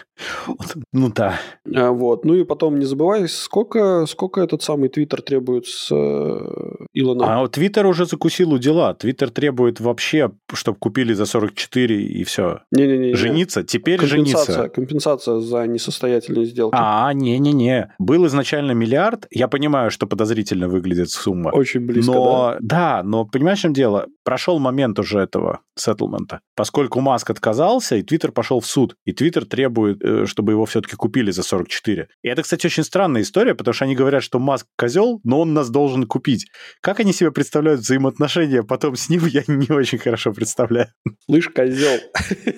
Ну 0.94 1.12
да. 1.12 1.40
А, 1.76 1.92
Вот. 1.92 2.26
Ну 2.26 2.36
и 2.36 2.44
потом 2.44 2.78
не 2.78 2.86
забывай, 2.86 3.28
сколько, 3.28 4.06
сколько 4.06 4.42
этот 4.42 4.62
самый 4.62 4.90
Твиттер 4.90 5.07
Твиттер 5.08 5.22
требует 5.22 5.68
с 5.68 5.90
э, 5.92 6.86
Илона. 6.94 7.42
А 7.42 7.48
Твиттер 7.48 7.86
уже 7.86 8.06
закусил 8.06 8.54
у 8.54 8.58
дела. 8.58 8.94
Твиттер 8.94 9.30
требует 9.30 9.80
вообще, 9.80 10.32
чтобы 10.54 10.78
купили 10.78 11.14
за 11.14 11.26
44 11.26 12.04
и 12.04 12.24
все. 12.26 12.60
Не-не-не. 12.72 13.16
Жениться? 13.16 13.64
Теперь 13.64 14.00
компенсация, 14.00 14.56
жениться. 14.56 14.70
Компенсация 14.70 15.40
за 15.40 15.66
несостоятельные 15.66 16.46
сделки. 16.46 16.76
А, 16.78 17.14
не-не-не. 17.14 17.94
Был 18.00 18.26
изначально 18.28 18.74
миллиард. 18.74 19.28
Я 19.32 19.48
понимаю, 19.48 19.92
что 19.92 20.08
подозрительно 20.08 20.68
выглядит 20.68 21.10
сумма. 21.10 21.52
Очень 21.52 21.86
близко, 21.86 22.12
но, 22.12 22.56
да? 22.60 22.98
да, 22.98 23.04
но 23.04 23.26
понимаешь, 23.26 23.60
в 23.60 23.62
чем 23.62 23.74
дело? 23.74 24.08
Прошел 24.24 24.60
момент 24.60 25.00
уже 25.00 25.20
этого 25.20 25.62
сеттлмента. 25.76 26.42
Поскольку 26.56 27.00
Маск 27.00 27.30
отказался, 27.30 27.96
и 27.96 28.02
Твиттер 28.02 28.32
пошел 28.32 28.60
в 28.60 28.66
суд. 28.66 28.96
И 29.06 29.14
Твиттер 29.14 29.46
требует, 29.46 30.04
э, 30.04 30.26
чтобы 30.26 30.52
его 30.52 30.66
все-таки 30.66 30.96
купили 30.96 31.32
за 31.32 31.44
44. 31.44 32.08
И 32.24 32.28
это, 32.28 32.42
кстати, 32.42 32.66
очень 32.66 32.84
странная 32.84 33.22
история, 33.22 33.56
потому 33.56 33.74
что 33.74 33.86
они 33.86 33.96
говорят, 33.96 34.24
что 34.24 34.40
Маск 34.40 34.66
козел, 34.76 34.97
но 35.24 35.42
он 35.42 35.54
нас 35.54 35.70
должен 35.70 36.06
купить. 36.06 36.48
Как 36.82 37.00
они 37.00 37.14
себе 37.14 37.32
представляют 37.32 37.82
взаимоотношения 37.82 38.64
потом 38.64 38.96
с 38.96 39.10
ним, 39.10 39.26
я 39.28 39.44
не 39.48 39.72
очень 39.72 39.98
хорошо 39.98 40.34
представляю. 40.34 40.88
Слышь, 41.26 41.50
козел. 41.50 42.00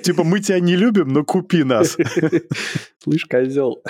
Типа, 0.04 0.24
мы 0.24 0.40
тебя 0.40 0.60
не 0.60 0.76
любим, 0.76 1.10
но 1.10 1.24
купи 1.24 1.64
нас. 1.64 1.98
Слышь, 3.04 3.26
козел. 3.26 3.84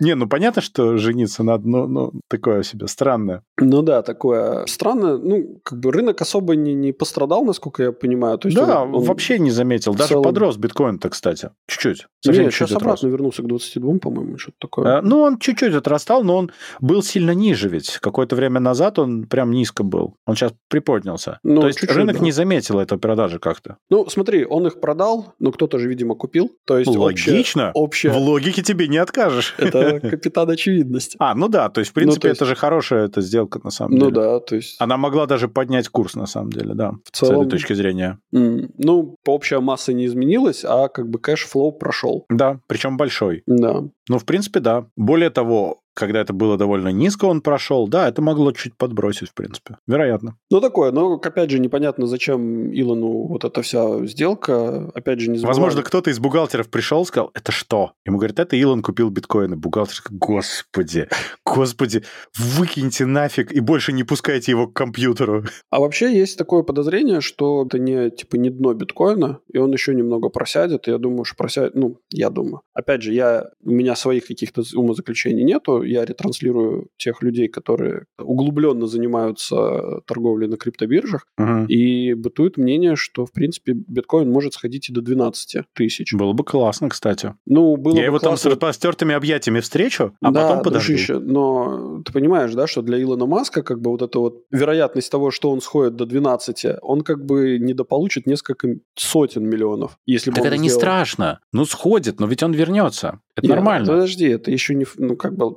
Не, 0.00 0.14
ну 0.14 0.26
понятно, 0.28 0.62
что 0.62 0.96
жениться 0.96 1.42
надо, 1.42 1.68
но, 1.68 1.86
но 1.86 2.12
такое 2.28 2.62
себе 2.62 2.86
странное. 2.88 3.42
Ну 3.58 3.82
да, 3.82 4.02
такое 4.02 4.66
странное. 4.66 5.16
Ну, 5.18 5.60
как 5.62 5.78
бы 5.80 5.92
рынок 5.92 6.20
особо 6.22 6.56
не, 6.56 6.74
не 6.74 6.92
пострадал, 6.92 7.44
насколько 7.44 7.82
я 7.82 7.92
понимаю. 7.92 8.38
То 8.38 8.48
есть 8.48 8.56
да, 8.56 8.82
он, 8.82 8.94
он 8.94 9.02
вообще 9.04 9.38
не 9.38 9.50
заметил. 9.50 9.94
Даже 9.94 10.10
целом- 10.10 10.24
подрос 10.24 10.56
биткоин-то, 10.56 11.08
кстати. 11.10 11.50
Чуть-чуть. 11.68 12.06
Совсем 12.24 12.44
Нет, 12.44 12.52
чуть-чуть 12.52 12.68
сейчас 12.68 12.76
отрос. 12.76 12.82
обратно 12.82 13.06
вернулся 13.08 13.42
к 13.42 13.46
22, 13.46 13.98
по-моему, 13.98 14.38
что-то 14.38 14.56
такое. 14.60 14.98
Э, 14.98 15.00
Ну, 15.02 15.20
он 15.20 15.38
чуть-чуть 15.38 15.74
отрастал, 15.74 16.24
но 16.24 16.36
он 16.36 16.50
был 16.80 17.02
сильно 17.02 17.32
ниже 17.32 17.68
ведь. 17.68 17.98
Какое-то 17.98 18.36
время 18.36 18.60
назад 18.60 18.98
он 18.98 19.24
прям 19.26 19.50
низко 19.52 19.82
был. 19.82 20.14
Он 20.26 20.34
сейчас 20.36 20.52
приподнялся. 20.68 21.38
Ну, 21.42 21.60
То 21.62 21.66
есть 21.68 21.82
рынок 21.84 22.18
да. 22.18 22.24
не 22.24 22.32
заметил 22.32 22.78
этой 22.78 22.98
продажи 22.98 23.38
как-то. 23.38 23.76
Ну, 23.90 24.08
смотри, 24.08 24.44
он 24.44 24.66
их 24.66 24.80
продал, 24.80 25.34
но 25.38 25.52
кто-то 25.52 25.78
же, 25.78 25.88
видимо, 25.88 26.14
купил. 26.14 26.50
То 26.66 26.78
есть 26.78 26.90
Логично. 26.94 27.70
общее- 27.74 28.12
В 28.12 28.16
логике 28.16 28.62
тебе 28.62 28.88
не 28.88 28.98
откажешь. 28.98 29.54
Это 29.58 29.89
капитан 29.98 30.48
очевидность. 30.50 31.16
А, 31.18 31.34
ну 31.34 31.48
да, 31.48 31.68
то 31.68 31.80
есть, 31.80 31.90
в 31.90 31.96
Ну, 31.96 32.00
принципе, 32.02 32.28
есть- 32.28 32.38
это 32.40 32.46
же 32.48 32.54
хорошая 32.54 33.06
эта 33.06 33.20
сделка 33.20 33.60
на 33.64 33.70
самом 33.70 33.94
Ну 33.98 34.10
деле. 34.10 34.12
да, 34.12 34.40
то 34.40 34.54
есть... 34.56 34.76
Она 34.78 34.96
могла 34.96 35.26
даже 35.26 35.48
поднять 35.48 35.88
курс, 35.88 36.14
на 36.14 36.26
самом 36.26 36.50
деле, 36.52 36.74
да. 36.74 36.92
В 37.10 37.16
С 37.16 37.22
этой 37.22 37.32
целом- 37.34 37.48
точки 37.48 37.72
зрения. 37.72 38.18
м, 38.32 38.70
Ну, 38.78 39.16
общая 39.26 39.60
масса 39.60 39.92
не 39.92 40.06
изменилась, 40.06 40.64
а 40.64 40.88
как 40.88 41.08
бы 41.08 41.18
cash 41.18 41.45
flow 41.45 41.72
прошел. 41.72 42.26
Да, 42.30 42.60
причем 42.66 42.96
большой. 42.96 43.42
Да. 43.46 43.82
Ну, 44.08 44.18
в 44.18 44.24
принципе, 44.24 44.60
да. 44.60 44.86
Более 44.96 45.30
того, 45.30 45.80
когда 46.00 46.20
это 46.20 46.32
было 46.32 46.56
довольно 46.56 46.88
низко, 46.88 47.26
он 47.26 47.40
прошел. 47.40 47.86
Да, 47.86 48.08
это 48.08 48.22
могло 48.22 48.52
чуть 48.52 48.76
подбросить, 48.76 49.28
в 49.28 49.34
принципе. 49.34 49.76
Вероятно. 49.86 50.36
Ну, 50.50 50.60
такое, 50.60 50.90
но, 50.90 51.14
опять 51.14 51.50
же, 51.50 51.58
непонятно, 51.58 52.06
зачем 52.06 52.72
Илону 52.72 53.28
вот 53.28 53.44
эта 53.44 53.62
вся 53.62 54.04
сделка. 54.06 54.90
Опять 54.94 55.20
же, 55.20 55.30
не 55.30 55.38
забываем. 55.38 55.60
Возможно, 55.60 55.82
кто-то 55.82 56.10
из 56.10 56.18
бухгалтеров 56.18 56.70
пришел 56.70 57.02
и 57.02 57.06
сказал, 57.06 57.30
это 57.34 57.52
что? 57.52 57.92
Ему 58.04 58.18
говорят, 58.18 58.40
это 58.40 58.56
Илон 58.56 58.82
купил 58.82 59.10
биткоины. 59.10 59.56
Бухгалтер 59.56 60.00
господи, 60.10 61.08
господи, 61.44 62.02
выкиньте 62.36 63.06
нафиг 63.06 63.52
и 63.52 63.60
больше 63.60 63.92
не 63.92 64.04
пускайте 64.04 64.52
его 64.52 64.66
к 64.66 64.74
компьютеру. 64.74 65.44
А 65.70 65.80
вообще 65.80 66.16
есть 66.16 66.38
такое 66.38 66.62
подозрение, 66.62 67.20
что 67.20 67.64
это 67.66 67.78
не, 67.78 68.10
типа, 68.10 68.36
не 68.36 68.50
дно 68.50 68.74
биткоина, 68.74 69.40
и 69.52 69.58
он 69.58 69.72
еще 69.72 69.94
немного 69.94 70.28
просядет, 70.28 70.86
я 70.86 70.98
думаю, 70.98 71.24
что 71.24 71.36
просядет, 71.36 71.74
ну, 71.74 71.98
я 72.10 72.30
думаю. 72.30 72.62
Опять 72.74 73.02
же, 73.02 73.12
я, 73.12 73.50
у 73.62 73.70
меня 73.70 73.94
своих 73.96 74.26
каких-то 74.26 74.62
умозаключений 74.74 75.44
нету, 75.44 75.82
я 75.90 76.04
ретранслирую 76.04 76.88
тех 76.96 77.22
людей, 77.22 77.48
которые 77.48 78.04
углубленно 78.18 78.86
занимаются 78.86 80.00
торговлей 80.06 80.48
на 80.48 80.56
криптобиржах, 80.56 81.26
Мгм. 81.38 81.66
и 81.66 82.14
бытует 82.14 82.56
мнение, 82.56 82.96
что, 82.96 83.26
в 83.26 83.32
принципе, 83.32 83.72
биткоин 83.72 84.30
может 84.30 84.54
сходить 84.54 84.88
и 84.88 84.92
до 84.92 85.00
12 85.02 85.64
тысяч. 85.74 86.12
Было 86.14 86.32
бы 86.32 86.44
классно, 86.44 86.88
кстати. 86.88 87.34
Ну, 87.46 87.76
было 87.76 87.94
Я 87.94 88.00
бы 88.02 88.06
его 88.06 88.18
там 88.18 88.30
классно- 88.30 88.50
с 88.50 88.52
распростертыми 88.52 89.14
объятиями 89.14 89.60
встречу, 89.60 90.14
а 90.20 90.30
да, 90.30 90.42
потом 90.48 90.62
подожду. 90.62 90.88
дружище, 90.92 91.18
но 91.18 92.02
ты 92.04 92.12
понимаешь, 92.12 92.52
да, 92.54 92.66
что 92.66 92.82
для 92.82 93.00
Илона 93.02 93.26
Маска 93.26 93.62
как 93.62 93.80
бы 93.80 93.90
вот 93.90 94.02
эта 94.02 94.18
вот 94.18 94.44
вероятность 94.50 95.10
того, 95.10 95.30
что 95.30 95.50
он 95.50 95.60
сходит 95.60 95.96
до 95.96 96.06
12, 96.06 96.76
он 96.82 97.02
как 97.02 97.24
бы 97.24 97.58
недополучит 97.58 98.26
несколько 98.26 98.68
сотен 98.94 99.48
миллионов, 99.48 99.98
если 100.06 100.30
бы 100.30 100.36
Так 100.36 100.46
это 100.46 100.56
не 100.56 100.68
сделал. 100.68 100.80
страшно. 100.80 101.40
Ну, 101.52 101.64
сходит, 101.64 102.20
но 102.20 102.26
ведь 102.26 102.42
он 102.42 102.52
вернется. 102.52 103.20
Это 103.36 103.46
Нет, 103.46 103.56
нормально. 103.56 103.86
Подожди, 103.86 104.26
это 104.26 104.50
еще 104.50 104.74
не... 104.74 104.84
Ну, 104.96 105.16
как 105.16 105.34
бы... 105.36 105.56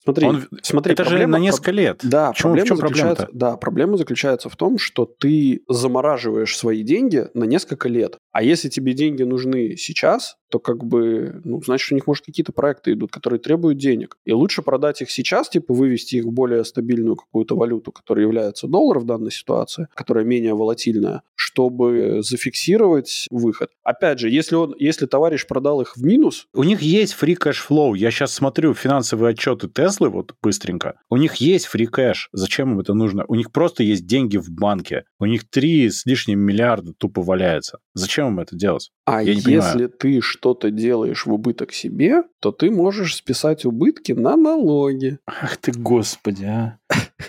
Смотри, 0.03 0.27
Он- 0.27 0.47
смотри 0.63 0.93
это 0.93 1.03
же 1.03 1.09
проблема- 1.11 1.37
на 1.37 1.41
несколько 1.41 1.71
лет. 1.71 1.99
Да, 2.03 2.31
В 2.31 2.35
чем, 2.35 2.51
в 2.51 2.53
проблема 2.53 2.67
чем 2.67 2.77
заключается, 2.77 3.23
проблема-то? 3.23 3.37
да, 3.37 3.57
проблема 3.57 3.97
заключается 3.97 4.49
в 4.49 4.55
том, 4.55 4.77
что 4.79 5.05
ты 5.05 5.61
замораживаешь 5.69 6.57
свои 6.57 6.81
деньги 6.83 7.27
на 7.33 7.43
несколько 7.43 7.87
лет. 7.87 8.17
А 8.31 8.41
если 8.43 8.69
тебе 8.69 8.93
деньги 8.93 9.23
нужны 9.23 9.75
сейчас, 9.77 10.37
то 10.49 10.59
как 10.59 10.83
бы, 10.83 11.39
ну, 11.45 11.61
значит, 11.63 11.91
у 11.91 11.95
них, 11.95 12.07
может, 12.07 12.25
какие-то 12.25 12.51
проекты 12.51 12.91
идут, 12.93 13.11
которые 13.11 13.39
требуют 13.39 13.77
денег. 13.77 14.17
И 14.25 14.33
лучше 14.33 14.61
продать 14.61 15.01
их 15.01 15.09
сейчас, 15.11 15.47
типа 15.49 15.73
вывести 15.73 16.17
их 16.17 16.25
в 16.25 16.31
более 16.31 16.65
стабильную 16.65 17.15
какую-то 17.15 17.55
валюту, 17.55 17.91
которая 17.91 18.25
является 18.25 18.67
доллар 18.67 18.99
в 18.99 19.05
данной 19.05 19.31
ситуации, 19.31 19.87
которая 19.93 20.25
менее 20.25 20.53
волатильная, 20.55 21.21
чтобы 21.35 22.21
зафиксировать 22.21 23.27
выход. 23.31 23.69
Опять 23.83 24.19
же, 24.19 24.29
если, 24.29 24.55
он, 24.55 24.75
если 24.77 25.05
товарищ 25.05 25.45
продал 25.47 25.81
их 25.81 25.95
в 25.95 26.03
минус, 26.03 26.47
У 26.53 26.63
них 26.63 26.81
есть 26.81 27.15
free 27.19 27.37
cash 27.37 27.57
flow. 27.69 27.95
Я 27.97 28.11
сейчас 28.11 28.33
смотрю 28.33 28.73
финансовые 28.73 29.31
отчеты 29.31 29.67
Теслы 29.91 30.09
вот 30.09 30.35
быстренько. 30.41 30.95
У 31.09 31.17
них 31.17 31.35
есть 31.35 31.67
cash. 31.75 32.27
Зачем 32.31 32.71
им 32.71 32.79
это 32.79 32.93
нужно? 32.93 33.25
У 33.27 33.35
них 33.35 33.51
просто 33.51 33.83
есть 33.83 34.05
деньги 34.05 34.37
в 34.37 34.49
банке. 34.49 35.03
У 35.19 35.25
них 35.25 35.49
3 35.49 35.89
с 35.89 36.05
лишним 36.05 36.39
миллиарда 36.39 36.93
тупо 36.97 37.21
валяется. 37.21 37.79
Зачем 37.93 38.27
им 38.29 38.39
это 38.39 38.55
делать? 38.55 38.91
А 39.05 39.21
Я 39.21 39.33
если 39.33 39.57
понимаю. 39.57 39.89
ты 39.89 40.21
что-то 40.21 40.71
делаешь 40.71 41.25
в 41.25 41.33
убыток 41.33 41.73
себе, 41.73 42.23
то 42.39 42.53
ты 42.53 42.71
можешь 42.71 43.17
списать 43.17 43.65
убытки 43.65 44.13
на 44.13 44.37
налоги. 44.37 45.19
Ах 45.27 45.57
ты, 45.57 45.73
господи, 45.73 46.45
а. 46.45 46.77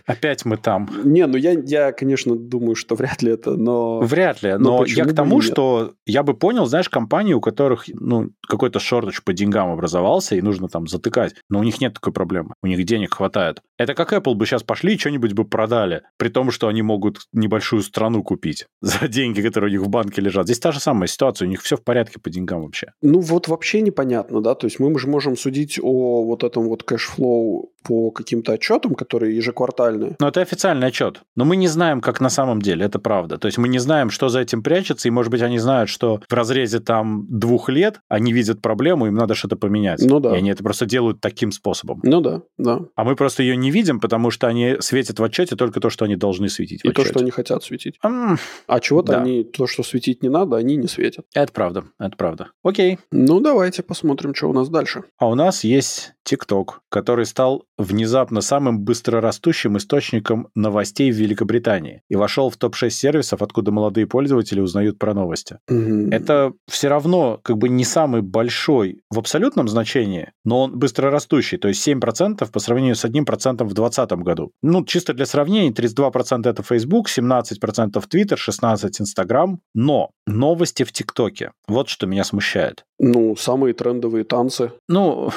Опять 0.07 0.45
мы 0.45 0.57
там. 0.57 0.89
Не, 1.05 1.27
ну 1.27 1.37
я, 1.37 1.53
я, 1.65 1.93
конечно, 1.93 2.37
думаю, 2.37 2.75
что 2.75 2.95
вряд 2.95 3.23
ли 3.23 3.33
это, 3.33 3.57
но... 3.57 4.01
Вряд 4.01 4.43
ли, 4.43 4.55
Но 4.59 4.79
но, 4.79 4.85
я 4.85 5.05
к 5.05 5.15
тому, 5.15 5.41
что 5.41 5.95
я 6.07 6.23
бы 6.23 6.35
понял, 6.35 6.67
знаешь, 6.67 6.89
компании, 6.89 7.35
у 7.35 7.41
которых 7.41 7.85
ну, 7.89 8.31
какой-то 8.47 8.79
shortage 8.79 9.23
по 9.23 9.33
деньгам 9.33 9.71
образовался, 9.71 10.37
и 10.37 10.43
нужно 10.43 10.69
там 10.69 10.87
затыкать, 10.87 11.35
но 11.49 11.61
у 11.61 11.63
них 11.63 11.81
нет 11.81 11.95
такой 11.95 12.13
проблемы, 12.13 12.55
у 12.63 12.67
них 12.67 12.85
денег 12.85 13.15
хватает. 13.15 13.61
Это 13.79 13.95
как 13.95 14.13
Apple 14.13 14.35
бы 14.35 14.47
сейчас 14.47 14.63
пошли 14.63 14.95
и 14.95 14.99
что-нибудь 14.99 15.33
бы 15.33 15.45
продали, 15.45 16.03
при 16.17 16.29
том, 16.29 16.51
что 16.51 16.69
они 16.69 16.83
могут 16.83 17.21
небольшую 17.33 17.83
страну 17.83 18.23
купить 18.23 18.67
за 18.81 19.09
деньги, 19.09 19.41
которые 19.41 19.71
у 19.71 19.73
них 19.73 19.83
в 19.83 19.89
банке 19.89 20.21
лежат. 20.21 20.47
Здесь 20.47 20.61
та 20.61 20.73
же 20.73 20.81
самая 20.81 21.09
ситуация, 21.09 21.47
у 21.47 21.49
них 21.49 21.63
все 21.63 21.77
в 21.77 21.83
порядке 21.83 22.19
по 22.19 22.31
деньгам 22.31 22.63
вообще. 22.63 22.93
Ну 23.03 23.21
вот 23.21 23.49
вообще 23.49 23.81
непонятно, 23.81 24.41
да, 24.41 24.55
то 24.55 24.67
есть 24.67 24.79
мы 24.79 24.97
же 24.99 25.09
можем 25.09 25.37
судить 25.37 25.79
о 25.83 26.25
вот 26.25 26.45
этом 26.45 26.69
вот 26.69 26.83
cash 26.83 27.27
flow 27.27 27.72
по 27.83 28.11
каким-то 28.11 28.53
отчетам, 28.53 28.95
которые 28.95 29.37
ежеквартальные. 29.37 30.17
Но 30.21 30.29
это 30.29 30.41
официальный 30.41 30.89
отчет. 30.89 31.23
Но 31.37 31.45
мы 31.45 31.57
не 31.57 31.69
знаем, 31.69 32.01
как 32.01 32.21
на 32.21 32.29
самом 32.31 32.61
деле, 32.63 32.85
это 32.87 32.99
правда. 32.99 33.39
То 33.39 33.47
есть 33.47 33.59
мы 33.59 33.69
не 33.69 33.79
знаем, 33.79 34.11
что 34.11 34.29
за 34.29 34.41
этим 34.41 34.63
прячется, 34.63 35.09
и, 35.09 35.11
может 35.11 35.31
быть, 35.31 35.43
они 35.43 35.59
знают, 35.59 35.89
что 35.91 36.21
в 36.29 36.33
разрезе 36.33 36.81
там 36.81 37.27
двух 37.29 37.69
лет 37.69 38.01
они 38.09 38.33
видят 38.33 38.61
проблему, 38.63 39.07
им 39.07 39.15
надо 39.15 39.35
что-то 39.35 39.57
поменять. 39.57 40.01
Ну 40.03 40.21
да. 40.21 40.35
И 40.35 40.39
они 40.39 40.51
это 40.51 40.63
просто 40.63 40.87
делают 40.87 41.21
таким 41.21 41.53
способом. 41.53 42.01
Ну 42.03 42.21
да, 42.21 42.43
да. 42.59 42.81
А 42.97 43.05
мы 43.05 43.17
просто 43.17 43.43
ее 43.43 43.57
не 43.57 43.71
видим, 43.71 44.01
потому 44.01 44.31
что 44.31 44.47
они 44.47 44.77
светят 44.81 45.19
в 45.19 45.25
отчете 45.25 45.57
только 45.57 45.81
то, 45.81 45.91
что 45.91 46.05
они 46.05 46.17
должны 46.17 46.49
светить 46.49 46.81
И 46.85 46.91
то, 46.93 47.05
что 47.05 47.21
они 47.21 47.31
хотят 47.31 47.63
светить. 47.65 47.99
М, 48.05 48.39
А 48.67 48.81
чего-то 48.81 49.13
Да. 49.13 49.21
они, 49.21 49.45
то, 49.45 49.67
что 49.67 49.83
светить 49.83 50.23
не 50.23 50.29
надо, 50.29 50.57
они 50.57 50.77
не 50.77 50.89
светят. 50.89 51.25
Это 51.35 51.53
правда, 51.53 51.85
это 51.99 52.17
правда. 52.17 52.49
Окей. 52.63 52.99
Ну 53.11 53.41
давайте 53.41 53.83
посмотрим, 53.83 54.35
что 54.35 54.49
у 54.49 54.53
нас 54.53 54.69
дальше. 54.69 55.05
А 55.19 55.29
у 55.29 55.35
нас 55.35 55.65
есть 55.65 56.13
TikTok, 56.29 56.67
который 56.89 57.27
стал 57.27 57.65
внезапно 57.83 58.41
самым 58.41 58.81
быстрорастущим 58.81 59.77
источником 59.77 60.49
новостей 60.55 61.11
в 61.11 61.17
Великобритании 61.17 62.03
и 62.09 62.17
вошел 62.17 62.51
в 62.51 62.57
топ-6 62.57 62.91
сервисов, 62.91 63.43
откуда 63.43 63.71
молодые 63.73 64.07
пользователи 64.07 64.61
узнают 64.61 64.99
про 64.99 65.15
новости. 65.15 65.59
Мгм. 65.69 66.11
Это 66.11 66.53
все 66.69 66.89
равно 66.89 67.41
как 67.43 67.59
бы 67.59 67.69
не 67.69 67.85
самый 67.85 68.23
большой 68.23 69.03
в 69.11 69.19
абсолютном 69.19 69.69
значении, 69.69 70.33
но 70.45 70.63
он 70.63 70.79
быстрорастущий, 70.79 71.59
то 71.59 71.69
есть 71.69 71.87
7% 71.87 72.51
по 72.51 72.61
сравнению 72.61 72.95
с 72.95 73.05
1% 73.05 73.69
в 73.69 73.75
2020 73.75 74.13
году. 74.23 74.53
Ну, 74.63 74.85
чисто 74.85 75.15
для 75.15 75.27
сравнения, 75.27 75.71
32% 75.71 76.49
это 76.49 76.63
Facebook, 76.63 77.09
17% 77.09 78.03
Twitter, 78.09 78.37
16% 78.37 78.91
Instagram, 79.01 79.61
но 79.75 80.11
новости 80.27 80.85
в 80.85 80.93
ТикТоке. 80.93 81.53
Вот 81.69 81.89
что 81.89 82.07
меня 82.07 82.25
смущает. 82.25 82.85
Ну, 82.99 83.37
самые 83.37 83.75
трендовые 83.75 84.25
танцы. 84.25 84.73
Ну, 84.89 85.31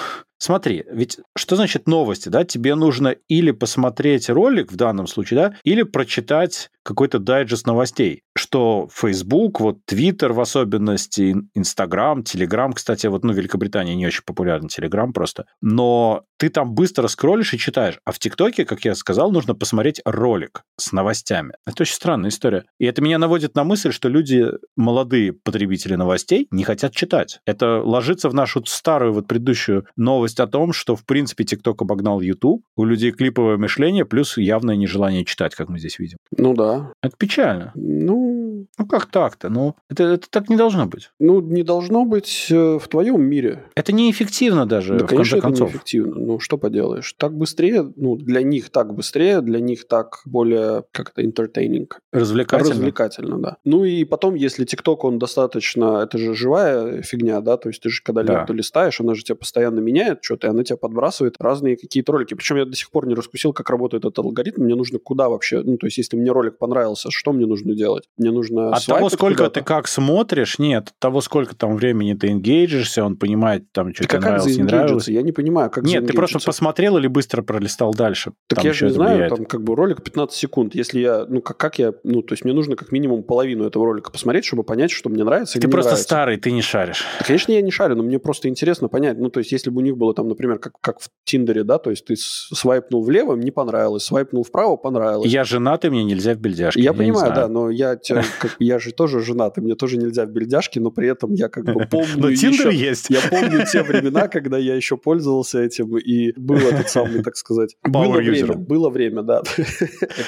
смотри, 0.46 0.86
ведь 0.92 1.20
что 1.36 1.56
значит 1.56 1.88
новости, 1.88 2.30
да? 2.30 2.44
Тебе 2.44 2.76
нужно 2.76 3.16
или 3.28 3.52
посмотреть 3.52 4.30
ролик 4.30 4.72
в 4.72 4.76
данном 4.76 5.08
случае, 5.08 5.40
да, 5.40 5.58
или 5.64 5.84
прочитать 5.84 6.70
какой-то 6.86 7.18
дайджест 7.18 7.66
новостей, 7.66 8.22
что 8.38 8.88
Facebook, 8.94 9.60
вот 9.60 9.80
Twitter 9.90 10.32
в 10.32 10.40
особенности, 10.40 11.36
Instagram, 11.56 12.20
Telegram, 12.20 12.72
кстати, 12.74 13.08
вот, 13.08 13.24
ну, 13.24 13.34
в 13.34 13.36
Великобритании 13.36 13.96
не 13.96 14.06
очень 14.06 14.22
популярен 14.24 14.68
Telegram 14.68 15.12
просто, 15.12 15.46
но 15.62 16.26
ты 16.38 16.50
там 16.50 16.76
быстро 16.76 17.08
скроллишь 17.08 17.56
и 17.56 17.58
читаешь, 17.58 18.00
а 18.06 18.12
в 18.12 18.20
ТикТоке, 18.20 18.66
как 18.66 18.86
я 18.86 18.94
сказал, 18.94 19.32
нужно 19.32 19.56
посмотреть 19.56 20.00
ролик 20.06 20.62
с 20.78 20.92
новостями. 20.92 21.54
Это 21.66 21.84
очень 21.84 21.96
странная 21.96 22.30
история. 22.30 22.66
И 22.78 22.86
это 22.86 23.02
меня 23.02 23.18
наводит 23.18 23.56
на 23.56 23.64
мысль, 23.64 23.92
что 23.92 24.08
люди, 24.08 24.46
молодые 24.76 25.34
потребители 25.34 25.96
новостей, 25.96 26.48
не 26.52 26.64
хотят 26.64 26.94
читать. 26.94 27.40
Это 27.48 27.82
ложится 27.82 28.30
в 28.30 28.36
нашу 28.36 28.64
старую 28.66 29.14
вот 29.14 29.28
предыдущую 29.28 29.88
новость 29.96 30.35
о 30.40 30.48
том, 30.48 30.74
что, 30.74 30.96
в 30.96 31.06
принципе, 31.06 31.44
ТикТок 31.44 31.82
обогнал 31.82 32.22
YouTube, 32.22 32.64
у 32.76 32.84
людей 32.84 33.12
клиповое 33.12 33.58
мышление, 33.58 34.06
плюс 34.06 34.38
явное 34.38 34.76
нежелание 34.76 35.26
читать, 35.26 35.56
как 35.56 35.70
мы 35.70 35.80
здесь 35.80 36.00
видим. 36.00 36.18
Ну 36.38 36.54
да. 36.54 36.92
Это 37.02 37.16
печально. 37.18 37.72
Ну, 37.76 38.35
Ну 38.78 38.86
как 38.86 39.06
так-то? 39.08 39.50
Ну, 39.50 39.76
это, 39.90 40.04
это 40.04 40.30
так 40.30 40.50
не 40.50 40.56
должно 40.58 40.86
быть. 40.86 41.12
ну 41.20 41.42
не 41.42 41.64
должно 41.64 42.06
быть 42.06 42.48
э, 42.50 42.78
в 42.80 42.88
твоем 42.88 43.22
мире. 43.24 43.64
Это 43.76 43.92
неэффективно 43.94 44.66
даже, 44.66 44.98
Да, 45.00 45.06
в 45.06 45.08
конечно, 45.08 45.16
конце 45.18 45.38
это 45.38 45.42
концов. 45.42 45.70
неэффективно. 45.70 46.16
Ну, 46.16 46.40
что 46.40 46.58
поделаешь. 46.58 47.14
Так 47.18 47.36
быстрее, 47.38 47.92
ну, 47.96 48.16
для 48.16 48.42
них 48.42 48.70
так 48.70 48.94
быстрее, 48.94 49.42
для 49.42 49.60
них 49.60 49.88
так 49.88 50.22
более, 50.26 50.84
как 50.92 51.12
это, 51.16 51.22
entertaining. 51.24 51.88
Развлекательно. 52.12 52.72
Развлекательно, 52.72 53.40
да. 53.40 53.58
Ну 53.66 53.84
и 53.86 54.04
потом, 54.06 54.36
если 54.36 54.66
ТикТок, 54.66 55.04
он 55.04 55.20
достаточно... 55.20 56.02
Это 56.04 56.18
же 56.18 56.34
живая 56.34 57.02
фигня, 57.02 57.42
да? 57.42 57.58
То 57.58 57.70
есть 57.70 57.82
ты 57.82 57.90
же, 57.90 58.02
когда 58.04 58.24
Да. 58.24 58.34
ленту 58.40 58.54
листаешь, 58.54 59.00
она 59.02 59.14
же 59.16 59.24
тебя 59.24 59.36
постоянно 59.36 59.80
меняет 59.80 60.20
что-то, 60.24 60.48
и 60.48 60.50
она 60.50 60.64
тебя 60.64 60.78
подбрасывает 60.78 61.36
разные 61.40 61.78
какие-то 61.78 62.12
ролики. 62.12 62.34
Причем 62.34 62.58
я 62.58 62.66
до 62.66 62.76
сих 62.76 62.90
пор 62.92 63.08
не 63.08 63.14
раскусил, 63.16 63.54
как 63.54 63.70
работает 63.70 64.06
этот 64.06 64.20
алгоритм. 64.20 64.64
Мне 64.64 64.76
нужно 64.76 65.00
куда 65.00 65.30
вообще... 65.30 65.62
Ну, 65.62 65.78
то 65.78 65.88
есть 65.88 65.98
если 65.98 66.18
мне 66.18 66.32
ролик 66.32 66.58
понравился, 66.58 67.10
что 67.12 67.32
мне 67.34 67.46
нужно 67.46 67.76
делать? 67.76 68.06
Мне 68.18 68.32
нужно 68.32 68.55
От 68.58 68.86
того, 68.86 69.10
сколько 69.10 69.50
ты 69.50 69.62
как 69.62 69.88
смотришь, 69.88 70.60
нет, 70.60 70.90
от 70.90 71.00
того, 71.00 71.22
сколько 71.22 71.56
там 71.56 71.76
времени 71.76 72.14
ты 72.14 72.30
энгейджишься, 72.30 73.04
он 73.04 73.18
понимает, 73.18 73.72
там, 73.72 73.94
что 73.94 74.04
тебе 74.04 74.10
как 74.10 74.22
нравилось, 74.22 74.58
не 74.58 74.64
нравилось. 74.64 75.08
Я 75.08 75.22
не 75.22 75.32
понимаю, 75.32 75.70
как 75.70 75.84
Нет, 75.84 76.08
ты 76.08 76.14
просто 76.14 76.40
посмотрел 76.40 76.98
или 76.98 77.08
быстро 77.08 77.42
пролистал 77.42 77.94
дальше. 77.94 78.34
Так 78.48 78.58
Там 78.58 78.66
я 78.66 78.74
же 78.74 78.86
не 78.86 78.92
знаю, 78.92 79.12
влияет. 79.16 79.36
там 79.36 79.46
как 79.46 79.64
бы 79.64 79.76
ролик 79.76 80.04
15 80.04 80.36
секунд. 80.36 80.76
Если 80.76 81.00
я, 81.00 81.26
ну 81.28 81.42
как, 81.42 81.58
как 81.58 81.80
я, 81.80 81.94
ну 82.04 82.22
то 82.22 82.34
есть 82.34 82.44
мне 82.46 82.54
нужно 82.54 82.76
как 82.76 82.92
минимум 82.92 83.24
половину 83.24 83.66
этого 83.66 83.86
ролика 83.86 84.12
посмотреть, 84.12 84.46
чтобы 84.46 84.64
понять, 84.64 84.92
что 84.92 85.10
мне 85.10 85.24
нравится 85.24 85.58
или 85.58 85.62
Ты 85.62 85.68
не 85.68 85.72
просто 85.72 85.92
нравится. 85.92 86.04
старый, 86.04 86.38
ты 86.38 86.52
не 86.52 86.62
шаришь. 86.62 87.04
Да, 87.20 87.26
конечно, 87.26 87.52
я 87.52 87.62
не 87.62 87.72
шарю, 87.72 87.96
но 87.96 88.04
мне 88.04 88.20
просто 88.20 88.48
интересно 88.50 88.88
понять. 88.88 89.18
Ну 89.18 89.30
то 89.30 89.40
есть 89.40 89.52
если 89.52 89.70
бы 89.70 89.82
у 89.82 89.84
них 89.84 89.98
было 89.98 90.14
там, 90.14 90.28
например, 90.28 90.60
как, 90.60 90.74
как 90.82 91.00
в 91.00 91.10
Тиндере, 91.24 91.64
да, 91.64 91.78
то 91.78 91.90
есть 91.90 92.06
ты 92.06 92.16
свайпнул 92.18 93.04
влево, 93.04 93.36
не 93.36 93.52
понравилось, 93.52 94.04
свайпнул 94.04 94.44
вправо, 94.44 94.76
понравилось. 94.76 95.32
Я 95.32 95.44
женат, 95.44 95.86
и 95.86 95.90
мне 95.90 96.04
нельзя 96.04 96.34
в 96.34 96.38
бельдяшке. 96.38 96.82
Я 96.82 96.92
не 96.92 96.98
понимаю, 96.98 97.34
да, 97.34 97.48
но 97.48 97.70
я, 97.70 97.96
тебя, 97.96 98.24
как, 98.50 98.56
я 98.60 98.80
же 98.80 98.92
тоже 98.92 99.22
женат, 99.22 99.58
и 99.58 99.62
мне 99.62 99.76
тоже 99.76 99.98
нельзя 99.98 100.26
в 100.26 100.30
бельдяшке, 100.30 100.80
но 100.80 100.92
при 100.92 101.08
этом 101.10 101.34
я 101.34 101.50
как 101.50 101.66
бы 101.66 101.86
помню 101.92 102.14
Но 102.18 102.34
Тиндер 102.34 102.70
еще- 102.70 102.86
есть. 102.88 103.10
Я 103.10 103.20
помню 103.30 103.66
те 103.72 103.84
времена, 103.84 104.28
когда 104.28 104.58
я 104.58 104.76
еще 104.76 104.98
пользовался 104.98 105.62
этим, 105.62 105.98
и 105.98 106.32
был 106.38 106.58
этот 106.58 106.90
самый, 106.90 107.24
так 107.24 107.36
сказать... 107.36 107.76
Было 107.84 108.18
время, 108.18 108.54
было 108.54 108.90
время, 108.90 109.22
да. 109.24 109.42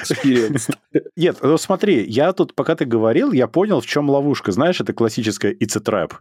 Experience. 0.01 0.69
Нет, 1.15 1.37
ну 1.41 1.57
смотри, 1.57 2.05
я 2.07 2.33
тут, 2.33 2.55
пока 2.55 2.75
ты 2.75 2.85
говорил, 2.85 3.31
я 3.31 3.47
понял, 3.47 3.81
в 3.81 3.85
чем 3.85 4.09
ловушка. 4.09 4.51
Знаешь, 4.51 4.79
это 4.81 4.93
классическая 4.93 5.53
it's 5.53 5.77
a 5.77 5.81
trap. 5.81 6.13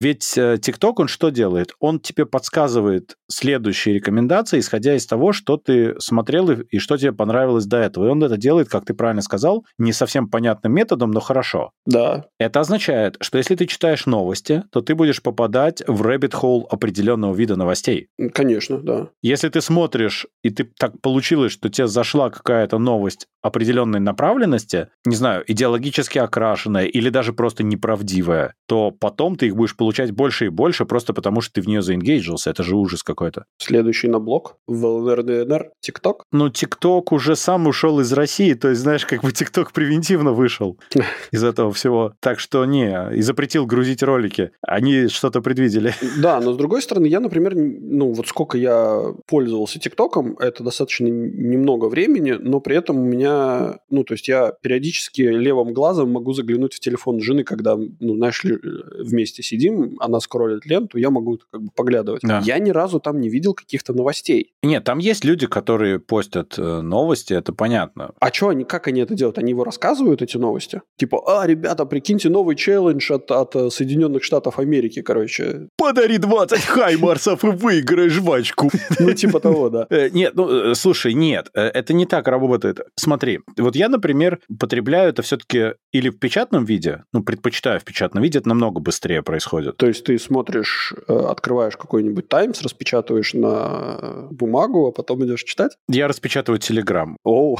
Ведь 0.00 0.36
э, 0.36 0.56
TikTok, 0.56 0.94
он 0.96 1.08
что 1.08 1.30
делает? 1.30 1.72
Он 1.80 2.00
тебе 2.00 2.26
подсказывает 2.26 3.16
следующие 3.28 3.94
рекомендации, 3.94 4.58
исходя 4.58 4.94
из 4.94 5.06
того, 5.06 5.32
что 5.32 5.56
ты 5.56 5.94
смотрел 5.98 6.50
и 6.50 6.78
что 6.78 6.96
тебе 6.96 7.12
понравилось 7.12 7.66
до 7.66 7.78
этого. 7.78 8.06
И 8.06 8.10
он 8.10 8.22
это 8.22 8.36
делает, 8.36 8.68
как 8.68 8.84
ты 8.84 8.94
правильно 8.94 9.22
сказал, 9.22 9.64
не 9.78 9.92
совсем 9.92 10.28
понятным 10.28 10.72
методом, 10.74 11.11
но 11.12 11.20
хорошо. 11.20 11.70
Да, 11.84 12.26
Это 12.38 12.60
означает, 12.60 13.16
что 13.20 13.38
если 13.38 13.54
ты 13.56 13.66
читаешь 13.66 14.06
новости, 14.06 14.62
то 14.70 14.80
ты 14.80 14.94
будешь 14.94 15.22
попадать 15.22 15.82
в 15.86 16.02
rabbit 16.02 16.32
hole 16.32 16.64
определенного 16.70 17.34
вида 17.34 17.56
новостей. 17.56 18.08
конечно, 18.32 18.78
да. 18.78 19.08
Если 19.22 19.48
ты 19.48 19.60
смотришь, 19.60 20.26
и 20.42 20.50
ты 20.50 20.64
так 20.78 21.00
получилось, 21.00 21.52
что 21.52 21.68
тебе 21.68 21.86
зашла 21.88 22.30
какая-то 22.30 22.78
новость 22.78 23.26
определенной 23.42 24.00
направленности, 24.00 24.88
не 25.04 25.16
знаю, 25.16 25.44
идеологически 25.46 26.18
окрашенная 26.18 26.84
или 26.84 27.10
даже 27.10 27.32
просто 27.32 27.64
неправдивая, 27.64 28.54
то 28.66 28.90
потом 28.92 29.36
ты 29.36 29.46
их 29.48 29.56
будешь 29.56 29.76
получать 29.76 30.12
больше 30.12 30.46
и 30.46 30.48
больше 30.48 30.84
просто 30.86 31.12
потому, 31.12 31.40
что 31.40 31.54
ты 31.54 31.62
в 31.62 31.66
нее 31.66 31.82
заингейджился. 31.82 32.50
Это 32.50 32.62
же 32.62 32.76
ужас 32.76 33.02
какой-то. 33.02 33.44
Следующий 33.58 34.08
на 34.08 34.20
блок. 34.20 34.56
В 34.68 34.86
ЛНР, 34.86 35.70
ТикТок. 35.80 36.24
Ну, 36.30 36.48
ТикТок 36.48 37.12
уже 37.12 37.34
сам 37.36 37.66
ушел 37.66 38.00
из 38.00 38.12
России, 38.12 38.54
то 38.54 38.68
есть, 38.68 38.80
знаешь, 38.80 39.04
как 39.04 39.22
бы 39.22 39.32
ТикТок 39.32 39.72
превентивно 39.72 40.32
вышел 40.32 40.78
из 41.30 41.44
этого 41.44 41.72
всего. 41.72 42.14
Так 42.20 42.40
что 42.40 42.64
не, 42.64 43.14
и 43.14 43.22
запретил 43.22 43.66
грузить 43.66 44.02
ролики. 44.02 44.50
Они 44.62 45.08
что-то 45.08 45.40
предвидели. 45.40 45.94
Да, 46.22 46.40
но 46.40 46.52
с 46.52 46.56
другой 46.56 46.82
стороны, 46.82 47.06
я, 47.06 47.20
например, 47.20 47.54
ну 47.56 48.12
вот 48.12 48.28
сколько 48.28 48.56
я 48.56 49.02
пользовался 49.26 49.80
ТикТоком, 49.80 50.36
это 50.38 50.62
достаточно 50.62 51.06
немного 51.06 51.86
времени, 51.86 52.32
но 52.32 52.60
при 52.60 52.76
этом 52.76 52.98
у 52.98 53.04
меня, 53.04 53.78
ну 53.90 54.04
то 54.04 54.14
есть 54.14 54.28
я 54.28 54.52
периодически 54.62 55.22
левым 55.22 55.72
глазом 55.72 56.10
могу 56.10 56.32
заглянуть 56.32 56.74
в 56.74 56.80
телефон 56.80 57.20
жены, 57.20 57.44
когда, 57.44 57.76
ну 57.76 58.16
знаешь 58.16 58.44
вместе 58.44 59.42
сидим, 59.42 59.96
она 60.00 60.20
скроллит 60.20 60.66
ленту, 60.66 60.98
я 60.98 61.10
могу 61.10 61.38
как 61.50 61.62
бы 61.62 61.70
поглядывать. 61.74 62.22
Да. 62.22 62.40
Я 62.44 62.58
ни 62.58 62.70
разу 62.70 63.00
там 63.00 63.20
не 63.20 63.28
видел 63.28 63.54
каких-то 63.54 63.92
новостей. 63.92 64.52
Нет, 64.62 64.84
там 64.84 64.98
есть 64.98 65.24
люди, 65.24 65.46
которые 65.46 65.98
постят 65.98 66.58
э, 66.58 66.80
новости, 66.80 67.32
это 67.32 67.52
понятно. 67.52 68.12
А 68.20 68.32
что 68.32 68.48
они, 68.48 68.64
как 68.64 68.88
они 68.88 69.00
это 69.00 69.14
делают? 69.14 69.38
Они 69.38 69.50
его 69.50 69.64
рассказывают, 69.64 70.22
эти 70.22 70.36
новости? 70.36 70.82
Типа, 70.98 71.22
а, 71.26 71.46
ребята, 71.46 71.84
прикиньте, 71.86 72.28
новый 72.28 72.54
челлендж 72.54 73.10
от, 73.12 73.30
от 73.30 73.56
э, 73.56 73.70
Соединенных 73.70 74.22
Штатов 74.22 74.58
Америки, 74.58 75.02
короче. 75.02 75.68
Подари 75.76 76.18
20 76.18 76.60
хаймарсов 76.64 77.44
и 77.44 77.48
выиграй 77.48 78.08
жвачку. 78.08 78.70
Ну, 79.00 79.12
типа 79.14 79.40
того, 79.40 79.68
да. 79.68 79.86
Э, 79.90 80.10
Нет, 80.10 80.34
ну, 80.34 80.70
э, 80.70 80.74
слушай, 80.74 81.14
нет, 81.14 81.48
это 81.54 81.92
не 81.92 82.06
так 82.06 82.28
работает. 82.28 82.80
Смотри, 82.96 83.40
вот 83.56 83.74
я, 83.74 83.88
например, 83.88 84.38
потребляю 84.60 85.08
это 85.10 85.22
все-таки 85.22 85.74
или 85.92 86.10
в 86.10 86.18
печатном 86.18 86.64
виде, 86.64 87.04
ну, 87.12 87.22
предпочитаю 87.22 87.80
в 87.80 87.84
печатном 87.84 88.22
виде, 88.22 88.38
это 88.38 88.48
намного 88.48 88.80
быстрее 88.80 89.22
происходит. 89.22 89.76
То 89.78 89.86
есть 89.86 90.04
ты 90.04 90.18
смотришь, 90.18 90.94
открываешь 91.08 91.76
какой-нибудь 91.76 92.28
Таймс, 92.28 92.62
распечатываешь 92.62 93.34
на 93.34 94.28
бумагу, 94.30 94.86
а 94.86 94.92
потом 94.92 95.24
идешь 95.24 95.42
читать? 95.42 95.72
Я 95.88 96.06
распечатываю 96.06 96.60
Телеграм, 96.60 97.16
Оу. 97.24 97.58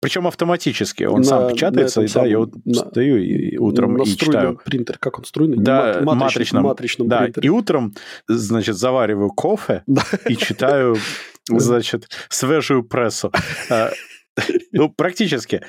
причем 0.00 0.26
автоматически, 0.26 1.04
он 1.04 1.24
сам 1.24 1.50
печатается, 1.50 2.02
и 2.02 2.08
да, 2.08 2.33
я 2.34 2.38
вот 2.40 2.52
стою 2.72 3.16
и 3.16 3.56
утром 3.56 3.96
и 4.02 4.06
читаю. 4.06 4.60
принтере. 4.64 4.98
Как 5.00 5.18
он 5.18 5.24
струйный? 5.24 5.56
Да, 5.58 6.00
Мат- 6.02 6.16
матричном. 6.18 6.64
матричном 6.64 7.08
Да, 7.08 7.20
принтере. 7.22 7.46
и 7.46 7.50
утром, 7.50 7.94
значит, 8.28 8.76
завариваю 8.76 9.30
кофе 9.30 9.82
и 10.28 10.36
читаю, 10.36 10.96
значит, 11.48 12.08
свежую 12.28 12.82
прессу. 12.84 13.32
А, 13.70 13.90
Ну, 14.72 14.88
практически. 14.88 15.60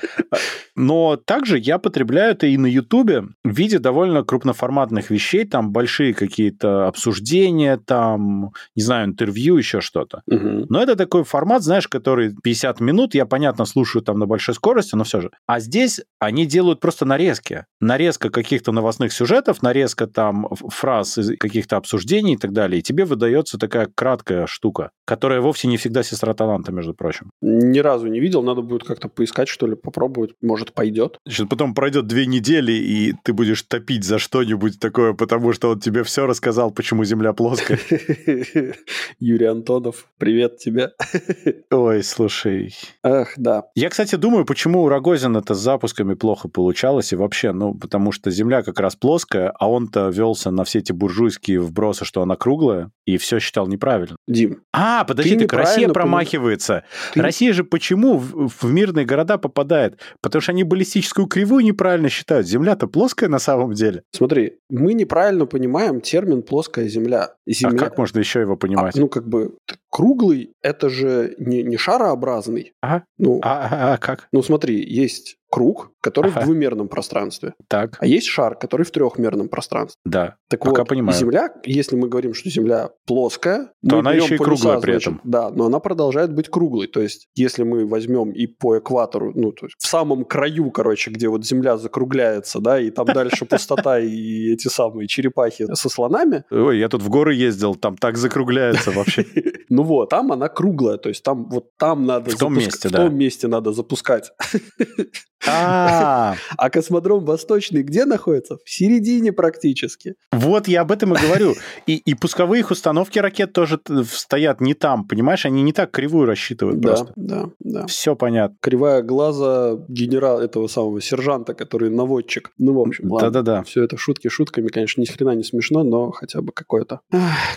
Но 0.76 1.16
также 1.16 1.58
я 1.58 1.78
потребляю 1.78 2.32
это 2.32 2.46
и 2.46 2.56
на 2.56 2.66
Ютубе 2.66 3.24
в 3.44 3.50
виде 3.50 3.78
довольно 3.78 4.22
крупноформатных 4.22 5.10
вещей, 5.10 5.44
там 5.44 5.72
большие 5.72 6.14
какие-то 6.14 6.86
обсуждения, 6.86 7.78
там, 7.78 8.52
не 8.74 8.82
знаю, 8.82 9.06
интервью, 9.08 9.56
еще 9.56 9.80
что-то. 9.80 10.22
Мгм. 10.26 10.66
Но 10.68 10.82
это 10.82 10.96
такой 10.96 11.24
формат, 11.24 11.62
знаешь, 11.62 11.88
который 11.88 12.34
50 12.42 12.80
минут, 12.80 13.14
я, 13.14 13.26
понятно, 13.26 13.64
слушаю 13.64 14.02
там 14.02 14.18
на 14.18 14.26
большой 14.26 14.54
скорости, 14.54 14.94
но 14.94 15.04
все 15.04 15.20
же. 15.20 15.30
А 15.46 15.60
здесь 15.60 16.02
они 16.18 16.46
делают 16.46 16.80
просто 16.80 17.04
нарезки. 17.04 17.64
Нарезка 17.80 18.30
каких-то 18.30 18.72
новостных 18.72 19.12
сюжетов, 19.12 19.62
нарезка 19.62 20.06
там 20.06 20.48
фраз 20.68 21.18
из 21.18 21.38
каких-то 21.38 21.76
обсуждений 21.76 22.34
и 22.34 22.36
так 22.36 22.52
далее. 22.52 22.80
И 22.80 22.82
тебе 22.82 23.04
выдается 23.04 23.58
такая 23.58 23.88
краткая 23.94 24.46
штука, 24.46 24.90
которая 25.06 25.40
вовсе 25.40 25.68
не 25.68 25.76
всегда 25.76 26.02
сестра 26.02 26.34
таланта, 26.34 26.72
между 26.72 26.94
прочим. 26.94 27.30
Ни 27.40 27.78
разу 27.78 28.08
не 28.08 28.20
видел, 28.20 28.42
надо 28.42 28.62
будет 28.62 28.84
как-то 28.84 29.08
поискать, 29.08 29.48
что 29.48 29.66
ли, 29.66 29.74
попробовать. 29.74 30.32
Может, 30.42 30.65
пойдет. 30.72 31.18
Значит, 31.24 31.48
потом 31.48 31.74
пройдет 31.74 32.06
две 32.06 32.26
недели, 32.26 32.72
и 32.72 33.14
ты 33.22 33.32
будешь 33.32 33.62
топить 33.62 34.04
за 34.04 34.18
что-нибудь 34.18 34.78
такое, 34.80 35.12
потому 35.12 35.52
что 35.52 35.70
он 35.70 35.80
тебе 35.80 36.02
все 36.04 36.26
рассказал, 36.26 36.70
почему 36.70 37.04
Земля 37.04 37.32
плоская. 37.32 37.78
Юрий 39.18 39.46
Антонов, 39.46 40.06
привет 40.18 40.58
тебе. 40.58 40.92
Ой, 41.70 42.02
слушай. 42.02 42.74
Ах, 43.02 43.34
да. 43.36 43.64
Я, 43.74 43.90
кстати, 43.90 44.16
думаю, 44.16 44.44
почему 44.44 44.82
у 44.82 44.88
Рогозина 44.88 45.38
это 45.38 45.54
с 45.54 45.58
запусками 45.58 46.14
плохо 46.14 46.48
получалось, 46.48 47.12
и 47.12 47.16
вообще, 47.16 47.52
ну, 47.52 47.74
потому 47.74 48.12
что 48.12 48.30
Земля 48.30 48.62
как 48.62 48.80
раз 48.80 48.96
плоская, 48.96 49.50
а 49.50 49.70
он-то 49.70 50.08
велся 50.08 50.50
на 50.50 50.64
все 50.64 50.80
эти 50.80 50.92
буржуйские 50.92 51.60
вбросы, 51.60 52.04
что 52.04 52.22
она 52.22 52.36
круглая, 52.36 52.90
и 53.04 53.16
все 53.16 53.38
считал 53.38 53.66
неправильно. 53.66 54.16
Дим. 54.26 54.62
А, 54.72 55.04
подожди, 55.04 55.36
так 55.38 55.52
Россия 55.52 55.88
промахивается. 55.88 56.84
Ты... 57.14 57.22
Россия 57.22 57.52
же 57.52 57.64
почему 57.64 58.18
в, 58.18 58.48
в 58.48 58.72
мирные 58.72 59.04
города 59.04 59.38
попадает? 59.38 60.00
Потому 60.20 60.42
что 60.42 60.52
они 60.52 60.55
баллистическую 60.64 61.26
кривую 61.26 61.64
неправильно 61.64 62.08
считают. 62.08 62.46
Земля-то 62.46 62.86
плоская 62.86 63.28
на 63.28 63.38
самом 63.38 63.72
деле. 63.72 64.02
Смотри, 64.12 64.58
мы 64.70 64.94
неправильно 64.94 65.46
понимаем 65.46 66.00
термин 66.00 66.42
«плоская 66.42 66.88
земля». 66.88 67.34
земля... 67.46 67.76
А 67.76 67.78
как 67.78 67.98
можно 67.98 68.18
еще 68.18 68.40
его 68.40 68.56
понимать? 68.56 68.96
А, 68.96 69.00
ну, 69.00 69.08
как 69.08 69.26
бы 69.28 69.56
круглый– 69.96 70.52
это 70.62 70.90
же 70.90 71.34
не, 71.38 71.62
не 71.62 71.78
шарообразный. 71.78 72.74
Ага. 72.82 73.04
Ну, 73.16 73.40
а, 73.42 73.66
а, 73.70 73.94
а 73.94 73.96
как? 73.96 74.28
Ну, 74.30 74.42
смотри, 74.42 74.84
есть 74.86 75.38
круг, 75.50 75.92
который 76.00 76.30
ага. 76.30 76.40
в 76.40 76.44
двумерном 76.44 76.88
пространстве. 76.88 77.54
Так. 77.68 77.96
А 77.98 78.06
есть 78.06 78.26
шар, 78.26 78.56
который 78.56 78.84
в 78.84 78.90
трехмерном 78.90 79.48
пространстве. 79.48 79.98
Да. 80.04 80.36
Так 80.48 80.60
Пока 80.60 80.82
вот, 80.82 80.88
понимаю. 80.88 81.18
Земля, 81.18 81.48
если 81.64 81.96
мы 81.96 82.08
говорим, 82.08 82.34
что 82.34 82.50
Земля 82.50 82.90
плоская, 83.06 83.72
то 83.88 84.00
она 84.00 84.12
еще 84.12 84.34
и 84.34 84.38
круглая 84.38 84.80
при 84.80 84.96
этом. 84.96 85.20
Да, 85.24 85.50
но 85.50 85.66
она 85.66 85.80
продолжает 85.80 86.34
быть 86.34 86.48
круглой. 86.48 86.88
То 86.88 87.00
есть, 87.00 87.28
если 87.34 87.62
мы 87.62 87.86
возьмем 87.86 88.32
и 88.32 88.46
по 88.46 88.78
экватору, 88.78 89.32
ну, 89.34 89.52
то 89.52 89.66
есть 89.66 89.76
в 89.78 89.86
самом 89.86 90.24
краю, 90.24 90.70
короче, 90.70 91.10
где 91.10 91.28
вот 91.28 91.46
Земля 91.46 91.76
закругляется, 91.76 92.60
да, 92.60 92.78
и 92.78 92.90
там 92.90 93.06
дальше 93.06 93.44
пустота 93.46 93.98
и 93.98 94.52
эти 94.52 94.68
самые 94.68 95.08
черепахи 95.08 95.72
со 95.74 95.88
слонами. 95.88 96.44
Ой, 96.50 96.78
я 96.78 96.88
тут 96.88 97.02
в 97.02 97.08
горы 97.08 97.34
ездил, 97.34 97.74
там 97.74 97.96
так 97.96 98.16
закругляется 98.16 98.90
вообще. 98.90 99.24
Ну 99.68 99.82
вот, 99.86 100.10
там 100.10 100.32
она 100.32 100.48
круглая, 100.48 100.98
то 100.98 101.08
есть 101.08 101.22
там 101.22 101.48
вот 101.48 101.76
там 101.78 102.06
надо 102.06 102.30
в 102.30 102.38
том 102.38 102.54
месте, 102.54 102.88
в 102.88 102.92
том 102.92 103.14
месте 103.16 103.48
надо 103.48 103.72
запускать. 103.72 104.32
А, 105.48 106.34
а 106.56 106.70
космодром 106.70 107.24
Восточный 107.24 107.82
где 107.82 108.04
находится? 108.04 108.58
В 108.64 108.70
середине 108.70 109.32
практически. 109.32 110.14
Вот 110.32 110.68
я 110.68 110.82
об 110.82 110.92
этом 110.92 111.14
и 111.14 111.20
говорю. 111.20 111.54
И, 111.86 112.14
пусковые 112.14 112.60
их 112.60 112.70
установки 112.70 113.18
ракет 113.18 113.52
тоже 113.52 113.80
стоят 114.10 114.60
не 114.60 114.74
там, 114.74 115.06
понимаешь? 115.06 115.46
Они 115.46 115.62
не 115.62 115.72
так 115.72 115.90
кривую 115.90 116.26
рассчитывают 116.26 116.80
да, 116.80 116.88
просто. 116.88 117.12
Да, 117.16 117.50
да. 117.60 117.86
Все 117.86 118.16
понятно. 118.16 118.56
Кривая 118.60 119.02
глаза 119.02 119.78
генерал 119.88 120.40
этого 120.40 120.66
самого 120.66 121.00
сержанта, 121.00 121.54
который 121.54 121.90
наводчик. 121.90 122.50
Ну, 122.58 122.74
в 122.74 122.80
общем. 122.80 123.08
Да-да-да. 123.08 123.62
Все 123.62 123.84
это 123.84 123.96
шутки 123.96 124.28
шутками, 124.28 124.68
конечно, 124.68 125.00
ни 125.00 125.06
хрена 125.06 125.34
не 125.34 125.44
смешно, 125.44 125.84
но 125.84 126.10
хотя 126.10 126.40
бы 126.40 126.52
какое-то 126.52 127.00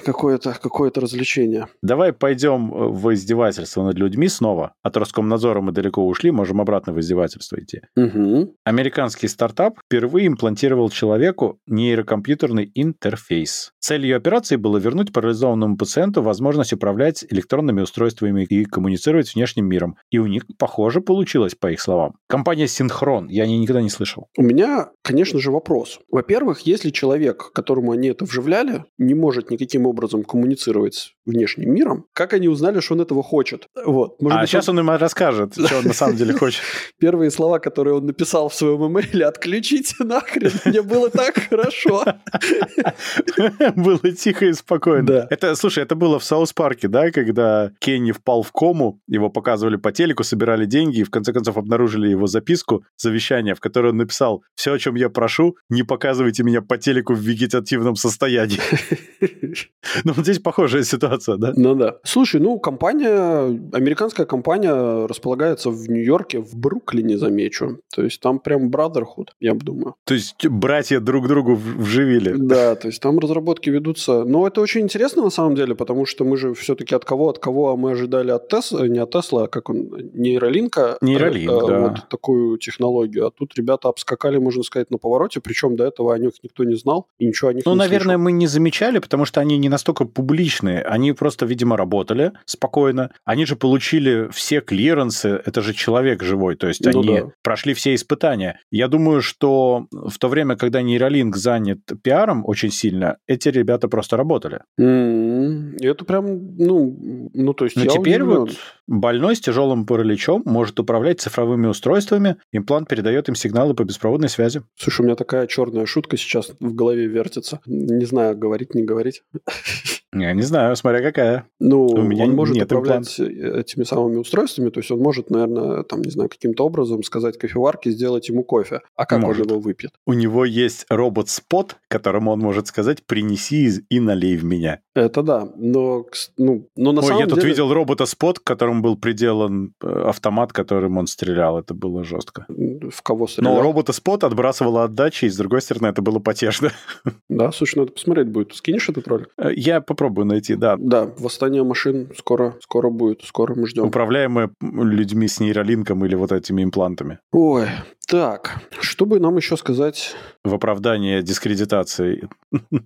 какое-то 0.03 0.55
какое-то 0.61 1.01
развлечение. 1.01 1.67
Давай 1.81 2.08
пойдем 2.13 2.69
в 2.69 3.13
издевательство 3.13 3.83
над 3.83 3.97
людьми 3.97 4.27
снова. 4.27 4.73
От 4.83 4.97
Роскомнадзора 4.97 5.61
мы 5.61 5.71
далеко 5.71 6.05
ушли, 6.05 6.31
можем 6.31 6.61
обратно 6.61 6.93
в 6.93 6.99
издевательство 6.99 7.59
идти. 7.59 7.81
Угу. 7.95 8.55
Американский 8.63 9.27
стартап 9.27 9.79
впервые 9.85 10.27
имплантировал 10.27 10.89
человеку 10.89 11.59
нейрокомпьютерный 11.67 12.71
интерфейс. 12.75 13.71
Целью 13.79 14.17
операции 14.17 14.55
было 14.55 14.77
вернуть 14.77 15.13
парализованному 15.13 15.77
пациенту 15.77 16.21
возможность 16.21 16.73
управлять 16.73 17.25
электронными 17.29 17.81
устройствами 17.81 18.43
и 18.43 18.65
коммуницировать 18.65 19.27
с 19.27 19.35
внешним 19.35 19.67
миром. 19.67 19.97
И 20.11 20.17
у 20.19 20.27
них, 20.27 20.43
похоже, 20.57 21.01
получилось, 21.01 21.55
по 21.55 21.71
их 21.71 21.81
словам. 21.81 22.15
Компания 22.27 22.67
Синхрон, 22.67 23.27
я 23.27 23.43
о 23.43 23.47
ней 23.47 23.57
никогда 23.57 23.81
не 23.81 23.89
слышал. 23.89 24.27
У 24.37 24.43
меня, 24.43 24.89
конечно 25.01 25.39
же, 25.39 25.51
вопрос. 25.51 25.99
Во-первых, 26.09 26.61
если 26.61 26.89
человек, 26.89 27.51
которому 27.53 27.91
они 27.91 28.09
это 28.09 28.25
вживляли, 28.25 28.85
не 28.97 29.13
может 29.13 29.49
никаким 29.51 29.85
образом 29.85 30.23
коммуницировать 30.23 30.95
с 30.95 31.11
внешним 31.25 31.73
миром, 31.73 31.98
как 32.13 32.33
они 32.33 32.47
узнали, 32.47 32.79
что 32.79 32.95
он 32.95 33.01
этого 33.01 33.23
хочет? 33.23 33.67
Вот. 33.85 34.21
Может 34.21 34.37
а 34.37 34.41
быть, 34.41 34.49
сейчас 34.49 34.69
он... 34.69 34.79
он 34.79 34.85
им 34.85 34.99
расскажет, 34.99 35.53
что 35.53 35.77
он 35.77 35.85
на 35.85 35.93
самом 35.93 36.15
деле 36.15 36.33
хочет. 36.37 36.61
Первые 36.99 37.31
слова, 37.31 37.59
которые 37.59 37.95
он 37.95 38.05
написал 38.05 38.49
в 38.49 38.55
своем 38.55 38.87
имейле, 38.87 39.25
отключите 39.25 39.95
нахрен, 40.03 40.51
мне 40.65 40.81
было 40.81 41.09
так 41.09 41.35
хорошо. 41.49 42.03
Было 43.75 44.11
тихо 44.11 44.45
и 44.45 44.53
спокойно. 44.53 45.07
Да. 45.07 45.27
Это, 45.29 45.55
слушай, 45.55 45.83
это 45.83 45.95
было 45.95 46.19
в 46.19 46.23
South 46.23 46.52
Park 46.52 46.76
е, 46.76 46.87
да, 46.87 47.11
когда 47.11 47.71
Кенни 47.79 48.11
впал 48.11 48.43
в 48.43 48.51
кому, 48.51 48.99
его 49.07 49.29
показывали 49.29 49.77
по 49.77 49.91
телеку, 49.91 50.23
собирали 50.23 50.65
деньги 50.65 50.99
и 50.99 51.03
в 51.03 51.09
конце 51.09 51.33
концов 51.33 51.57
обнаружили 51.57 52.07
его 52.07 52.27
записку, 52.27 52.83
завещание, 52.97 53.55
в 53.55 53.59
которой 53.59 53.91
он 53.91 53.97
написал 53.97 54.43
«Все, 54.55 54.73
о 54.73 54.79
чем 54.79 54.95
я 54.95 55.09
прошу, 55.09 55.57
не 55.69 55.83
показывайте 55.83 56.43
меня 56.43 56.61
по 56.61 56.77
телеку 56.77 57.13
в 57.13 57.19
вегетативном 57.19 57.95
состоянии». 57.95 58.59
Ну, 60.03 60.13
вот 60.13 60.23
здесь 60.23 60.39
похожая 60.39 60.83
ситуация, 60.83 61.37
да? 61.37 61.53
Ну 61.55 61.75
да. 61.75 61.88
Слушай, 62.03 62.41
ну, 62.41 62.59
компания, 62.59 63.59
американская 63.73 64.25
компания 64.25 65.07
располагается 65.07 65.69
в 65.69 65.89
Нью-Йорке, 65.89 66.39
в 66.39 66.55
Бруклине, 66.55 67.17
замечу. 67.17 67.79
То 67.93 68.03
есть 68.03 68.19
там 68.21 68.39
прям 68.39 68.69
brotherhood, 68.69 69.29
я 69.39 69.53
бы 69.53 69.61
думаю. 69.61 69.95
То 70.05 70.13
есть 70.13 70.47
братья 70.47 70.99
друг 70.99 71.27
другу 71.27 71.55
вживили. 71.55 72.33
Да, 72.37 72.75
то 72.75 72.87
есть 72.87 73.01
там 73.01 73.19
разработки 73.19 73.69
ведутся. 73.69 74.23
Но 74.23 74.47
это 74.47 74.61
очень 74.61 74.81
интересно 74.81 75.23
на 75.23 75.29
самом 75.29 75.55
деле, 75.55 75.75
потому 75.75 76.05
что 76.05 76.25
мы 76.25 76.37
же 76.37 76.53
все-таки 76.53 76.95
от 76.95 77.05
кого, 77.05 77.29
от 77.29 77.39
кого 77.39 77.75
мы 77.77 77.91
ожидали 77.91 78.31
от 78.31 78.47
Тесла, 78.49 78.87
не 78.87 78.99
от 78.99 79.11
Тесла, 79.11 79.43
а 79.43 79.47
как 79.47 79.69
он, 79.69 79.89
нейролинка. 80.13 80.97
Нейролинк, 81.01 81.51
э, 81.51 81.67
да. 81.67 81.79
Вот 81.79 82.09
такую 82.09 82.57
технологию. 82.57 83.27
А 83.27 83.31
тут 83.31 83.55
ребята 83.55 83.89
обскакали, 83.89 84.37
можно 84.37 84.63
сказать, 84.63 84.91
на 84.91 84.97
повороте, 84.97 85.39
причем 85.39 85.75
до 85.75 85.85
этого 85.85 86.13
о 86.13 86.17
них 86.17 86.33
никто 86.43 86.63
не 86.63 86.75
знал 86.75 87.07
и 87.19 87.25
ничего 87.25 87.49
о 87.49 87.53
них 87.53 87.65
ну, 87.65 87.71
не 87.71 87.77
Ну, 87.77 87.83
наверное, 87.83 88.15
слышал. 88.15 88.23
мы 88.23 88.31
не 88.31 88.47
замечали, 88.47 88.99
потому 88.99 89.25
что 89.25 89.41
они 89.41 89.57
не 89.57 89.69
настолько 89.69 90.05
публичные. 90.05 90.81
Они 90.81 91.13
просто, 91.13 91.45
видимо, 91.45 91.77
работали 91.79 92.33
спокойно. 92.45 93.09
Они 93.25 93.45
же 93.45 93.55
получили 93.55 94.29
все 94.31 94.61
клиренсы, 94.61 95.29
это 95.43 95.61
же 95.61 95.73
человек 95.73 96.21
живой, 96.21 96.55
то 96.55 96.67
есть 96.67 96.85
Ну 96.85 97.01
они 97.01 97.19
да. 97.21 97.31
прошли 97.41 97.73
все 97.73 97.95
испытания. 97.95 98.59
Я 98.71 98.87
думаю, 98.87 99.21
что 99.21 99.87
в 99.91 100.17
то 100.19 100.27
время, 100.27 100.55
когда 100.55 100.81
нейролинк 100.83 101.35
занят 101.35 101.79
пиаром 102.03 102.43
очень 102.45 102.69
сильно, 102.71 103.17
эти 103.27 103.49
ребята 103.49 103.87
просто 103.87 104.17
работали. 104.17 104.59
М, 104.77 105.75
и 105.77 105.87
Это 105.87 106.05
прям, 106.05 106.55
ну, 106.57 107.29
ну 107.33 107.53
то 107.53 107.65
есть 107.65 107.75
Но 107.77 107.85
теперь 107.85 108.21
удивлен. 108.21 108.39
вот 108.41 108.51
больной 108.87 109.35
с 109.35 109.39
тяжелым 109.39 109.85
параличом 109.85 110.43
может 110.45 110.79
управлять 110.79 111.21
цифровыми 111.21 111.67
устройствами, 111.67 112.35
имплант 112.51 112.87
передает 112.89 113.29
им 113.29 113.35
сигналы 113.35 113.73
по 113.73 113.83
беспроводной 113.83 114.29
связи. 114.29 114.61
Слушай, 114.75 115.01
у 115.01 115.03
меня 115.05 115.15
такая 115.15 115.47
черная 115.47 115.85
шутка 115.85 116.17
сейчас 116.17 116.51
в 116.59 116.75
голове 116.75 117.07
вертится. 117.07 117.59
Не 117.65 118.05
знаю, 118.05 118.37
говорить, 118.37 118.75
не 118.75 118.83
говорить. 118.83 119.23
Я 120.13 120.33
не 120.33 120.41
знаю, 120.41 120.75
смотря 120.75 121.01
какая. 121.01 121.45
Ну, 121.59 121.85
У 121.85 122.01
меня 122.01 122.23
он 122.25 122.35
может 122.35 122.55
нет 122.55 122.65
управлять 122.65 123.19
этими 123.19 123.83
самыми 123.83 124.17
устройствами, 124.17 124.69
то 124.69 124.79
есть 124.79 124.89
он 124.91 124.99
может, 124.99 125.29
наверное, 125.29 125.83
там, 125.83 126.01
не 126.01 126.09
знаю, 126.09 126.29
каким-то 126.29 126.65
образом 126.65 127.03
сказать 127.03 127.37
кофеварке, 127.37 127.91
сделать 127.91 128.27
ему 128.29 128.43
кофе. 128.43 128.81
А 128.95 129.05
как 129.05 129.19
Может. 129.21 129.43
он 129.43 129.49
его 129.49 129.59
выпьет? 129.59 129.91
У 130.05 130.13
него 130.13 130.45
есть 130.45 130.85
робот-спот, 130.89 131.77
которому 131.87 132.31
он 132.31 132.39
может 132.39 132.67
сказать 132.67 133.03
«принеси 133.05 133.69
и 133.89 133.99
налей 133.99 134.37
в 134.37 134.43
меня». 134.43 134.79
Это 134.99 135.23
да, 135.23 135.47
но, 135.55 136.05
ну, 136.37 136.67
но 136.75 136.91
на 136.91 137.01
Ой, 137.01 137.07
самом 137.07 137.19
я 137.21 137.27
тут 137.27 137.39
деле... 137.39 137.49
видел 137.49 137.73
робота-спот, 137.73 138.39
к 138.39 138.43
которому 138.43 138.81
был 138.81 138.97
приделан 138.97 139.73
э, 139.81 140.03
автомат, 140.07 140.51
которым 140.51 140.97
он 140.97 141.07
стрелял. 141.07 141.57
Это 141.57 141.73
было 141.73 142.03
жестко. 142.03 142.45
В 142.49 143.01
кого 143.01 143.27
стрелял? 143.27 143.55
Но 143.55 143.61
робота-спот 143.61 144.23
отбрасывала 144.23 144.83
отдачи, 144.83 145.25
и 145.25 145.29
с 145.29 145.37
другой 145.37 145.61
стороны, 145.61 145.87
это 145.87 146.01
было 146.01 146.19
потешно. 146.19 146.71
Да, 147.29 147.51
слушай, 147.51 147.77
надо 147.77 147.91
посмотреть 147.93 148.27
будет. 148.27 148.53
Скинешь 148.53 148.89
этот 148.89 149.07
ролик? 149.07 149.29
Э, 149.37 149.51
Я 149.55 149.81
попробую 149.81 150.25
найти, 150.25 150.55
да. 150.55 150.75
Да, 150.77 151.09
восстание 151.17 151.63
машин 151.63 152.11
скоро, 152.17 152.55
скоро 152.61 152.89
будет, 152.89 153.21
скоро 153.23 153.55
мы 153.55 153.67
ждем. 153.67 153.85
Управляемые 153.85 154.49
людьми 154.61 155.27
с 155.27 155.39
нейролинком 155.39 156.03
или 156.05 156.15
вот 156.15 156.31
этими 156.31 156.63
имплантами. 156.63 157.19
Ой, 157.31 157.67
так, 158.09 158.59
что 158.81 159.05
бы 159.05 159.19
нам 159.19 159.37
еще 159.37 159.55
сказать? 159.55 160.15
В 160.43 160.55
оправдание 160.55 161.21
дискредитации. 161.21 162.27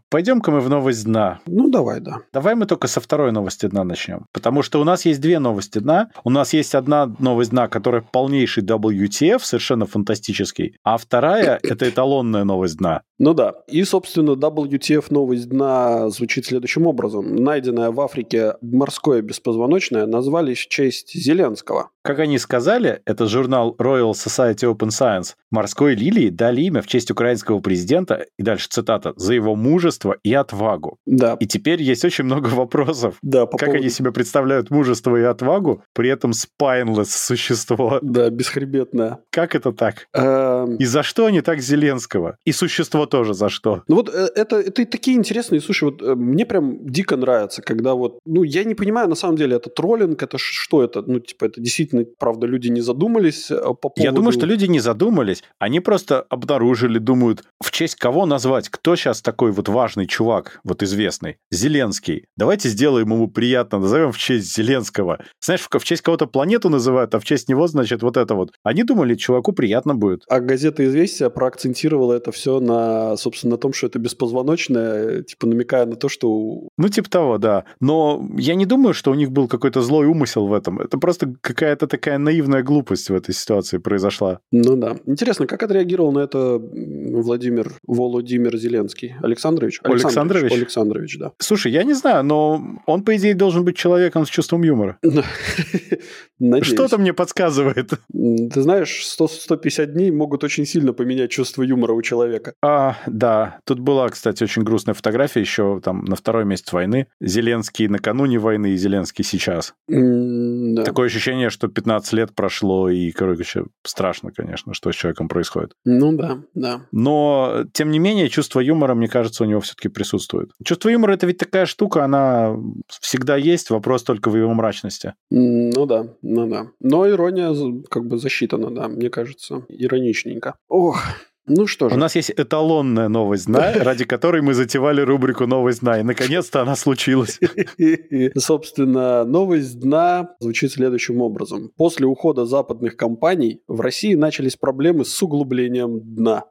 Пойдем-ка 0.09 0.51
мы 0.51 0.59
в 0.59 0.69
новость 0.69 1.05
дна. 1.05 1.39
Ну, 1.45 1.69
давай, 1.69 2.01
да. 2.01 2.17
Давай 2.33 2.55
мы 2.55 2.65
только 2.65 2.89
со 2.89 2.99
второй 2.99 3.31
новости 3.31 3.65
дна 3.67 3.85
начнем. 3.85 4.25
Потому 4.33 4.63
что 4.63 4.81
у 4.81 4.83
нас 4.83 5.05
есть 5.05 5.21
две 5.21 5.39
новости 5.39 5.79
дна. 5.79 6.09
У 6.25 6.29
нас 6.29 6.51
есть 6.51 6.75
одна 6.75 7.15
новость 7.19 7.51
дна, 7.51 7.69
которая 7.69 8.01
полнейший 8.01 8.63
WTF, 8.63 9.39
совершенно 9.39 9.85
фантастический. 9.85 10.75
А 10.83 10.97
вторая— 10.97 11.57
это 11.63 11.87
эталонная 11.87 12.43
новость 12.43 12.77
дна. 12.77 13.03
Ну 13.17 13.33
да. 13.33 13.53
И, 13.69 13.81
собственно, 13.85 14.31
WTF 14.31 15.05
новость 15.09 15.47
дна 15.47 16.09
звучит 16.09 16.45
следующим 16.45 16.85
образом. 16.85 17.33
Найденное 17.33 17.91
в 17.91 18.01
Африке 18.01 18.55
морское 18.61 19.21
беспозвоночное 19.21 20.05
назвали 20.05 20.53
в 20.53 20.67
честь 20.67 21.13
Зеленского. 21.13 21.91
Как 22.03 22.19
они 22.19 22.37
сказали, 22.37 23.01
это 23.05 23.27
журнал 23.27 23.75
Royal 23.79 24.11
Society 24.11 24.69
Open 24.69 24.89
Science. 24.89 25.35
Морской 25.51 25.95
лилии 25.95 26.27
дали 26.29 26.61
имя 26.63 26.81
в 26.81 26.87
честь 26.87 27.09
украинского 27.09 27.61
президента, 27.61 28.25
и 28.37 28.43
дальше 28.43 28.67
цитата, 28.69 29.13
за 29.15 29.33
его 29.33 29.55
мужество 29.55 30.17
и 30.21 30.33
отвагу. 30.33 30.97
Да. 31.05 31.37
И 31.39 31.47
теперь 31.47 31.81
есть 31.81 32.03
очень 32.03 32.25
много 32.25 32.47
вопросов. 32.47 33.15
Да, 33.21 33.45
по 33.45 33.57
как 33.57 33.67
поводу- 33.67 33.83
они 33.83 33.89
себе 33.89 34.11
представляют 34.11 34.69
мужество 34.69 35.15
и 35.15 35.21
отвагу, 35.23 35.81
при 35.93 36.09
этом 36.09 36.31
spineless 36.31 37.05
существо? 37.05 37.99
Да, 38.01 38.29
бесхребетное. 38.29 39.19
Как 39.29 39.55
это 39.55 39.71
так? 39.71 40.07
Эм, 40.13 40.75
И 40.75 40.85
за 40.85 41.03
что 41.03 41.27
они 41.27 41.39
так 41.39 41.61
Зеленского? 41.61 42.35
И 42.43 42.51
существо 42.51 43.05
тоже 43.05 43.33
за 43.33 43.47
что? 43.47 43.83
Ну 43.87 43.95
вот 43.95 44.09
э, 44.13 44.27
это, 44.35 44.57
это 44.57 44.85
такие 44.85 45.15
интересные, 45.15 45.61
слушай, 45.61 45.85
вот 45.85 46.01
э, 46.01 46.15
мне 46.15 46.45
прям 46.45 46.85
дико 46.85 47.15
нравится, 47.15 47.61
когда 47.61 47.93
вот, 47.93 48.19
ну 48.25 48.43
я 48.43 48.65
не 48.65 48.75
понимаю, 48.75 49.07
на 49.07 49.15
самом 49.15 49.37
деле, 49.37 49.55
это 49.55 49.69
троллинг, 49.69 50.21
это 50.21 50.37
что 50.37 50.83
это? 50.83 51.01
Ну 51.01 51.19
типа 51.21 51.45
это 51.45 51.61
действительно 51.61 51.92
действительно, 51.93 52.15
правда, 52.19 52.47
люди 52.47 52.67
не 52.69 52.81
задумались 52.81 53.51
э, 53.51 53.57
по 53.57 53.89
поводу... 53.89 54.03
Я 54.03 54.11
думаю, 54.11 54.31
что 54.31 54.45
люди 54.45 54.65
не 54.65 54.79
задумались, 54.79 55.43
они 55.59 55.79
просто 55.79 56.21
обнаружили, 56.29 56.99
думают, 56.99 57.43
в 57.63 57.71
честь 57.71 57.95
кого 57.95 58.25
назвать, 58.25 58.69
кто 58.69 58.95
сейчас 58.95 59.21
такой 59.21 59.51
вот 59.51 59.69
важный 59.69 60.07
чувак, 60.07 60.59
вот 60.63 60.83
известный, 60.83 61.37
Зеленский. 61.51 62.25
Давайте 62.37 62.69
сделаем 62.69 63.11
ему 63.11 63.27
приятно, 63.27 63.79
назовем 63.79 64.11
в 64.11 64.17
честь 64.17 64.55
Зеленского. 64.55 65.19
Знаешь, 65.43 65.67
в 65.69 65.83
честь 65.83 66.01
кого-то 66.01 66.27
планету 66.27 66.69
называют, 66.69 67.15
а 67.15 67.19
в 67.19 67.25
честь 67.25 67.49
него, 67.49 67.67
значит, 67.67 68.01
вот 68.01 68.17
это 68.17 68.35
вот. 68.35 68.51
Они 68.63 68.83
думали, 68.83 69.15
чуваку 69.15 69.53
приятно 69.53 69.95
будет. 69.95 70.23
А 70.29 70.39
газета 70.39 70.85
«Известия» 70.85 71.29
проакцентировала 71.29 72.13
это 72.13 72.31
все 72.31 72.59
на, 72.59 73.15
собственно, 73.17 73.51
на 73.51 73.57
том, 73.57 73.73
что 73.73 73.87
это 73.87 73.99
беспозвоночное, 73.99 75.23
типа 75.23 75.47
намекая 75.47 75.85
на 75.85 75.95
то, 75.95 76.09
что... 76.09 76.67
Ну, 76.77 76.89
типа 76.89 77.09
того, 77.09 77.37
да. 77.37 77.65
Но 77.79 78.25
я 78.37 78.55
не 78.55 78.65
думаю, 78.65 78.93
что 78.93 79.11
у 79.11 79.15
них 79.15 79.31
был 79.31 79.47
какой-то 79.47 79.81
злой 79.81 80.07
умысел 80.07 80.47
в 80.47 80.53
этом. 80.53 80.79
Это 80.79 80.97
просто 80.97 81.33
какая-то 81.41 81.82
такая 81.87 82.17
наивная 82.17 82.63
глупость 82.63 83.09
в 83.09 83.15
этой 83.15 83.33
ситуации 83.33 83.77
произошла. 83.77 84.39
Ну 84.51 84.75
да. 84.75 84.97
Интересно, 85.05 85.47
как 85.47 85.63
отреагировал 85.63 86.11
на 86.11 86.19
это 86.19 86.59
Владимир 86.59 87.73
Володимир 87.85 88.57
Зеленский? 88.57 89.15
Александрович? 89.21 89.79
Александрович? 89.83 90.51
Александрович, 90.51 91.17
да. 91.17 91.31
Слушай, 91.39 91.71
я 91.71 91.83
не 91.83 91.93
знаю, 91.93 92.23
но 92.23 92.61
он, 92.85 93.03
по 93.03 93.15
идее, 93.15 93.35
должен 93.35 93.63
быть 93.63 93.75
человеком 93.75 94.25
с 94.25 94.29
чувством 94.29 94.63
юмора. 94.63 94.97
Что-то 96.61 96.97
мне 96.97 97.13
подсказывает. 97.13 97.91
Ты 98.11 98.61
знаешь, 98.61 99.05
100-150 99.19 99.85
дней 99.87 100.11
могут 100.11 100.43
очень 100.43 100.65
сильно 100.65 100.93
поменять 100.93 101.31
чувство 101.31 101.63
юмора 101.63 101.93
у 101.93 102.01
человека. 102.01 102.53
А, 102.61 102.97
да. 103.07 103.59
Тут 103.65 103.79
была, 103.79 104.09
кстати, 104.09 104.43
очень 104.43 104.63
грустная 104.63 104.93
фотография 104.93 105.39
еще 105.39 105.79
там 105.83 106.05
на 106.05 106.15
второй 106.15 106.45
месяц 106.45 106.71
войны. 106.73 107.07
Зеленский 107.21 107.87
накануне 107.87 108.39
войны 108.39 108.71
и 108.73 108.77
Зеленский 108.77 109.23
сейчас. 109.23 109.73
да. 109.87 110.83
Такое 110.83 111.07
ощущение, 111.07 111.49
что 111.49 111.67
15 111.73 112.13
лет 112.13 112.35
прошло, 112.35 112.89
и, 112.89 113.11
короче, 113.11 113.65
страшно, 113.83 114.31
конечно, 114.31 114.73
что 114.73 114.91
с 114.91 114.95
человеком 114.95 115.27
происходит. 115.27 115.73
Ну 115.85 116.15
да, 116.15 116.43
да. 116.53 116.81
Но, 116.91 117.65
тем 117.73 117.91
не 117.91 117.99
менее, 117.99 118.29
чувство 118.29 118.59
юмора, 118.59 118.95
мне 118.95 119.07
кажется, 119.07 119.43
у 119.43 119.47
него 119.47 119.61
все-таки 119.61 119.89
присутствует. 119.89 120.51
Чувство 120.63 120.89
юмора— 120.89 121.13
это 121.13 121.25
ведь 121.27 121.37
такая 121.37 121.65
штука, 121.65 122.03
она 122.03 122.55
всегда 122.87 123.35
есть, 123.35 123.69
вопрос 123.69 124.03
только 124.03 124.29
в 124.29 124.37
его 124.37 124.53
мрачности. 124.53 125.13
Ну 125.29 125.85
да, 125.85 126.07
ну 126.21 126.47
да. 126.47 126.67
Но 126.79 127.09
ирония 127.09 127.53
как 127.89 128.05
бы 128.05 128.17
засчитана, 128.17 128.71
да, 128.71 128.87
мне 128.87 129.09
кажется, 129.09 129.65
ироничненько. 129.69 130.55
Ох, 130.67 130.99
ну 131.45 131.67
что 131.67 131.89
же. 131.89 131.95
У 131.95 131.97
нас 131.97 132.15
есть 132.15 132.31
эталонная 132.31 133.09
новость 133.09 133.43
«Знай», 133.43 133.77
ради 133.79 134.05
которой 134.05 134.41
мы 134.41 134.53
затевали 134.53 135.01
рубрику 135.01 135.45
«Новость 135.45 135.81
дна», 135.81 135.99
и 135.99 136.03
наконец-то 136.03 136.61
она 136.61 136.75
случилась. 136.75 137.39
Собственно, 138.37 139.25
новость 139.25 139.79
дна 139.79 140.35
звучит 140.39 140.71
следующим 140.71 141.21
образом. 141.21 141.71
После 141.75 142.05
ухода 142.05 142.45
западных 142.45 142.95
компаний 142.95 143.61
в 143.67 143.81
России 143.81 144.15
начались 144.15 144.55
проблемы 144.55 145.03
с 145.03 145.21
углублением 145.21 145.99
дна. 146.01 146.45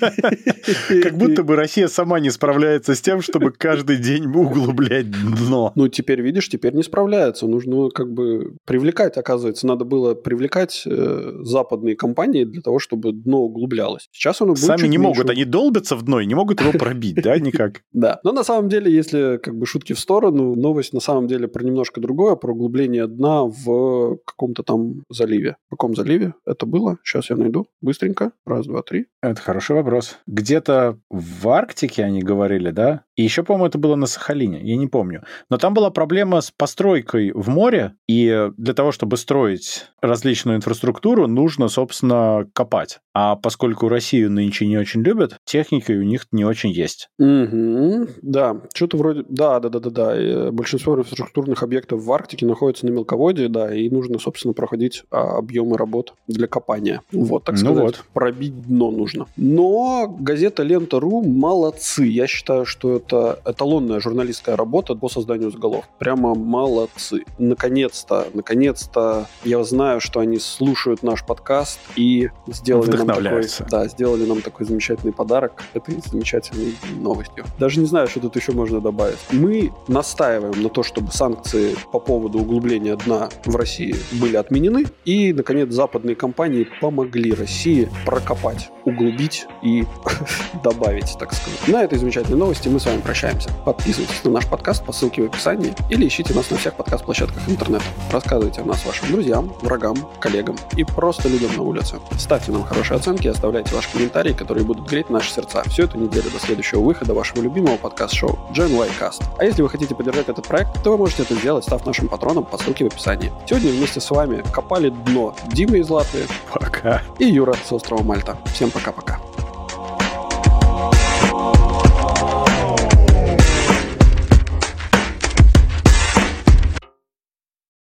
Как 1.02 1.16
будто 1.16 1.42
бы 1.42 1.56
Россия 1.56 1.88
сама 1.88 2.20
не 2.20 2.30
справляется 2.30 2.94
с 2.94 3.00
тем, 3.00 3.22
чтобы 3.22 3.50
каждый 3.50 3.96
день 3.96 4.26
углублять 4.26 5.10
дно. 5.10 5.72
Ну, 5.74 5.88
теперь, 5.88 6.20
видишь, 6.20 6.48
теперь 6.48 6.74
не 6.74 6.82
справляется. 6.82 7.46
Нужно 7.46 7.88
как 7.90 8.12
бы 8.12 8.56
привлекать, 8.64 9.16
оказывается. 9.16 9.66
Надо 9.66 9.84
было 9.84 10.14
привлекать 10.14 10.82
э, 10.86 11.32
западные 11.42 11.96
компании 11.96 12.44
для 12.44 12.62
того, 12.62 12.78
чтобы 12.78 13.12
дно 13.12 13.42
углублялось. 13.42 14.08
Сейчас 14.12 14.35
Сейчас 14.36 14.42
оно 14.42 14.52
будет 14.52 14.64
Сами 14.64 14.88
не 14.88 14.98
меньше. 14.98 15.20
могут, 15.20 15.30
они 15.30 15.44
долбятся 15.44 15.96
в 15.96 16.02
дно 16.02 16.20
и 16.20 16.26
не 16.26 16.34
могут 16.34 16.60
его 16.60 16.72
пробить, 16.72 17.16
да, 17.16 17.38
никак? 17.38 17.82
Да, 17.92 18.20
но 18.22 18.32
на 18.32 18.44
самом 18.44 18.68
деле, 18.68 18.92
если 18.92 19.38
как 19.38 19.56
бы 19.56 19.66
шутки 19.66 19.94
в 19.94 19.98
сторону, 19.98 20.54
новость 20.54 20.92
на 20.92 21.00
самом 21.00 21.26
деле 21.26 21.48
про 21.48 21.64
немножко 21.64 22.00
другое, 22.00 22.36
про 22.36 22.52
углубление 22.52 23.06
дна 23.06 23.44
в 23.44 24.18
каком-то 24.26 24.62
там 24.62 25.04
заливе. 25.08 25.56
В 25.68 25.70
каком 25.70 25.94
заливе 25.94 26.34
это 26.44 26.66
было? 26.66 26.98
Сейчас 27.02 27.30
я 27.30 27.36
найду 27.36 27.66
быстренько. 27.80 28.32
Раз, 28.44 28.66
два, 28.66 28.82
три. 28.82 29.06
Это 29.22 29.40
хороший 29.40 29.76
вопрос. 29.76 30.18
Где-то 30.26 30.98
в 31.10 31.48
Арктике 31.48 32.04
они 32.04 32.20
говорили, 32.22 32.70
да? 32.70 33.02
И 33.16 33.22
еще, 33.22 33.42
по-моему, 33.42 33.66
это 33.66 33.78
было 33.78 33.96
на 33.96 34.06
Сахалине, 34.06 34.60
я 34.62 34.76
не 34.76 34.86
помню. 34.86 35.24
Но 35.50 35.56
там 35.56 35.74
была 35.74 35.90
проблема 35.90 36.40
с 36.40 36.50
постройкой 36.50 37.32
в 37.32 37.48
море, 37.48 37.94
и 38.06 38.50
для 38.56 38.74
того, 38.74 38.92
чтобы 38.92 39.16
строить 39.16 39.86
различную 40.02 40.58
инфраструктуру, 40.58 41.26
нужно, 41.26 41.68
собственно, 41.68 42.46
копать. 42.52 43.00
А 43.14 43.34
поскольку 43.36 43.88
Россию 43.88 44.30
нынче 44.30 44.66
не 44.66 44.76
очень 44.76 45.02
любят, 45.02 45.38
техника 45.44 45.92
у 45.92 46.02
них 46.02 46.26
не 46.32 46.44
очень 46.44 46.70
есть. 46.70 47.08
Угу, 47.18 48.08
да, 48.20 48.60
что-то 48.74 48.98
вроде... 48.98 49.24
Да, 49.28 49.58
да, 49.60 49.70
да, 49.70 49.80
да, 49.80 49.90
да. 49.90 50.52
Большинство 50.52 50.96
инфраструктурных 50.96 51.62
объектов 51.62 52.02
в 52.02 52.12
Арктике 52.12 52.44
находятся 52.44 52.84
на 52.84 52.90
мелководье, 52.90 53.48
да, 53.48 53.74
и 53.74 53.88
нужно, 53.88 54.18
собственно, 54.18 54.52
проходить 54.52 55.04
а, 55.10 55.38
объемы 55.38 55.78
работ 55.78 56.12
для 56.28 56.46
копания. 56.46 57.00
Вот, 57.10 57.44
так 57.44 57.54
ну 57.54 57.60
сказать, 57.60 57.82
вот. 57.82 58.04
пробить 58.12 58.66
дно 58.66 58.90
нужно. 58.90 59.26
Но 59.38 60.14
газета 60.20 60.62
Лента.ру 60.62 61.22
молодцы. 61.22 62.04
Я 62.04 62.26
считаю, 62.26 62.66
что 62.66 62.98
это 63.06 63.40
эталонная 63.44 64.00
журналистская 64.00 64.56
работа 64.56 64.94
по 64.94 65.08
созданию 65.08 65.50
заголовок. 65.50 65.86
Прямо 65.98 66.34
молодцы. 66.34 67.24
Наконец-то, 67.38 68.26
наконец-то 68.34 69.26
я 69.44 69.62
знаю, 69.64 70.00
что 70.00 70.20
они 70.20 70.38
слушают 70.38 71.02
наш 71.02 71.24
подкаст 71.24 71.78
и 71.94 72.30
сделали 72.48 72.96
нам 72.96 73.06
такой, 73.06 73.46
да, 73.70 73.86
сделали 73.86 74.26
нам 74.26 74.42
такой 74.42 74.66
замечательный 74.66 75.12
подарок 75.12 75.62
этой 75.74 76.00
замечательной 76.04 76.74
новостью. 77.00 77.44
Даже 77.58 77.80
не 77.80 77.86
знаю, 77.86 78.08
что 78.08 78.20
тут 78.20 78.36
еще 78.36 78.52
можно 78.52 78.80
добавить. 78.80 79.18
Мы 79.30 79.72
настаиваем 79.88 80.62
на 80.62 80.68
то, 80.68 80.82
чтобы 80.82 81.12
санкции 81.12 81.76
по 81.92 82.00
поводу 82.00 82.40
углубления 82.40 82.96
дна 82.96 83.28
в 83.44 83.54
России 83.56 83.94
были 84.12 84.36
отменены, 84.36 84.86
и, 85.04 85.32
наконец, 85.32 85.70
западные 85.70 86.16
компании 86.16 86.66
помогли 86.80 87.32
России 87.32 87.88
прокопать, 88.04 88.70
углубить 88.84 89.46
и 89.62 89.84
добавить, 90.64 91.16
так 91.18 91.32
сказать. 91.32 91.68
На 91.68 91.84
этой 91.84 91.98
замечательной 91.98 92.38
новости 92.38 92.68
мы 92.68 92.80
с 92.80 92.86
вами 92.86 92.95
прощаемся. 93.00 93.50
Подписывайтесь 93.64 94.22
на 94.24 94.30
наш 94.30 94.46
подкаст 94.46 94.84
по 94.84 94.92
ссылке 94.92 95.22
в 95.22 95.26
описании 95.26 95.74
или 95.90 96.06
ищите 96.06 96.34
нас 96.34 96.50
на 96.50 96.56
всех 96.56 96.74
подкаст-площадках 96.74 97.48
интернета. 97.48 97.84
Рассказывайте 98.10 98.60
о 98.60 98.64
нас 98.64 98.84
вашим 98.84 99.10
друзьям, 99.12 99.52
врагам, 99.62 99.96
коллегам 100.20 100.56
и 100.76 100.84
просто 100.84 101.28
людям 101.28 101.56
на 101.56 101.62
улице. 101.62 101.96
Ставьте 102.18 102.52
нам 102.52 102.64
хорошие 102.64 102.96
оценки 102.96 103.26
и 103.26 103.30
оставляйте 103.30 103.74
ваши 103.74 103.90
комментарии, 103.90 104.32
которые 104.32 104.64
будут 104.64 104.88
греть 104.88 105.10
наши 105.10 105.30
сердца 105.32 105.62
всю 105.66 105.84
эту 105.84 105.98
неделю 105.98 106.30
до 106.30 106.38
следующего 106.38 106.80
выхода 106.80 107.14
вашего 107.14 107.42
любимого 107.42 107.76
подкаст-шоу 107.76 108.38
Gen 108.52 108.74
Y 108.74 108.88
Cast. 109.00 109.22
А 109.38 109.44
если 109.44 109.62
вы 109.62 109.68
хотите 109.68 109.94
поддержать 109.94 110.28
этот 110.28 110.46
проект, 110.46 110.82
то 110.82 110.90
вы 110.90 110.98
можете 110.98 111.22
это 111.22 111.34
сделать, 111.34 111.64
став 111.64 111.84
нашим 111.86 112.08
патроном 112.08 112.44
по 112.44 112.58
ссылке 112.58 112.84
в 112.84 112.88
описании. 112.88 113.32
Сегодня 113.46 113.70
вместе 113.70 114.00
с 114.00 114.10
вами 114.10 114.42
копали 114.52 114.90
дно 114.90 115.34
Дима 115.48 115.78
из 115.78 115.88
Латвии. 115.88 116.26
Пока. 116.52 117.02
И 117.18 117.26
Юра 117.26 117.54
с 117.64 117.72
острова 117.72 118.02
Мальта. 118.02 118.36
Всем 118.52 118.70
пока-пока. 118.70 119.18